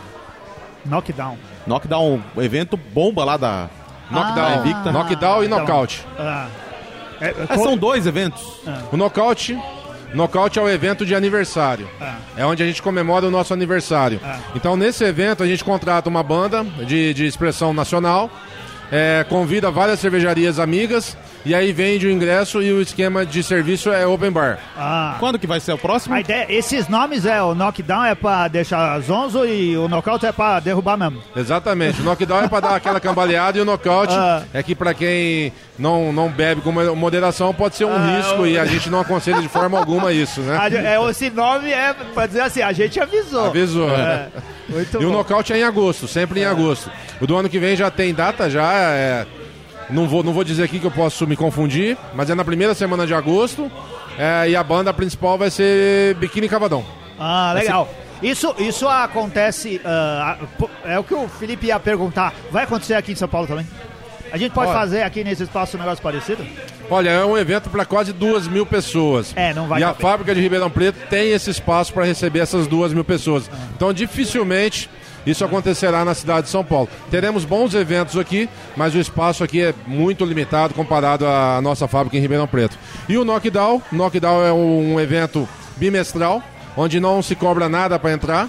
Knockdown. 0.87 1.37
Knockdown, 1.67 2.23
o 2.35 2.41
evento 2.41 2.75
bomba 2.79 3.23
lá 3.23 3.37
da 3.37 3.69
Knockdown, 4.11 4.47
Ah, 4.47 4.57
Invicta. 4.57 4.93
knockdown 4.93 5.43
e 5.43 5.47
então. 5.47 5.59
knockout. 5.59 6.07
Ah. 6.19 6.47
É, 7.21 7.27
é, 7.27 7.35
É, 7.51 7.57
são 7.59 7.77
dois 7.77 8.07
eventos. 8.07 8.43
O 8.91 8.97
knockout, 8.97 9.59
knockout 10.15 10.59
é 10.59 10.63
o 10.63 10.71
evento 10.71 11.05
de 11.05 11.15
aniversário. 11.15 11.87
Ah. 12.01 12.15
É 12.35 12.47
onde 12.47 12.63
a 12.63 12.67
gente 12.67 12.81
comemora 12.81 13.27
o 13.27 13.31
nosso 13.31 13.53
aniversário. 13.53 14.19
Ah. 14.25 14.39
Então, 14.57 14.75
nesse 14.75 15.05
evento, 15.05 15.43
a 15.43 15.47
gente 15.47 15.63
contrata 15.63 16.09
uma 16.09 16.23
banda 16.23 16.65
de, 16.87 17.13
de 17.13 17.27
expressão 17.27 17.75
nacional, 17.75 18.31
é, 18.91 19.23
convida 19.29 19.71
várias 19.71 20.01
cervejarias 20.01 20.59
amigas, 20.59 21.15
e 21.45 21.55
aí 21.55 21.73
vende 21.73 22.07
o 22.07 22.11
ingresso 22.11 22.63
e 22.63 22.73
o 22.73 22.81
esquema 22.81 23.25
de 23.27 23.43
serviço 23.43 23.91
é 23.93 24.07
open 24.07 24.31
bar. 24.31 24.59
Ah. 24.77 25.17
Quando 25.19 25.39
que 25.39 25.47
vai 25.47 25.61
ser 25.61 25.73
o 25.73 25.79
próximo? 25.79 26.15
A 26.15 26.21
ideia, 26.21 26.47
esses 26.49 26.89
nomes 26.89 27.27
é 27.27 27.43
o 27.43 27.55
knockdown 27.55 28.05
é 28.05 28.15
pra 28.15 28.47
deixar 28.49 28.99
zonzo 29.01 29.45
e 29.45 29.77
o 29.77 29.89
knockout 29.89 30.25
é 30.25 30.33
pra 30.33 30.61
derrubar 30.61 30.97
mesmo. 30.97 31.23
Exatamente. 31.37 32.01
O 32.01 32.05
knockdown 32.05 32.45
é 32.45 32.49
para 32.49 32.61
dar 32.61 32.77
aquela 32.77 33.01
cambaleada 33.01 33.59
e 33.59 33.61
o 33.61 33.65
nocaute 33.65 34.15
Ah. 34.15 34.43
é 34.55 34.63
que 34.63 34.75
para 34.75 34.95
quem 34.95 35.53
não, 35.79 36.13
não 36.13 36.29
bebe 36.29 36.61
com 36.61 36.71
moderação 36.95 37.53
pode 37.53 37.77
ser 37.77 37.85
um 37.87 37.95
Ah, 37.97 38.17
risco 38.17 38.43
o- 38.43 38.47
e 38.47 38.59
a 38.59 38.65
gente 38.65 38.89
não 38.91 39.01
aconselha 39.01 39.41
de 39.41 39.49
forma 39.49 39.79
alguma 39.79 40.13
isso, 40.13 40.41
né? 40.43 40.57
A- 40.59 40.69
é, 40.69 41.11
esse 41.11 41.31
nome 41.31 41.71
é 41.71 41.93
pra 42.15 42.27
dizer 42.27 42.43
assim, 42.43 42.63
a 42.63 42.73
gente 42.73 43.01
avisou. 43.01 43.47
Avisou. 43.47 43.91
É, 43.91 44.29
muito 44.69 44.95
E 45.01 45.05
o 45.05 45.09
bom. 45.09 45.17
nocaute 45.17 45.53
é 45.53 45.59
em 45.59 45.63
agosto, 45.65 46.07
sempre 46.07 46.41
em 46.41 46.45
agosto. 46.45 46.91
O 47.21 47.27
do 47.27 47.37
ano 47.37 47.49
que 47.49 47.59
vem 47.59 47.75
já 47.77 47.91
tem 47.91 48.15
data, 48.15 48.49
já 48.49 48.71
é. 48.73 49.27
Não 49.93 50.09
vou, 50.09 50.23
não 50.23 50.33
vou 50.33 50.43
dizer 50.45 50.63
aqui 50.65 50.79
que 50.79 50.87
eu 50.87 50.91
posso 50.91 51.27
me 51.27 51.37
confundir, 51.37 51.97
mas 52.15 52.31
é 52.31 52.35
na 52.35 52.45
primeira 52.45 52.75
semana 52.75 53.07
de 53.07 53.15
agosto. 53.15 53.71
é, 54.19 54.51
e 54.51 54.57
a 54.57 54.63
banda 54.63 54.93
principal 54.93 55.37
vai 55.39 55.51
ser 55.51 56.15
Biquíni 56.17 56.49
Cavadão. 56.49 56.85
Ah, 57.19 57.53
legal. 57.55 57.89
Isso, 58.23 58.55
isso 58.59 58.89
acontece. 58.89 59.81
ah, 59.85 60.37
pô, 60.59 60.69
é 60.85 60.99
o 60.99 61.05
que 61.05 61.15
o 61.15 61.29
Felipe 61.29 61.67
ia 61.67 61.79
perguntar. 61.81 62.33
Vai 62.51 62.65
acontecer 62.65 62.95
aqui 62.95 63.13
em 63.13 63.17
São 63.17 63.29
Paulo 63.29 63.47
também? 63.47 63.67
A 64.33 64.39
gente 64.39 64.53
pode 64.53 64.71
Olha. 64.71 64.79
fazer 64.81 65.03
aqui 65.03 65.23
nesse 65.23 65.43
espaço 65.43 65.77
um 65.77 65.81
negócio 65.81 66.03
parecido? 66.03 66.43
Olha, 66.91 67.11
é 67.11 67.25
um 67.25 67.37
evento 67.37 67.69
para 67.69 67.85
quase 67.85 68.13
duas 68.15 68.49
mil 68.49 68.65
pessoas. 68.65 69.33
É, 69.37 69.53
não 69.53 69.67
vai 69.67 69.81
E 69.81 69.85
a 69.85 69.89
caber. 69.89 70.01
fábrica 70.03 70.35
de 70.35 70.41
Ribeirão 70.41 70.71
Preto 70.71 70.97
tem 71.11 71.33
esse 71.33 71.51
espaço 71.51 71.93
para 71.93 72.05
receber 72.05 72.39
essas 72.41 72.67
duas 72.67 72.93
mil 72.95 73.05
pessoas. 73.05 73.51
Então, 73.77 73.93
dificilmente 73.93 74.89
isso 75.27 75.45
acontecerá 75.45 76.05
na 76.05 76.15
cidade 76.15 76.47
de 76.47 76.51
São 76.51 76.65
Paulo. 76.65 76.89
Teremos 77.11 77.45
bons 77.45 77.75
eventos 77.75 78.17
aqui, 78.17 78.49
mas 78.77 78.95
o 78.95 78.99
espaço 78.99 79.45
aqui 79.45 79.61
é 79.61 79.75
muito 79.87 80.25
limitado 80.25 80.75
comparado 80.75 81.27
à 81.27 81.61
nossa 81.61 81.87
fábrica 81.87 82.17
em 82.17 82.21
Ribeirão 82.21 82.49
Preto. 82.49 82.79
E 83.09 83.17
o 83.17 83.25
Knockdown, 83.25 83.83
Knockdown 83.93 84.45
é 84.45 84.53
um 84.53 84.99
evento 84.99 85.49
bimestral, 85.77 86.43
onde 86.77 86.99
não 87.01 87.23
se 87.23 87.35
cobra 87.35 87.69
nada 87.69 87.99
para 87.99 88.13
entrar. 88.13 88.49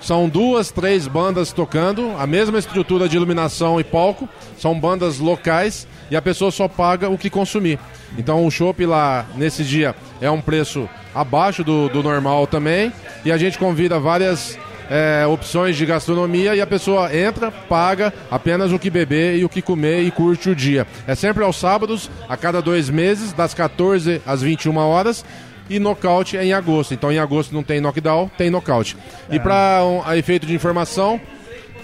São 0.00 0.28
duas, 0.28 0.70
três 0.70 1.08
bandas 1.08 1.50
tocando, 1.50 2.14
a 2.18 2.26
mesma 2.26 2.58
estrutura 2.58 3.08
de 3.08 3.16
iluminação 3.16 3.80
e 3.80 3.84
palco. 3.84 4.28
São 4.58 4.78
bandas 4.78 5.18
locais 5.18 5.86
e 6.10 6.16
a 6.16 6.20
pessoa 6.20 6.50
só 6.50 6.68
paga 6.68 7.08
o 7.08 7.16
que 7.16 7.30
consumir. 7.30 7.78
Então 8.18 8.46
o 8.46 8.50
chopp 8.50 8.84
lá 8.84 9.24
nesse 9.34 9.64
dia 9.64 9.94
é 10.20 10.30
um 10.30 10.42
preço 10.42 10.88
abaixo 11.14 11.64
do, 11.64 11.88
do 11.88 12.02
normal 12.02 12.46
também. 12.46 12.92
E 13.24 13.32
a 13.32 13.38
gente 13.38 13.58
convida 13.58 13.98
várias 13.98 14.58
é, 14.90 15.26
opções 15.26 15.76
de 15.76 15.86
gastronomia 15.86 16.54
e 16.54 16.60
a 16.60 16.66
pessoa 16.66 17.14
entra, 17.14 17.50
paga 17.50 18.12
apenas 18.30 18.72
o 18.72 18.78
que 18.78 18.90
beber 18.90 19.36
e 19.36 19.44
o 19.44 19.48
que 19.48 19.62
comer 19.62 20.02
e 20.02 20.10
curte 20.10 20.50
o 20.50 20.54
dia. 20.54 20.86
É 21.06 21.14
sempre 21.14 21.42
aos 21.42 21.56
sábados, 21.56 22.10
a 22.28 22.36
cada 22.36 22.60
dois 22.60 22.90
meses, 22.90 23.32
das 23.32 23.54
14 23.54 24.20
às 24.26 24.42
21 24.42 24.76
horas 24.76 25.24
e 25.68 25.78
nocaute 25.78 26.36
é 26.36 26.44
em 26.44 26.52
agosto. 26.52 26.94
Então 26.94 27.10
em 27.10 27.18
agosto 27.18 27.54
não 27.54 27.62
tem 27.62 27.80
knockdown, 27.80 28.30
tem 28.36 28.50
nocaute. 28.50 28.96
E 29.30 29.38
para 29.38 29.80
um, 29.84 30.12
efeito 30.12 30.46
de 30.46 30.54
informação, 30.54 31.20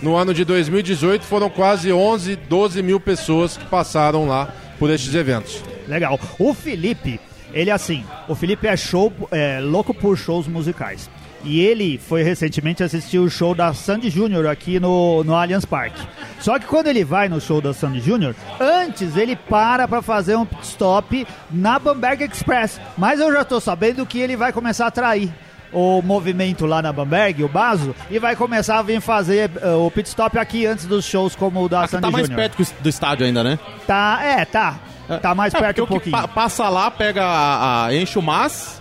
no 0.02 0.16
ano 0.16 0.32
de 0.32 0.44
2018 0.44 1.24
foram 1.24 1.50
quase 1.50 1.92
11, 1.92 2.36
12 2.36 2.82
mil 2.82 3.00
pessoas 3.00 3.56
que 3.56 3.64
passaram 3.66 4.26
lá 4.26 4.52
por 4.78 4.90
estes 4.90 5.14
eventos. 5.14 5.62
Legal. 5.86 6.18
O 6.38 6.54
Felipe, 6.54 7.20
ele 7.52 7.70
assim, 7.70 8.04
o 8.28 8.34
Felipe 8.34 8.66
é 8.66 8.76
show, 8.76 9.12
é, 9.30 9.60
louco 9.60 9.92
por 9.92 10.16
shows 10.16 10.46
musicais. 10.46 11.10
E 11.42 11.60
ele 11.60 11.96
foi 11.98 12.22
recentemente 12.22 12.82
assistir 12.82 13.18
o 13.18 13.30
show 13.30 13.54
da 13.54 13.72
Sandy 13.72 14.10
Júnior 14.10 14.46
aqui 14.46 14.78
no, 14.78 15.24
no 15.24 15.34
Allianz 15.34 15.64
Parque. 15.64 16.00
Só 16.38 16.58
que 16.58 16.66
quando 16.66 16.88
ele 16.88 17.02
vai 17.04 17.28
no 17.28 17.40
show 17.40 17.60
da 17.60 17.72
Sandy 17.72 18.00
Júnior, 18.00 18.34
antes 18.60 19.16
ele 19.16 19.34
para 19.34 19.88
pra 19.88 20.02
fazer 20.02 20.36
um 20.36 20.44
pit 20.44 20.62
stop 20.66 21.26
na 21.50 21.78
Bamberg 21.78 22.24
Express. 22.24 22.78
Mas 22.98 23.20
eu 23.20 23.32
já 23.32 23.44
tô 23.44 23.58
sabendo 23.58 24.04
que 24.04 24.18
ele 24.18 24.36
vai 24.36 24.52
começar 24.52 24.84
a 24.84 24.88
atrair 24.88 25.32
o 25.72 26.02
movimento 26.02 26.66
lá 26.66 26.82
na 26.82 26.92
Bamberg, 26.92 27.44
o 27.44 27.48
Baso, 27.48 27.94
e 28.10 28.18
vai 28.18 28.34
começar 28.34 28.78
a 28.78 28.82
vir 28.82 29.00
fazer 29.00 29.50
eh, 29.62 29.70
o 29.72 29.88
pit 29.90 30.08
stop 30.08 30.36
aqui 30.36 30.66
antes 30.66 30.84
dos 30.84 31.04
shows 31.04 31.36
como 31.36 31.62
o 31.64 31.68
da 31.68 31.86
Sandy 31.86 32.02
tá 32.02 32.10
mais 32.10 32.26
Júnior. 32.26 32.40
perto 32.42 32.56
que 32.56 32.62
o- 32.64 32.82
do 32.82 32.88
estádio 32.88 33.24
ainda, 33.24 33.44
né? 33.44 33.58
Tá, 33.86 34.18
é, 34.22 34.44
tá. 34.44 34.78
Tá 35.22 35.34
mais 35.34 35.54
É, 35.54 35.58
perto 35.60 35.82
um 35.84 35.86
pouquinho. 35.86 36.12
pa- 36.16 36.26
passa 36.28 36.68
lá, 36.68 36.90
pega 36.90 37.24
a, 37.24 37.86
a- 37.86 37.94
enche 37.94 38.18
o 38.18 38.22
mas, 38.22 38.79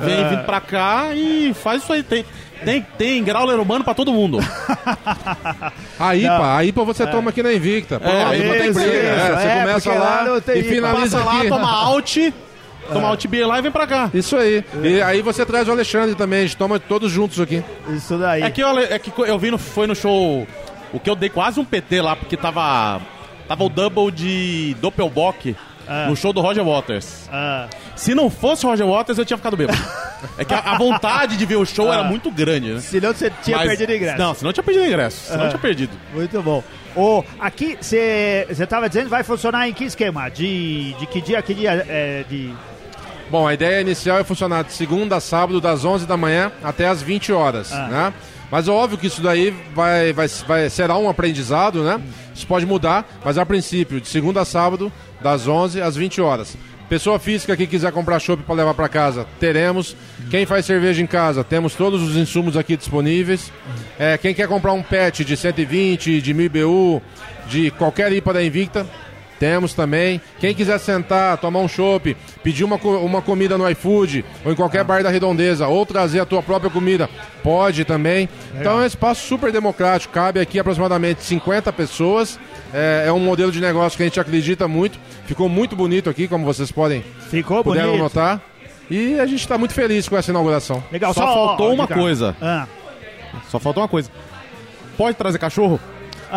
vem 0.00 0.20
É. 0.20 0.28
vindo 0.28 0.44
pra 0.44 0.60
cá 0.60 1.08
e 1.14 1.52
faz 1.54 1.82
isso 1.82 1.92
aí. 1.92 2.02
Tem, 2.02 2.24
tem, 2.64 2.86
tem 2.98 3.22
grauler 3.24 3.58
humano 3.60 3.84
pra 3.84 3.94
todo 3.94 4.12
mundo. 4.12 4.38
A 5.98 6.14
IPA, 6.16 6.56
a 6.56 6.64
IPA 6.64 6.84
você 6.84 7.06
toma 7.06 7.30
aqui 7.30 7.42
na 7.42 7.52
Invicta. 7.52 8.00
Pô, 8.00 8.08
É, 8.08 8.24
aí 8.24 8.44
não 8.44 8.52
tem 8.52 8.70
isso, 8.70 8.80
briga. 8.80 8.92
isso. 8.96 9.06
é, 9.06 9.36
você 9.36 9.46
É, 9.46 9.60
começa 9.60 9.92
lá 9.92 9.98
lá 9.98 10.24
não 10.24 10.36
e 10.56 10.62
finaliza 10.62 11.18
Passa 11.18 11.30
lá, 11.42 11.44
toma 11.48 11.70
alt, 11.70 12.16
toma 12.92 13.08
alt 13.08 13.26
beer 13.26 13.46
lá 13.46 13.58
e 13.58 13.62
vem 13.62 13.70
pra 13.72 13.86
cá. 13.86 14.10
Isso 14.14 14.36
aí. 14.36 14.64
E 14.82 15.02
aí 15.02 15.22
você 15.22 15.44
traz 15.44 15.68
o 15.68 15.72
Alexandre 15.72 16.14
também, 16.14 16.40
a 16.40 16.42
gente 16.42 16.56
toma 16.56 16.78
todos 16.78 17.10
juntos 17.10 17.40
aqui. 17.40 17.62
Isso 17.88 18.16
daí. 18.18 18.42
É 18.42 18.50
que, 18.50 18.62
eu, 18.62 18.78
é 18.78 18.98
que 18.98 19.12
eu 19.18 19.38
vi 19.38 19.50
no, 19.50 19.58
foi 19.58 19.86
no 19.86 19.94
show. 19.94 20.46
O 20.92 21.00
que 21.00 21.10
eu 21.10 21.16
dei 21.16 21.28
quase 21.28 21.58
um 21.60 21.64
PT 21.64 22.00
lá, 22.02 22.14
porque 22.16 22.36
tava. 22.36 23.00
Tava 23.46 23.62
o 23.62 23.68
double 23.68 24.10
de 24.10 24.74
Doppelbock 24.80 25.54
Ah. 25.86 26.06
no 26.08 26.16
show 26.16 26.32
do 26.32 26.40
Roger 26.40 26.64
Waters. 26.64 27.28
Ah, 27.32 27.68
Se 27.96 28.14
não 28.14 28.28
fosse 28.30 28.64
o 28.66 28.68
Roger 28.70 28.86
Waters, 28.86 29.18
eu 29.18 29.24
tinha 29.24 29.36
ficado 29.36 29.56
bêbado. 29.56 29.78
é 30.38 30.44
que 30.44 30.54
a, 30.54 30.58
a 30.58 30.78
vontade 30.78 31.36
de 31.36 31.44
ver 31.46 31.56
o 31.56 31.64
show 31.66 31.90
Ah. 31.90 31.94
era 31.94 32.04
muito 32.04 32.30
grande, 32.30 32.72
né? 32.72 32.80
senão 32.80 33.12
você 33.12 33.30
tinha 33.42 33.56
Mas- 33.58 33.68
perdido 33.68 33.92
ingresso. 33.94 34.18
Não, 34.18 34.34
senão 34.34 34.48
eu 34.50 34.52
tinha 34.54 34.64
perdido 34.64 34.86
ingresso. 34.86 35.26
Senão 35.26 35.40
eu 35.40 35.46
Ah. 35.46 35.48
tinha 35.50 35.60
perdido. 35.60 35.92
Muito 36.12 36.42
bom. 36.42 36.62
Ô, 36.96 37.24
aqui, 37.40 37.76
você 37.80 38.46
tava 38.68 38.88
dizendo 38.88 39.04
que 39.04 39.10
vai 39.10 39.24
funcionar 39.24 39.68
em 39.68 39.72
que 39.72 39.84
esquema? 39.84 40.28
De, 40.28 40.92
de 40.94 41.06
que 41.06 41.20
dia, 41.20 41.42
que 41.42 41.52
dia? 41.54 41.84
É, 41.88 42.24
de... 42.28 42.52
Bom, 43.30 43.48
a 43.48 43.54
ideia 43.54 43.80
inicial 43.80 44.18
é 44.18 44.24
funcionar 44.24 44.62
de 44.64 44.72
segunda 44.72 45.16
a 45.16 45.20
sábado, 45.20 45.60
das 45.60 45.84
11 45.84 46.06
da 46.06 46.16
manhã 46.16 46.52
até 46.62 46.86
as 46.86 47.02
20 47.02 47.32
horas, 47.32 47.72
Ah. 47.72 47.88
né? 47.88 48.14
Mas 48.50 48.68
é 48.68 48.70
óbvio 48.70 48.96
que 48.98 49.08
isso 49.08 49.20
daí 49.20 49.50
vai, 49.74 50.12
vai, 50.12 50.28
vai, 50.46 50.70
será 50.70 50.96
um 50.96 51.08
aprendizado, 51.08 51.82
né? 51.82 52.00
Isso 52.32 52.46
pode 52.46 52.64
mudar, 52.64 53.04
mas 53.24 53.36
a 53.38 53.44
princípio, 53.44 54.00
de 54.00 54.06
segunda 54.06 54.42
a 54.42 54.44
sábado, 54.44 54.92
das 55.24 55.48
11 55.48 55.80
às 55.80 55.96
20 55.96 56.20
horas. 56.20 56.54
Pessoa 56.86 57.18
física 57.18 57.56
que 57.56 57.66
quiser 57.66 57.90
comprar 57.92 58.20
chopp 58.20 58.42
para 58.42 58.56
levar 58.56 58.74
para 58.74 58.90
casa, 58.90 59.26
teremos. 59.40 59.96
Quem 60.30 60.44
faz 60.44 60.66
cerveja 60.66 61.00
em 61.00 61.06
casa, 61.06 61.42
temos 61.42 61.74
todos 61.74 62.02
os 62.02 62.14
insumos 62.14 62.58
aqui 62.58 62.76
disponíveis. 62.76 63.50
É, 63.98 64.18
quem 64.18 64.34
quer 64.34 64.46
comprar 64.46 64.74
um 64.74 64.82
pet 64.82 65.24
de 65.24 65.34
120, 65.34 66.20
de 66.20 66.34
1000 66.34 66.50
BU, 66.50 67.02
de 67.48 67.70
qualquer 67.70 68.12
IPA 68.12 68.34
da 68.34 68.44
Invicta, 68.44 68.86
temos 69.38 69.74
também. 69.74 70.20
Quem 70.38 70.54
quiser 70.54 70.78
sentar, 70.78 71.36
tomar 71.38 71.60
um 71.60 71.68
chopp, 71.68 72.16
pedir 72.42 72.64
uma, 72.64 72.76
uma 72.76 73.20
comida 73.22 73.56
no 73.58 73.68
iFood 73.70 74.24
ou 74.44 74.52
em 74.52 74.54
qualquer 74.54 74.84
bar 74.84 75.02
da 75.02 75.10
redondeza, 75.10 75.66
ou 75.66 75.84
trazer 75.84 76.20
a 76.20 76.26
tua 76.26 76.42
própria 76.42 76.70
comida, 76.70 77.08
pode 77.42 77.84
também. 77.84 78.28
Então 78.58 78.80
é 78.80 78.84
um 78.84 78.86
espaço 78.86 79.26
super 79.26 79.50
democrático, 79.52 80.12
cabe 80.12 80.40
aqui 80.40 80.58
aproximadamente 80.58 81.22
50 81.22 81.72
pessoas. 81.72 82.38
É, 82.72 83.04
é 83.06 83.12
um 83.12 83.20
modelo 83.20 83.52
de 83.52 83.60
negócio 83.60 83.96
que 83.96 84.02
a 84.02 84.06
gente 84.06 84.18
acredita 84.20 84.66
muito. 84.66 84.98
Ficou 85.26 85.48
muito 85.48 85.76
bonito 85.76 86.10
aqui, 86.10 86.26
como 86.28 86.44
vocês 86.44 86.70
podem 86.72 87.04
Ficou 87.30 87.62
puderam 87.62 87.88
bonito. 87.88 88.02
notar. 88.02 88.40
E 88.90 89.18
a 89.18 89.26
gente 89.26 89.40
está 89.40 89.56
muito 89.56 89.72
feliz 89.72 90.08
com 90.08 90.16
essa 90.16 90.30
inauguração. 90.30 90.82
Legal, 90.92 91.14
Só 91.14 91.22
só, 91.26 91.34
faltou 91.46 91.70
ó, 91.70 91.74
uma 91.74 91.84
Ricardo. 91.84 92.00
coisa. 92.02 92.36
Ah. 92.40 92.66
Só 93.50 93.58
faltou 93.58 93.82
uma 93.82 93.88
coisa. 93.88 94.10
Pode 94.96 95.16
trazer 95.16 95.38
cachorro? 95.38 95.80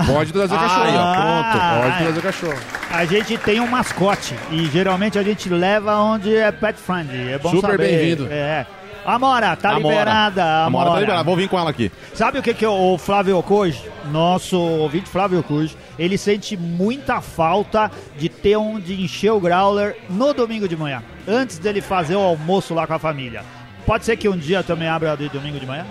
Pode 0.06 0.32
trazer 0.34 0.54
Aí, 0.56 0.60
cachorro. 0.60 0.98
ó, 0.98 1.14
pronto. 1.14 1.58
Ah, 1.64 1.80
Pode 1.84 1.98
trazer 2.04 2.22
cachorro. 2.22 2.60
A 2.92 3.06
gente 3.06 3.38
tem 3.38 3.60
um 3.60 3.68
mascote 3.68 4.36
e 4.52 4.66
geralmente 4.66 5.18
a 5.18 5.24
gente 5.24 5.50
leva 5.50 5.96
onde 5.98 6.36
é 6.36 6.52
pet 6.52 6.80
friendly. 6.80 7.32
É 7.34 7.38
bom 7.40 7.50
Super 7.52 7.72
saber. 7.72 7.78
bem-vindo. 7.88 8.28
É. 8.32 8.66
Amora, 9.06 9.56
tá 9.56 9.70
Amora. 9.70 9.88
liberada. 9.96 10.44
A 10.44 10.66
Amora. 10.66 10.86
Mora 10.86 10.96
tá 10.96 11.00
liberada. 11.00 11.24
Vou 11.24 11.36
vir 11.38 11.48
com 11.48 11.58
ela 11.58 11.70
aqui. 11.70 11.90
Sabe 12.14 12.40
o 12.40 12.44
que, 12.44 12.54
que 12.54 12.66
o 12.66 12.98
Flávio 12.98 13.38
Ocoge, 13.38 13.82
nosso 14.12 14.60
ouvinte 14.60 15.10
Flávio 15.10 15.40
Ocoge, 15.40 15.78
ele 15.98 16.18
sente 16.18 16.58
muita 16.58 17.22
falta 17.22 17.90
de 18.18 18.28
ter 18.28 18.58
onde 18.58 19.02
encher 19.02 19.32
o 19.32 19.40
growler 19.40 19.96
no 20.10 20.34
domingo 20.34 20.68
de 20.68 20.76
manhã, 20.76 21.02
antes 21.26 21.58
dele 21.58 21.80
fazer 21.80 22.16
o 22.18 22.20
almoço 22.22 22.74
lá 22.74 22.86
com 22.86 22.96
a 22.96 23.00
família. 23.00 23.44
Pode 23.86 24.04
ser 24.04 24.18
que 24.18 24.28
um 24.28 24.38
dia 24.38 24.62
também 24.62 24.90
abra 24.90 25.16
de 25.16 25.30
domingo 25.30 25.58
de 25.58 25.66
manhã? 25.66 25.86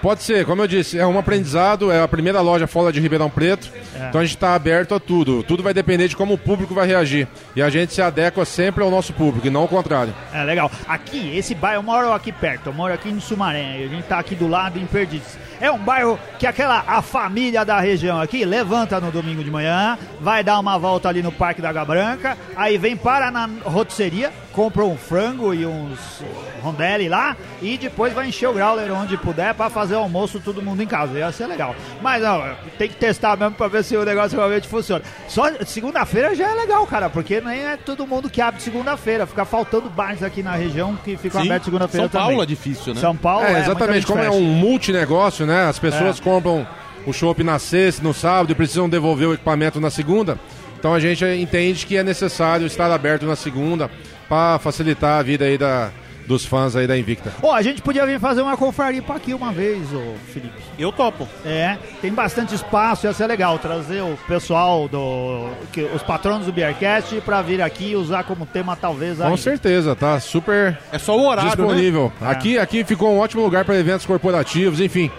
Pode 0.00 0.22
ser, 0.22 0.44
como 0.46 0.62
eu 0.62 0.66
disse, 0.68 0.98
é 0.98 1.04
um 1.06 1.18
aprendizado, 1.18 1.90
é 1.90 2.00
a 2.00 2.06
primeira 2.08 2.40
loja 2.40 2.66
fora 2.66 2.92
de 2.92 3.00
Ribeirão 3.00 3.28
Preto, 3.28 3.68
É. 3.94 4.08
então 4.08 4.20
a 4.20 4.24
gente 4.24 4.34
está 4.36 4.54
aberto 4.54 4.94
a 4.94 5.00
tudo. 5.00 5.42
Tudo 5.42 5.62
vai 5.62 5.74
depender 5.74 6.06
de 6.08 6.16
como 6.16 6.34
o 6.34 6.38
público 6.38 6.72
vai 6.74 6.86
reagir. 6.86 7.26
E 7.56 7.60
a 7.62 7.68
gente 7.68 7.92
se 7.92 8.00
adequa 8.00 8.44
sempre 8.44 8.82
ao 8.84 8.90
nosso 8.90 9.12
público, 9.12 9.46
e 9.46 9.50
não 9.50 9.62
ao 9.62 9.68
contrário. 9.68 10.14
É 10.32 10.44
legal. 10.44 10.70
Aqui, 10.86 11.36
esse 11.36 11.54
bairro, 11.54 11.78
eu 11.78 11.82
moro 11.82 12.12
aqui 12.12 12.30
perto, 12.30 12.66
eu 12.68 12.72
moro 12.72 12.94
aqui 12.94 13.08
em 13.08 13.18
Sumaré, 13.20 13.80
e 13.80 13.84
a 13.84 13.88
gente 13.88 14.04
tá 14.04 14.18
aqui 14.18 14.34
do 14.36 14.46
lado 14.46 14.78
em 14.78 14.86
Perdizes. 14.86 15.36
É 15.60 15.68
um 15.70 15.78
bairro 15.78 16.16
que 16.38 16.46
aquela 16.46 16.84
a 16.86 17.02
família 17.02 17.64
da 17.64 17.80
região 17.80 18.20
aqui 18.20 18.44
levanta 18.44 19.00
no 19.00 19.10
domingo 19.10 19.42
de 19.42 19.50
manhã, 19.50 19.98
vai 20.20 20.44
dar 20.44 20.60
uma 20.60 20.78
volta 20.78 21.08
ali 21.08 21.20
no 21.22 21.32
Parque 21.32 21.60
da 21.60 21.70
Água 21.70 21.84
Branca, 21.84 22.38
aí 22.56 22.78
vem 22.78 22.96
para 22.96 23.32
na 23.32 23.48
rotisseria, 23.64 24.32
compra 24.58 24.84
um 24.84 24.96
frango 24.96 25.54
e 25.54 25.64
uns 25.64 26.20
rondelli 26.64 27.08
lá 27.08 27.36
e 27.62 27.78
depois 27.78 28.12
vai 28.12 28.26
encher 28.26 28.48
o 28.48 28.52
growler 28.52 28.92
onde 28.92 29.16
puder 29.16 29.54
para 29.54 29.70
fazer 29.70 29.94
o 29.94 29.98
almoço 30.00 30.40
todo 30.40 30.60
mundo 30.60 30.82
em 30.82 30.86
casa. 30.86 31.16
Ia 31.16 31.30
ser 31.30 31.46
legal. 31.46 31.76
Mas 32.02 32.20
não, 32.24 32.42
tem 32.76 32.88
que 32.88 32.96
testar 32.96 33.36
mesmo 33.36 33.54
para 33.54 33.68
ver 33.68 33.84
se 33.84 33.96
o 33.96 34.04
negócio 34.04 34.36
realmente 34.36 34.66
funciona. 34.66 35.04
Só 35.28 35.44
segunda-feira 35.64 36.34
já 36.34 36.50
é 36.50 36.54
legal, 36.54 36.84
cara, 36.88 37.08
porque 37.08 37.40
nem 37.40 37.60
é 37.60 37.76
todo 37.76 38.04
mundo 38.04 38.28
que 38.28 38.40
abre 38.40 38.60
segunda-feira. 38.60 39.28
Fica 39.28 39.44
faltando 39.44 39.88
bares 39.88 40.24
aqui 40.24 40.42
na 40.42 40.56
região 40.56 40.96
que 41.04 41.16
ficam 41.16 41.40
abertos 41.40 41.66
segunda-feira 41.66 42.08
São 42.08 42.20
Paulo 42.20 42.32
também. 42.32 42.42
é 42.42 42.46
difícil, 42.46 42.94
né? 42.94 43.00
São 43.00 43.16
Paulo 43.16 43.44
É, 43.44 43.52
muita 43.52 43.64
exatamente, 43.64 43.94
gente 44.00 44.06
como 44.08 44.18
é 44.18 44.24
fecha. 44.24 44.36
um 44.36 44.42
multinegócio, 44.42 45.46
né? 45.46 45.68
As 45.68 45.78
pessoas 45.78 46.18
É. 46.18 46.22
compram 46.22 46.66
o 47.06 47.12
chopp 47.12 47.44
na 47.44 47.60
sexta, 47.60 48.02
no 48.02 48.12
sábado 48.12 48.50
e 48.50 48.56
precisam 48.56 48.88
devolver 48.88 49.28
o 49.28 49.34
equipamento 49.34 49.80
na 49.80 49.88
segunda. 49.88 50.36
Então 50.78 50.94
a 50.94 51.00
gente 51.00 51.24
entende 51.24 51.84
que 51.86 51.96
é 51.96 52.02
necessário 52.04 52.66
estar 52.66 52.90
aberto 52.90 53.26
na 53.26 53.34
segunda 53.36 53.90
para 54.28 54.58
facilitar 54.58 55.18
a 55.18 55.22
vida 55.22 55.44
aí 55.44 55.58
da, 55.58 55.90
dos 56.26 56.44
fãs 56.44 56.76
aí 56.76 56.86
da 56.86 56.96
Invicta. 56.96 57.32
Ó, 57.42 57.52
a 57.52 57.62
gente 57.62 57.82
podia 57.82 58.06
vir 58.06 58.20
fazer 58.20 58.42
uma 58.42 58.56
confraria 58.56 59.02
pra 59.02 59.16
aqui 59.16 59.34
uma 59.34 59.50
vez, 59.50 59.92
ô 59.92 60.14
Felipe. 60.32 60.52
Eu 60.78 60.92
topo. 60.92 61.26
É, 61.44 61.76
tem 62.00 62.12
bastante 62.12 62.54
espaço, 62.54 63.06
ia 63.06 63.12
ser 63.12 63.26
legal 63.26 63.58
trazer 63.58 64.02
o 64.02 64.16
pessoal 64.28 64.86
do. 64.86 65.48
que- 65.72 65.88
os 65.94 66.02
patronos 66.02 66.46
do 66.46 66.52
Beercast 66.52 67.20
pra 67.22 67.42
vir 67.42 67.60
aqui 67.60 67.90
e 67.90 67.96
usar 67.96 68.22
como 68.24 68.46
tema 68.46 68.76
talvez. 68.76 69.18
Com 69.18 69.36
certeza, 69.36 69.96
tá 69.96 70.20
super 70.20 70.78
É 70.92 70.98
só 70.98 71.16
o 71.18 71.26
horário, 71.26 71.50
né? 71.50 71.56
disponível. 71.56 72.12
É. 72.22 72.26
Aqui, 72.26 72.58
aqui 72.58 72.84
ficou 72.84 73.12
um 73.12 73.18
ótimo 73.18 73.42
lugar 73.42 73.64
para 73.64 73.76
eventos 73.76 74.06
corporativos, 74.06 74.80
enfim. 74.80 75.10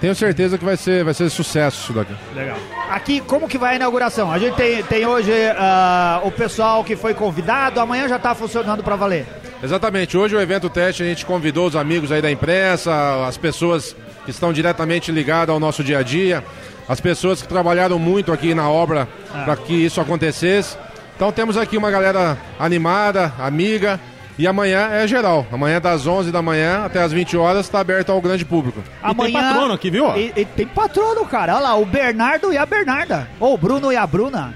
Tenho 0.00 0.14
certeza 0.14 0.56
que 0.56 0.64
vai 0.64 0.76
ser, 0.76 1.02
vai 1.04 1.12
ser 1.12 1.28
sucesso 1.28 1.82
isso 1.82 1.92
daqui. 1.92 2.14
Legal. 2.34 2.56
Aqui, 2.90 3.20
como 3.20 3.48
que 3.48 3.58
vai 3.58 3.72
a 3.72 3.76
inauguração? 3.76 4.30
A 4.30 4.38
gente 4.38 4.54
tem, 4.54 4.82
tem 4.84 5.04
hoje 5.06 5.32
ah, 5.56 6.20
o 6.24 6.30
pessoal 6.30 6.84
que 6.84 6.94
foi 6.94 7.14
convidado, 7.14 7.80
amanhã 7.80 8.06
já 8.08 8.18
tá 8.18 8.34
funcionando 8.34 8.82
pra 8.82 8.94
valer. 8.94 9.26
Exatamente. 9.62 10.16
Hoje 10.16 10.36
o 10.36 10.40
evento 10.40 10.70
teste 10.70 11.02
a 11.02 11.06
gente 11.06 11.26
convidou 11.26 11.66
os 11.66 11.74
amigos 11.74 12.12
aí 12.12 12.22
da 12.22 12.30
imprensa, 12.30 13.26
as 13.26 13.36
pessoas 13.36 13.96
que 14.24 14.30
estão 14.30 14.52
diretamente 14.52 15.10
ligadas 15.10 15.52
ao 15.52 15.58
nosso 15.58 15.82
dia 15.82 15.98
a 15.98 16.02
dia, 16.02 16.44
as 16.88 17.00
pessoas 17.00 17.42
que 17.42 17.48
trabalharam 17.48 17.98
muito 17.98 18.32
aqui 18.32 18.54
na 18.54 18.68
obra 18.70 19.08
Ah. 19.34 19.42
para 19.44 19.56
que 19.56 19.74
isso 19.74 20.00
acontecesse. 20.00 20.76
Então 21.16 21.32
temos 21.32 21.56
aqui 21.56 21.76
uma 21.76 21.90
galera 21.90 22.38
animada, 22.60 23.32
amiga. 23.36 23.98
E 24.38 24.46
amanhã 24.46 24.88
é 24.92 25.06
geral. 25.06 25.44
Amanhã 25.50 25.80
das 25.80 26.06
11 26.06 26.30
da 26.30 26.40
manhã 26.40 26.84
até 26.84 27.02
as 27.02 27.12
20 27.12 27.36
horas 27.36 27.66
está 27.66 27.80
aberto 27.80 28.10
ao 28.12 28.20
grande 28.20 28.44
público. 28.44 28.80
Amanhã. 29.02 29.40
patrono 29.52 29.74
aqui, 29.74 29.90
viu? 29.90 30.16
E, 30.16 30.32
e 30.36 30.44
tem 30.44 30.66
patrono, 30.66 31.24
cara. 31.26 31.56
Olha 31.56 31.62
lá, 31.64 31.74
o 31.76 31.84
Bernardo 31.84 32.52
e 32.52 32.56
a 32.56 32.64
Bernarda. 32.64 33.28
Ou 33.40 33.54
o 33.54 33.58
Bruno 33.58 33.92
e 33.92 33.96
a 33.96 34.06
Bruna. 34.06 34.54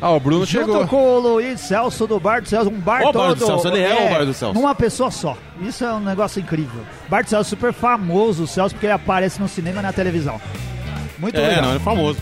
Ah, 0.00 0.10
o 0.10 0.18
Bruno 0.18 0.44
Junto 0.44 0.66
chegou. 0.66 0.86
com 0.88 1.14
o 1.14 1.18
Luiz 1.20 1.60
Celso 1.60 2.08
do 2.08 2.18
Bar 2.18 2.42
do 2.42 2.48
Celso, 2.48 2.68
um 2.68 2.80
bar 2.80 3.02
Ó 3.04 3.10
o 3.10 3.12
todo. 3.12 3.22
Bar 3.28 3.34
do 3.34 3.46
Celso, 3.46 3.68
ele 3.68 3.82
é 3.82 4.06
o 4.06 4.10
Bar 4.10 4.24
do 4.26 4.34
Celso. 4.34 4.52
Numa 4.58 4.74
pessoa 4.74 5.12
só. 5.12 5.36
Isso 5.60 5.84
é 5.84 5.92
um 5.92 6.00
negócio 6.00 6.40
incrível. 6.40 6.80
Bar 7.08 7.22
do 7.22 7.30
Celso 7.30 7.50
super 7.50 7.72
famoso, 7.72 8.42
o 8.42 8.46
Celso, 8.48 8.74
porque 8.74 8.86
ele 8.86 8.92
aparece 8.94 9.40
no 9.40 9.46
cinema 9.46 9.78
e 9.78 9.82
na 9.84 9.92
televisão. 9.92 10.40
Muito 11.20 11.38
É, 11.38 11.46
legal. 11.46 11.62
não, 11.62 11.68
ele 11.70 11.76
é 11.78 11.80
famoso. 11.84 12.18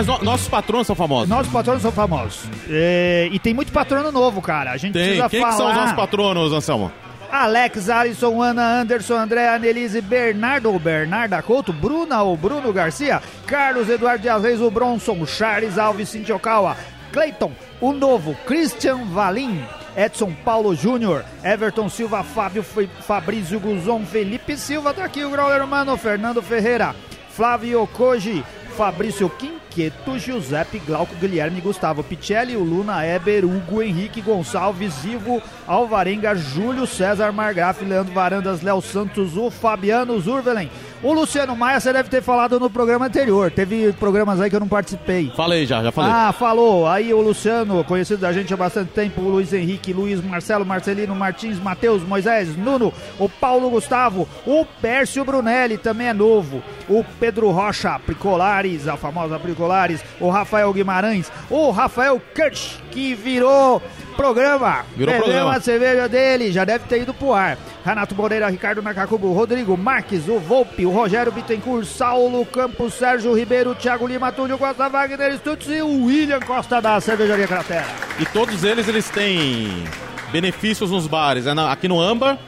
Mas 0.00 0.06
no- 0.06 0.24
nossos 0.24 0.48
patronos 0.48 0.86
são 0.86 0.96
famosos. 0.96 1.28
Nossos 1.28 1.52
patronos 1.52 1.82
são 1.82 1.92
famosos. 1.92 2.40
É, 2.70 3.28
e 3.30 3.38
tem 3.38 3.52
muito 3.52 3.70
patrono 3.70 4.10
novo, 4.10 4.40
cara. 4.40 4.70
A 4.72 4.76
gente 4.78 4.94
Tem. 4.94 5.02
precisa 5.04 5.28
Quem 5.28 5.40
falar. 5.40 5.52
que 5.52 5.58
são 5.58 5.68
os 5.68 5.74
nossos 5.76 5.92
patronos, 5.94 6.52
Anselmo? 6.52 6.90
Alex, 7.30 7.88
Alisson, 7.90 8.42
Ana, 8.42 8.80
Anderson, 8.80 9.14
André, 9.14 9.48
Anelise, 9.48 10.00
Bernardo, 10.00 10.72
Bernarda 10.78 11.40
Couto, 11.42 11.72
Bruna, 11.72 12.22
o 12.22 12.36
Bruno 12.36 12.72
Garcia, 12.72 13.22
Carlos 13.46 13.88
Eduardo 13.88 14.22
de 14.22 14.28
Azeis, 14.28 14.60
o 14.60 14.70
Bronson, 14.70 15.24
Charles 15.26 15.78
Alves, 15.78 16.08
Cintia 16.08 16.34
Okawa, 16.34 16.76
Cleiton, 17.12 17.52
o 17.80 17.92
Novo, 17.92 18.34
Christian 18.46 19.04
Valim, 19.12 19.62
Edson 19.96 20.32
Paulo 20.44 20.74
Júnior, 20.74 21.24
Everton 21.44 21.88
Silva, 21.88 22.24
Fábio 22.24 22.64
Fabrício 22.64 23.60
Guzon, 23.60 24.04
Felipe 24.06 24.56
Silva, 24.56 24.92
tá 24.94 25.04
aqui 25.04 25.22
o 25.24 25.30
Grauler 25.30 25.64
Mano, 25.66 25.96
Fernando 25.96 26.42
Ferreira, 26.42 26.96
Flávio 27.30 27.86
Koji, 27.92 28.42
Fabrício 28.70 29.28
Quinqueto, 29.28 30.18
Giuseppe 30.18 30.78
Glauco, 30.78 31.14
Guilherme 31.16 31.60
Gustavo 31.60 32.02
Picelli, 32.02 32.54
Luna 32.54 33.04
Eber, 33.06 33.44
Hugo 33.44 33.82
Henrique 33.82 34.22
Gonçalves, 34.22 35.04
Ivo 35.04 35.42
Alvarenga, 35.66 36.34
Júlio 36.34 36.86
César 36.86 37.32
Margraf, 37.32 37.82
Leandro 37.82 38.14
Varandas, 38.14 38.62
Léo 38.62 38.80
Santos, 38.80 39.36
o 39.36 39.50
Fabiano 39.50 40.18
Zurvelen. 40.18 40.70
O 41.02 41.14
Luciano 41.14 41.56
Maia 41.56 41.80
você 41.80 41.94
deve 41.94 42.10
ter 42.10 42.22
falado 42.22 42.60
no 42.60 42.68
programa 42.68 43.06
anterior. 43.06 43.50
Teve 43.50 43.90
programas 43.94 44.38
aí 44.38 44.50
que 44.50 44.56
eu 44.56 44.60
não 44.60 44.68
participei. 44.68 45.32
Falei 45.34 45.64
já, 45.64 45.82
já 45.82 45.90
falei. 45.90 46.12
Ah, 46.12 46.30
falou. 46.30 46.86
Aí 46.86 47.14
o 47.14 47.22
Luciano, 47.22 47.82
conhecido 47.84 48.20
da 48.20 48.30
gente 48.34 48.52
há 48.52 48.56
bastante 48.56 48.90
tempo, 48.92 49.22
o 49.22 49.28
Luiz 49.30 49.50
Henrique, 49.54 49.94
Luiz 49.94 50.22
Marcelo, 50.22 50.66
Marcelino, 50.66 51.14
Martins, 51.14 51.58
Matheus, 51.58 52.02
Moisés, 52.02 52.54
Nuno, 52.54 52.92
o 53.18 53.30
Paulo 53.30 53.70
Gustavo, 53.70 54.28
o 54.44 54.66
Pércio 54.82 55.24
Brunelli, 55.24 55.78
também 55.78 56.08
é 56.08 56.12
novo, 56.12 56.62
o 56.86 57.02
Pedro 57.18 57.50
Rocha, 57.50 57.98
Pricolares, 57.98 58.86
a 58.86 58.98
famosa 58.98 59.38
Pricolares, 59.38 60.04
o 60.20 60.28
Rafael 60.28 60.70
Guimarães, 60.70 61.32
o 61.48 61.70
Rafael 61.70 62.20
Kirsch, 62.34 62.78
que 62.90 63.14
virou 63.14 63.82
programa. 64.20 64.84
Virou 64.96 65.14
Bebeu 65.14 65.24
programa. 65.26 65.56
a 65.56 65.60
cerveja 65.60 66.08
dele, 66.08 66.52
já 66.52 66.64
deve 66.64 66.84
ter 66.86 67.02
ido 67.02 67.14
pro 67.14 67.32
ar. 67.32 67.56
Renato 67.84 68.14
Moreira, 68.14 68.48
Ricardo 68.48 68.82
Nakakubo, 68.82 69.32
Rodrigo 69.32 69.76
Marques, 69.76 70.28
o 70.28 70.38
Volpe, 70.38 70.84
o 70.84 70.90
Rogério 70.90 71.32
Bittencourt, 71.32 71.86
Saulo 71.86 72.44
Campos, 72.44 72.94
Sérgio 72.94 73.34
Ribeiro, 73.34 73.74
Thiago 73.74 74.06
Lima, 74.06 74.30
Túlio 74.30 74.58
Costa, 74.58 74.88
Wagner 74.88 75.32
Stutz 75.38 75.66
e 75.68 75.80
o 75.80 76.04
William 76.04 76.40
Costa 76.40 76.80
da 76.80 77.00
Cervejaria 77.00 77.46
Cratera. 77.46 77.86
E 78.18 78.26
todos 78.26 78.62
eles, 78.64 78.86
eles 78.86 79.08
têm 79.08 79.84
benefícios 80.30 80.90
nos 80.90 81.06
bares. 81.06 81.46
É 81.46 81.52
aqui 81.70 81.88
no 81.88 82.00
Âmbar, 82.00 82.38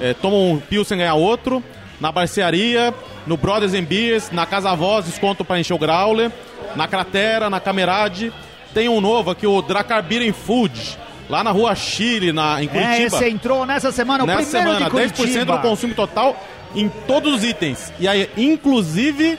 é, 0.00 0.14
tomam 0.14 0.52
um 0.52 0.58
Pilsen 0.58 0.98
ganhar 0.98 1.14
outro. 1.14 1.62
Na 2.00 2.10
barcearia, 2.10 2.94
no 3.26 3.36
Brothers 3.36 3.74
and 3.74 3.84
Beers, 3.84 4.30
na 4.30 4.46
Casa 4.46 4.74
Voz, 4.74 5.04
desconto 5.04 5.44
para 5.44 5.60
encher 5.60 5.74
o 5.74 5.78
growler. 5.78 6.32
Na 6.74 6.88
Cratera, 6.88 7.50
na 7.50 7.60
Camerade. 7.60 8.32
Tem 8.72 8.88
um 8.88 9.00
novo 9.00 9.30
aqui, 9.30 9.46
o 9.46 9.60
Dracarbiren 9.60 10.32
Food, 10.32 10.96
lá 11.30 11.42
na 11.44 11.50
Rua 11.52 11.74
Chile, 11.74 12.32
na, 12.32 12.62
em 12.62 12.66
É, 12.66 12.68
Curitiba. 12.68 13.06
esse 13.16 13.28
entrou 13.30 13.64
nessa 13.64 13.90
semana, 13.92 14.24
o 14.24 14.26
Nessa 14.26 14.42
primeiro 14.58 14.78
semana, 14.78 14.90
de 14.90 14.96
10% 15.12 15.16
Curitiba. 15.16 15.56
do 15.56 15.62
consumo 15.62 15.94
total 15.94 16.36
em 16.74 16.88
todos 17.06 17.34
os 17.36 17.44
itens. 17.44 17.92
E 17.98 18.06
aí, 18.06 18.28
inclusive 18.36 19.38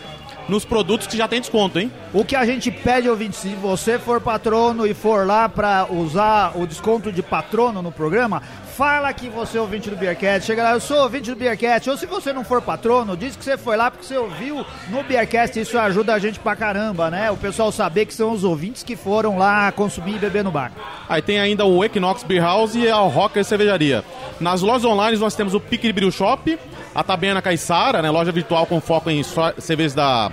nos 0.50 0.66
produtos 0.66 1.08
que 1.08 1.16
já 1.16 1.28
tem 1.30 1.40
desconto, 1.40 1.80
hein? 1.80 1.90
O 2.14 2.26
que 2.26 2.36
a 2.36 2.46
gente 2.46 2.70
pede, 2.72 3.08
ouvinte, 3.08 3.38
se 3.38 3.50
você 3.50 3.98
for 3.98 4.20
patrono 4.20 4.86
e 4.86 4.94
for 4.94 5.26
lá 5.26 5.48
para 5.48 5.88
usar 5.90 6.54
o 6.58 6.66
desconto 6.68 7.10
de 7.12 7.22
patrono 7.22 7.82
no 7.82 7.92
programa, 7.92 8.42
fala 8.72 9.12
que 9.14 9.30
você 9.30 9.58
é 9.58 9.62
ouvinte 9.62 9.90
do 9.90 9.96
Beercast, 9.96 10.48
chega 10.48 10.64
lá, 10.64 10.72
eu 10.72 10.80
sou 10.80 10.98
ouvinte 11.04 11.30
do 11.30 11.36
Beercast, 11.36 11.90
ou 11.90 11.98
se 11.98 12.06
você 12.06 12.32
não 12.32 12.44
for 12.44 12.62
patrono, 12.62 13.18
diz 13.18 13.36
que 13.36 13.44
você 13.44 13.58
foi 13.58 13.76
lá 13.76 13.92
porque 13.92 14.06
você 14.06 14.18
ouviu 14.18 14.66
no 14.90 15.04
Beercast, 15.04 15.60
isso 15.60 15.78
ajuda 15.78 16.14
a 16.14 16.20
gente 16.20 16.40
pra 16.40 16.56
caramba, 16.56 17.10
né? 17.10 17.30
O 17.30 17.38
pessoal 17.38 17.72
saber 17.72 18.06
que 18.06 18.14
são 18.14 18.32
os 18.32 18.44
ouvintes 18.44 18.82
que 18.82 18.96
foram 18.96 19.38
lá 19.38 19.72
consumir 19.72 20.16
e 20.16 20.20
beber 20.20 20.44
no 20.44 20.52
bar. 20.52 20.72
Aí 21.08 21.22
tem 21.22 21.40
ainda 21.40 21.66
o 21.66 21.84
Equinox 21.84 22.24
Beer 22.24 22.42
House 22.42 22.74
e 22.76 22.90
a 22.90 22.96
Rocker 22.96 23.44
Cervejaria. 23.44 24.04
Nas 24.40 24.62
lojas 24.62 24.86
online 24.86 25.18
nós 25.18 25.36
temos 25.36 25.54
o 25.54 25.60
Pique 25.60 25.92
Brew 25.92 26.12
Shop, 26.12 26.58
a 26.96 27.04
Tabena 27.04 27.42
Caissara, 27.42 28.02
né, 28.02 28.10
loja 28.10 28.32
virtual 28.32 28.66
com 28.66 28.80
foco 28.80 29.10
em 29.10 29.22
cervejas 29.60 29.94
da 29.94 30.32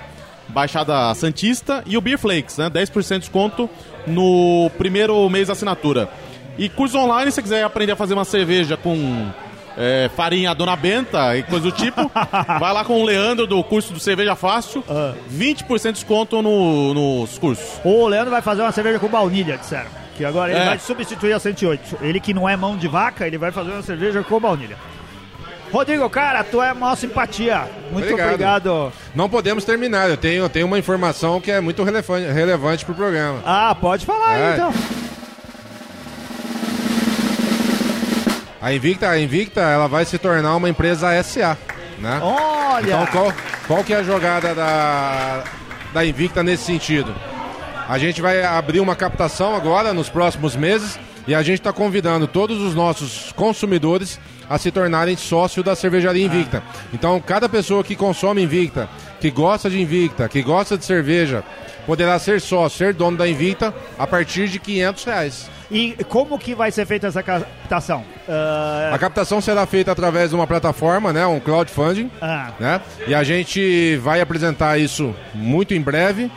Baixada 0.49 1.13
Santista 1.15 1.83
e 1.85 1.97
o 1.97 2.01
Beer 2.01 2.19
Flakes, 2.19 2.57
né, 2.57 2.71
10% 2.71 3.15
de 3.15 3.19
desconto 3.21 3.69
no 4.07 4.71
primeiro 4.79 5.29
mês 5.29 5.49
da 5.49 5.53
assinatura. 5.53 6.09
E 6.59 6.69
curso 6.69 6.99
online, 6.99 7.31
se 7.31 7.37
você 7.37 7.43
quiser 7.43 7.63
aprender 7.65 7.93
a 7.93 7.97
fazer 7.97 8.15
uma 8.15 8.25
cerveja 8.25 8.77
com 8.77 9.29
é, 9.77 10.11
farinha 10.17 10.53
Dona 10.55 10.75
Benta 10.75 11.37
e 11.37 11.43
coisa 11.45 11.67
do 11.71 11.73
tipo, 11.73 12.11
vai 12.59 12.73
lá 12.73 12.85
com 12.85 13.01
o 13.01 13.05
Leandro 13.05 13.47
do 13.47 13.63
curso 13.63 13.93
do 13.93 14.01
Cerveja 14.01 14.35
Fácil, 14.35 14.83
20% 15.33 15.83
de 15.87 15.93
desconto 15.93 16.43
no- 16.43 16.93
nos 16.95 17.39
cursos. 17.39 17.81
O 17.85 18.07
Leandro 18.09 18.31
vai 18.31 18.43
fazer 18.43 18.63
uma 18.63 18.73
cerveja 18.73 18.99
com 18.99 19.07
baunilha, 19.09 19.57
disseram. 19.57 19.87
Que 20.17 20.25
agora 20.25 20.51
ele 20.51 20.61
É. 20.61 20.65
vai 20.65 20.79
substituir 20.81 21.33
a 21.33 21.39
108. 21.39 21.97
Ele 22.03 22.19
que 22.19 22.35
não 22.35 22.49
é 22.49 22.57
mão 22.57 22.77
de 22.77 22.89
vaca, 22.89 23.25
ele 23.25 23.39
vai 23.39 23.53
fazer 23.53 23.71
uma 23.71 23.83
cerveja 23.83 24.21
com 24.25 24.41
baunilha. 24.41 24.77
Rodrigo, 25.71 26.09
cara, 26.11 26.43
tu 26.43 26.61
é 26.63 26.71
a 26.71 26.75
maior 26.75 26.97
simpatia. 26.97 27.69
Muito 27.93 28.07
Obrigado. 28.07 28.29
obrigado. 28.31 28.93
Não 29.15 29.29
podemos 29.29 29.65
terminar, 29.65 30.09
eu 30.11 30.17
tenho, 30.17 30.43
eu 30.43 30.49
tenho 30.49 30.67
uma 30.67 30.79
informação 30.79 31.41
que 31.41 31.51
é 31.53 31.61
muito 31.61 31.85
relevante, 31.85 32.27
relevante 32.33 32.85
pro 32.85 32.95
programa. 32.95 33.41
Ah, 33.45 33.77
pode 33.81 34.05
falar 34.07 34.29
aí, 34.31 34.43
É. 34.43 34.53
então. 34.55 34.73
A 38.61 38.73
Invicta, 38.73 39.09
a 39.09 39.21
Invicta, 39.21 39.61
ela 39.61 39.87
vai 39.87 40.05
se 40.05 40.19
tornar 40.19 40.57
uma 40.57 40.69
empresa 40.69 41.23
SA, 41.23 41.57
né? 41.99 42.19
Olha! 42.21 42.87
Então 42.87 43.07
qual, 43.07 43.33
qual 43.67 43.85
que 43.85 43.93
é 43.93 43.99
a 43.99 44.03
jogada 44.03 44.55
da, 44.55 45.45
da 45.93 46.05
Invicta 46.05 46.43
nesse 46.43 46.65
sentido? 46.65 47.15
A 47.89 47.99
gente 47.99 48.21
vai 48.21 48.43
abrir 48.43 48.81
uma 48.81 48.97
captação 48.97 49.55
agora 49.55 49.95
nos 49.95 50.09
próximos 50.09 50.57
meses 50.57 50.99
e 51.27 51.35
a 51.35 51.43
gente 51.43 51.61
está 51.61 51.73
convidando 51.73 52.27
todos 52.27 52.61
os 52.61 52.75
nossos 52.75 53.33
consumidores 53.33 54.19
a 54.51 54.59
se 54.59 54.71
tornarem 54.71 55.17
sócio 55.17 55.63
da 55.63 55.77
cervejaria 55.77 56.27
Invicta. 56.27 56.63
Então 56.93 57.21
cada 57.21 57.49
pessoa 57.49 57.85
que 57.85 57.95
consome 57.95 58.43
Invicta, 58.43 58.89
que 59.21 59.31
gosta 59.31 59.71
de 59.71 59.81
Invicta, 59.81 60.29
que 60.29 60.43
gosta 60.43 60.77
de 60.77 60.85
cerveja, 60.85 61.45
poderá 61.89 62.19
ser 62.19 62.39
sócio, 62.39 62.77
ser 62.77 62.93
dono 62.93 63.17
da 63.17 63.27
Invicta 63.27 63.75
a 63.99 64.07
partir 64.07 64.47
de 64.47 64.59
500 64.59 65.05
reais. 65.05 65.51
E 65.71 65.97
como 66.07 66.39
que 66.39 66.55
vai 66.55 66.71
ser 66.71 66.85
feita 66.85 67.07
essa 67.07 67.23
captação? 67.23 68.05
Ah, 68.29 68.91
A 68.93 68.99
captação 68.99 69.41
será 69.41 69.65
feita 69.65 69.91
através 69.91 70.29
de 70.29 70.37
uma 70.37 70.47
plataforma, 70.47 71.15
né, 71.15 71.27
um 71.27 71.41
crowdfunding. 71.41 72.11
ah, 72.21 72.53
né? 72.61 72.83
E 73.07 73.15
a 73.15 73.25
gente 73.25 73.97
vai 74.03 74.21
apresentar 74.21 74.77
isso 74.77 75.17
muito 75.35 75.73
em 75.73 75.81
breve. 75.81 76.31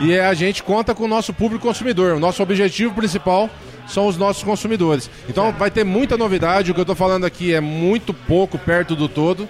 E 0.00 0.18
a 0.18 0.34
gente 0.34 0.60
conta 0.64 0.92
com 0.92 1.04
o 1.04 1.08
nosso 1.08 1.32
público 1.32 1.64
consumidor. 1.64 2.16
O 2.16 2.20
nosso 2.20 2.42
objetivo 2.42 2.92
principal 2.92 3.48
são 3.86 4.08
os 4.08 4.16
nossos 4.16 4.42
consumidores. 4.42 5.08
Então 5.28 5.52
vai 5.52 5.70
ter 5.70 5.84
muita 5.84 6.16
novidade. 6.16 6.72
O 6.72 6.74
que 6.74 6.80
eu 6.80 6.82
estou 6.82 6.96
falando 6.96 7.24
aqui 7.24 7.54
é 7.54 7.60
muito 7.60 8.12
pouco 8.12 8.58
perto 8.58 8.96
do 8.96 9.08
todo. 9.08 9.48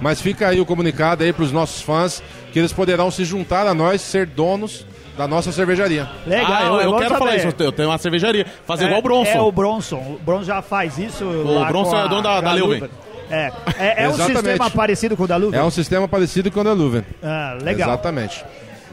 Mas 0.00 0.20
fica 0.20 0.48
aí 0.48 0.60
o 0.60 0.64
comunicado 0.64 1.24
aí 1.24 1.32
para 1.32 1.42
os 1.42 1.52
nossos 1.52 1.82
fãs 1.82 2.22
que 2.52 2.58
eles 2.58 2.72
poderão 2.72 3.10
se 3.10 3.24
juntar 3.24 3.66
a 3.66 3.74
nós, 3.74 4.00
ser 4.00 4.26
donos 4.26 4.86
da 5.16 5.28
nossa 5.28 5.52
cervejaria. 5.52 6.08
legal, 6.26 6.52
ah, 6.52 6.62
eu, 6.64 6.80
é 6.80 6.86
eu 6.86 6.96
quero 6.96 7.14
falar 7.16 7.32
saber. 7.32 7.48
isso, 7.48 7.56
eu 7.62 7.72
tenho 7.72 7.88
uma 7.88 7.98
cervejaria. 7.98 8.46
Fazer 8.66 8.84
É- 8.84 8.86
igual 8.86 9.00
o 9.00 9.02
Bronson. 9.02 9.30
É 9.30 9.40
o 9.40 9.52
Bronson. 9.52 9.96
O 9.96 10.20
Bronson 10.24 10.44
já 10.44 10.62
faz 10.62 10.98
isso. 10.98 11.24
O 11.24 11.64
Bronson 11.66 11.98
é 11.98 12.08
dono 12.08 12.22
da- 12.22 12.40
da 12.40 12.52
Leuven. 12.52 12.88
É, 13.30 13.50
é, 13.78 14.04
é 14.04 14.08
um 14.08 14.14
sistema 14.14 14.68
parecido 14.70 15.16
com 15.16 15.22
o 15.24 15.26
da 15.26 15.36
Leuven? 15.36 15.58
É 15.58 15.62
um 15.62 15.70
sistema 15.70 16.06
parecido 16.06 16.50
com 16.50 16.60
o 16.60 16.64
da 16.64 16.72
Luven. 16.72 17.02
Ah, 17.22 17.56
legal. 17.62 17.88
Exatamente. 17.88 18.44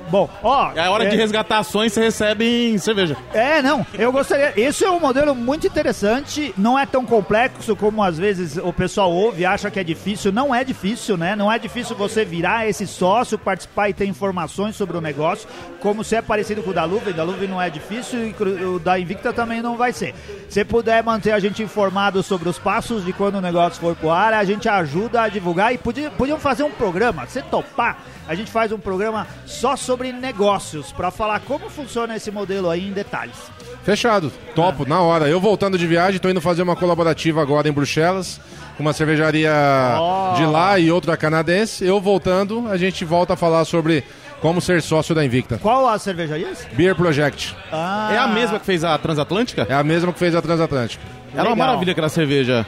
Bom, 0.09 0.29
ó. 0.43 0.71
É 0.75 0.81
a 0.81 0.91
hora 0.91 1.07
de 1.07 1.15
é- 1.15 1.19
resgatar 1.19 1.59
ações, 1.59 1.93
você 1.93 2.01
recebe 2.01 2.71
em 2.73 2.77
cerveja. 2.77 3.15
É, 3.33 3.61
não, 3.61 3.85
eu 3.93 4.11
gostaria. 4.11 4.53
Esse 4.55 4.83
é 4.83 4.89
um 4.89 4.99
modelo 4.99 5.35
muito 5.35 5.67
interessante, 5.67 6.53
não 6.57 6.77
é 6.77 6.85
tão 6.85 7.05
complexo 7.05 7.75
como 7.75 8.03
às 8.03 8.17
vezes 8.17 8.57
o 8.57 8.73
pessoal 8.73 9.11
ouve 9.11 9.41
e 9.41 9.45
acha 9.45 9.69
que 9.69 9.79
é 9.79 9.83
difícil. 9.83 10.31
Não 10.31 10.53
é 10.53 10.63
difícil, 10.63 11.17
né? 11.17 11.35
Não 11.35 11.51
é 11.51 11.59
difícil 11.59 11.95
você 11.95 12.25
virar 12.25 12.67
esse 12.67 12.87
sócio, 12.87 13.37
participar 13.37 13.89
e 13.89 13.93
ter 13.93 14.05
informações 14.05 14.75
sobre 14.75 14.97
o 14.97 15.01
negócio, 15.01 15.47
como 15.79 16.03
se 16.03 16.15
é 16.15 16.21
parecido 16.21 16.63
com 16.63 16.71
o 16.71 16.73
da 16.73 16.83
Luven. 16.85 17.13
Da 17.13 17.23
Luven 17.23 17.47
não 17.47 17.61
é 17.61 17.69
difícil 17.69 18.27
e 18.27 18.63
o 18.63 18.79
da 18.79 18.99
Invicta 18.99 19.31
também 19.31 19.61
não 19.61 19.77
vai 19.77 19.93
ser. 19.93 20.13
Se 20.49 20.63
puder 20.65 21.03
manter 21.03 21.31
a 21.31 21.39
gente 21.39 21.61
informado 21.61 22.23
sobre 22.23 22.49
os 22.49 22.57
passos 22.57 23.05
de 23.05 23.13
quando 23.13 23.35
o 23.35 23.41
negócio 23.41 23.79
for 23.79 23.95
pro 23.95 24.09
ar, 24.09 24.33
a 24.33 24.43
gente 24.43 24.67
ajuda 24.67 25.23
a 25.23 25.29
divulgar 25.29 25.73
e 25.73 25.77
podia, 25.77 26.09
podiam 26.09 26.39
fazer 26.39 26.63
um 26.63 26.71
programa, 26.71 27.27
se 27.27 27.41
topar, 27.43 27.97
a 28.29 28.35
gente 28.35 28.51
faz 28.51 28.71
um 28.71 28.77
programa 28.77 29.25
só 29.47 29.75
sobre 29.75 30.13
negócios, 30.13 30.91
para 30.91 31.09
falar 31.09 31.39
como 31.39 31.67
funciona 31.69 32.15
esse 32.15 32.29
modelo 32.29 32.69
aí 32.69 32.87
em 32.87 32.93
detalhes. 32.93 33.35
Fechado, 33.83 34.31
topo, 34.53 34.87
na 34.87 35.01
hora. 35.01 35.27
Eu 35.27 35.39
voltando 35.39 35.79
de 35.79 35.87
viagem, 35.87 36.19
tô 36.19 36.29
indo 36.29 36.39
fazer 36.39 36.61
uma 36.61 36.75
colaborativa 36.75 37.41
agora 37.41 37.67
em 37.67 37.71
Bruxelas, 37.71 38.39
com 38.77 38.83
uma 38.83 38.93
cervejaria 38.93 39.51
Ó. 39.97 40.35
de 40.35 40.45
lá 40.45 40.77
e 40.77 40.91
outra 40.91 41.17
canadense. 41.17 41.83
Eu 41.83 41.99
voltando, 41.99 42.67
a 42.69 42.77
gente 42.77 43.03
volta 43.03 43.33
a 43.33 43.35
falar 43.35 43.65
sobre 43.65 44.03
como 44.41 44.61
ser 44.61 44.81
sócio 44.83 45.15
da 45.15 45.25
Invicta. 45.25 45.57
Qual 45.57 45.87
as 45.87 46.01
cervejarias? 46.03 46.67
Beer 46.73 46.95
Project. 46.95 47.55
Ah, 47.71 48.11
É 48.13 48.17
a 48.17 48.27
mesma 48.27 48.59
que 48.59 48.65
fez 48.65 48.83
a 48.83 48.95
Transatlântica? 48.97 49.65
É 49.67 49.73
a 49.73 49.83
mesma 49.83 50.13
que 50.13 50.19
fez 50.19 50.35
a 50.35 50.41
Transatlântica. 50.41 51.03
Ela 51.33 51.41
é 51.41 51.43
uma 51.47 51.49
legal. 51.55 51.67
maravilha 51.67 51.91
aquela 51.93 52.09
cerveja. 52.09 52.65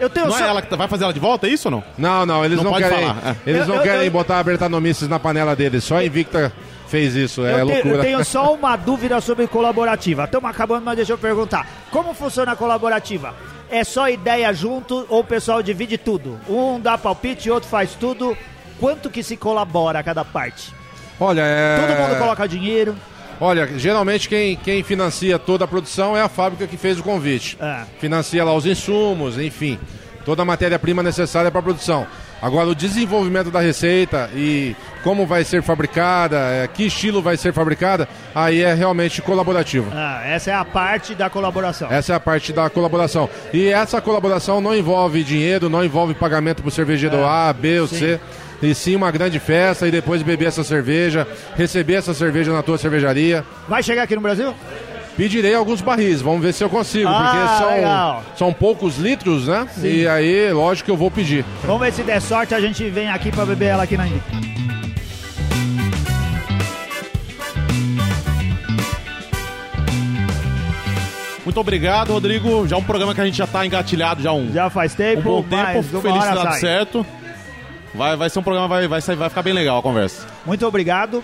Eu 0.00 0.08
tenho 0.10 0.26
Não 0.26 0.32
só... 0.32 0.44
é 0.44 0.48
ela 0.48 0.62
que 0.62 0.74
vai 0.74 0.88
fazer 0.88 1.04
ela 1.04 1.12
de 1.12 1.20
volta, 1.20 1.46
é 1.46 1.50
isso 1.50 1.68
ou 1.68 1.72
não? 1.72 1.84
Não, 1.98 2.24
não, 2.26 2.44
eles 2.44 2.56
Não 2.56 2.64
não, 2.64 2.74
querem. 2.74 3.06
falar, 3.06 3.36
é. 3.46 3.50
Eles 3.50 3.60
Eu- 3.62 3.66
não 3.68 3.74
eu- 3.76 3.82
querem 3.82 4.04
eu- 4.06 4.10
botar 4.10 4.38
a 4.38 4.42
Bertanomices 4.42 5.06
na 5.08 5.18
panela 5.20 5.54
deles. 5.54 5.84
Só 5.84 5.96
a 5.96 6.04
Invicta 6.04 6.52
fez 6.88 7.14
isso. 7.14 7.44
É 7.44 7.60
eu, 7.60 7.66
loucura. 7.66 7.94
eu 7.96 8.00
tenho 8.00 8.24
só 8.24 8.52
uma 8.54 8.74
dúvida 8.76 9.20
sobre 9.20 9.46
colaborativa. 9.46 10.24
Estamos 10.24 10.50
acabando, 10.50 10.84
mas 10.84 10.96
deixa 10.96 11.12
eu 11.12 11.18
perguntar. 11.18 11.66
Como 11.90 12.14
funciona 12.14 12.52
a 12.52 12.56
colaborativa? 12.56 13.34
É 13.70 13.84
só 13.84 14.08
ideia 14.08 14.52
junto 14.52 15.06
ou 15.08 15.20
o 15.20 15.24
pessoal 15.24 15.62
divide 15.62 15.96
tudo? 15.98 16.40
Um 16.48 16.80
dá 16.80 16.96
palpite, 16.98 17.50
outro 17.50 17.68
faz 17.68 17.94
tudo. 17.94 18.36
Quanto 18.80 19.10
que 19.10 19.22
se 19.22 19.36
colabora 19.36 19.98
a 19.98 20.02
cada 20.02 20.24
parte? 20.24 20.72
Olha, 21.20 21.42
é. 21.44 21.78
Todo 21.78 21.98
mundo 22.00 22.18
coloca 22.18 22.48
dinheiro. 22.48 22.96
Olha, 23.40 23.66
geralmente 23.78 24.28
quem, 24.28 24.54
quem 24.56 24.82
financia 24.82 25.38
toda 25.38 25.64
a 25.64 25.68
produção 25.68 26.16
é 26.16 26.20
a 26.20 26.28
fábrica 26.28 26.66
que 26.66 26.76
fez 26.76 26.98
o 26.98 27.02
convite. 27.02 27.56
É. 27.60 27.84
Financia 27.98 28.44
lá 28.44 28.54
os 28.54 28.66
insumos, 28.66 29.38
enfim, 29.38 29.78
toda 30.24 30.42
a 30.42 30.44
matéria-prima 30.44 31.02
necessária 31.02 31.50
para 31.50 31.60
a 31.60 31.62
produção. 31.62 32.06
Agora, 32.42 32.68
o 32.68 32.74
desenvolvimento 32.74 33.50
da 33.50 33.60
receita 33.60 34.30
e 34.34 34.74
como 35.04 35.26
vai 35.26 35.44
ser 35.44 35.62
fabricada, 35.62 36.38
é, 36.38 36.66
que 36.66 36.84
estilo 36.84 37.20
vai 37.20 37.36
ser 37.36 37.52
fabricada, 37.52 38.08
aí 38.34 38.62
é 38.62 38.72
realmente 38.72 39.20
colaborativo. 39.20 39.90
Ah, 39.94 40.22
essa 40.24 40.50
é 40.50 40.54
a 40.54 40.64
parte 40.64 41.14
da 41.14 41.28
colaboração. 41.28 41.90
Essa 41.90 42.14
é 42.14 42.16
a 42.16 42.20
parte 42.20 42.52
da 42.52 42.70
colaboração. 42.70 43.28
E 43.52 43.68
essa 43.68 44.00
colaboração 44.00 44.60
não 44.60 44.74
envolve 44.74 45.22
dinheiro, 45.22 45.68
não 45.68 45.84
envolve 45.84 46.14
pagamento 46.14 46.62
para 46.62 46.68
o 46.68 46.72
cervejeiro 46.72 47.24
A, 47.26 47.52
B 47.52 47.80
ou 47.80 47.86
C. 47.86 48.18
E 48.62 48.74
sim 48.74 48.94
uma 48.94 49.10
grande 49.10 49.38
festa 49.38 49.88
e 49.88 49.90
depois 49.90 50.22
beber 50.22 50.48
essa 50.48 50.62
cerveja, 50.62 51.26
receber 51.56 51.94
essa 51.94 52.12
cerveja 52.12 52.52
na 52.52 52.62
tua 52.62 52.76
cervejaria. 52.76 53.44
Vai 53.68 53.82
chegar 53.82 54.02
aqui 54.02 54.14
no 54.14 54.20
Brasil? 54.20 54.54
Pedirei 55.16 55.54
alguns 55.54 55.80
barris, 55.80 56.20
vamos 56.22 56.40
ver 56.42 56.52
se 56.54 56.62
eu 56.62 56.68
consigo, 56.70 57.08
Ah, 57.08 57.58
porque 57.58 57.74
legal. 57.74 58.24
são, 58.36 58.36
são 58.48 58.52
poucos 58.52 58.96
litros, 58.96 59.48
né? 59.48 59.66
E 59.82 60.06
aí, 60.06 60.52
lógico 60.52 60.86
que 60.86 60.90
eu 60.90 60.96
vou 60.96 61.10
pedir. 61.10 61.44
Vamos 61.64 61.80
ver 61.80 61.92
se 61.92 62.02
der 62.02 62.20
sorte, 62.22 62.54
a 62.54 62.60
gente 62.60 62.88
vem 62.88 63.10
aqui 63.10 63.30
para 63.32 63.44
beber 63.44 63.66
ela 63.66 63.82
aqui 63.82 63.96
na 63.96 64.06
Invicta. 64.06 64.50
Muito 71.44 71.58
obrigado, 71.58 72.12
Rodrigo. 72.12 72.66
Já 72.68 72.76
é 72.76 72.78
um 72.78 72.82
programa 72.82 73.14
que 73.14 73.20
a 73.20 73.24
gente 73.24 73.36
já 73.36 73.46
tá 73.46 73.64
engatilhado 73.66 74.22
já 74.22 74.30
há 74.30 74.34
um, 74.34 74.52
Já 74.52 74.70
faz 74.70 74.92
um 74.92 74.96
tempo, 74.96 75.22
bom 75.22 75.42
tempo. 75.42 76.00
feliz 76.00 76.24
dado 76.24 76.54
certo. 76.56 77.06
Vai, 77.94 78.16
vai 78.16 78.30
ser 78.30 78.38
um 78.38 78.42
programa, 78.42 78.68
vai, 78.68 78.86
vai, 78.88 79.00
sair- 79.00 79.16
vai 79.16 79.28
ficar 79.28 79.42
bem 79.42 79.52
legal 79.52 79.78
a 79.78 79.82
conversa. 79.82 80.26
Muito 80.46 80.66
obrigado. 80.66 81.22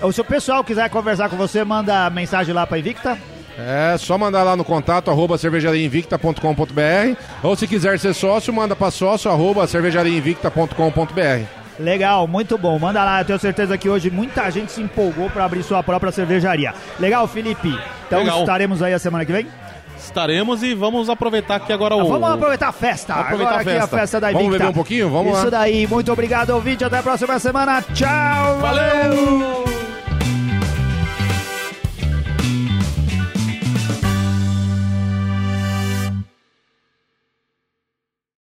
Ou 0.00 0.12
Se 0.12 0.20
o 0.20 0.24
pessoal 0.24 0.62
quiser 0.64 0.88
conversar 0.90 1.28
com 1.28 1.36
você, 1.36 1.64
manda 1.64 2.08
mensagem 2.10 2.54
lá 2.54 2.66
para 2.66 2.78
Invicta. 2.78 3.16
É 3.58 3.96
só 3.98 4.18
mandar 4.18 4.42
lá 4.42 4.54
no 4.54 4.64
contato 4.64 5.10
arroba 5.10 5.38
cervejariainvicta.com.br 5.38 7.16
ou 7.42 7.56
se 7.56 7.66
quiser 7.66 7.98
ser 7.98 8.12
sócio, 8.14 8.52
manda 8.52 8.76
para 8.76 8.90
sócio 8.90 9.30
arroba 9.30 9.66
cervejariainvicta.com.br. 9.66 11.44
Legal, 11.78 12.26
muito 12.26 12.56
bom. 12.58 12.78
Manda 12.78 13.02
lá, 13.04 13.20
eu 13.20 13.24
tenho 13.24 13.38
certeza 13.38 13.76
que 13.76 13.88
hoje 13.88 14.10
muita 14.10 14.50
gente 14.50 14.72
se 14.72 14.80
empolgou 14.82 15.28
para 15.30 15.44
abrir 15.44 15.62
sua 15.62 15.82
própria 15.82 16.10
cervejaria. 16.12 16.74
Legal, 16.98 17.26
Felipe. 17.28 17.68
Então 18.06 18.20
Legal. 18.20 18.40
estaremos 18.40 18.82
aí 18.82 18.94
a 18.94 18.98
semana 18.98 19.24
que 19.24 19.32
vem? 19.32 19.46
Estaremos 20.06 20.62
e 20.62 20.74
vamos 20.74 21.08
aproveitar 21.10 21.56
aqui 21.56 21.72
agora 21.72 21.96
o. 21.96 22.08
Vamos 22.08 22.30
aproveitar 22.30 22.68
a 22.68 22.72
festa. 22.72 23.12
Vamos 23.14 23.26
aproveitar 23.26 23.50
agora 23.60 23.70
a 23.70 23.72
aqui 23.72 23.80
festa. 23.80 23.96
a 23.96 23.98
festa 24.00 24.20
da 24.20 24.26
Vamos 24.28 24.42
Invicta. 24.42 24.58
beber 24.58 24.70
um 24.70 24.74
pouquinho? 24.74 25.10
Vamos 25.10 25.32
Isso 25.34 25.44
lá. 25.44 25.50
daí. 25.50 25.86
Muito 25.86 26.12
obrigado, 26.12 26.50
ouvinte. 26.50 26.84
Até 26.84 26.98
a 26.98 27.02
próxima 27.02 27.38
semana. 27.38 27.82
Tchau. 27.92 28.58
Valeu! 28.60 29.85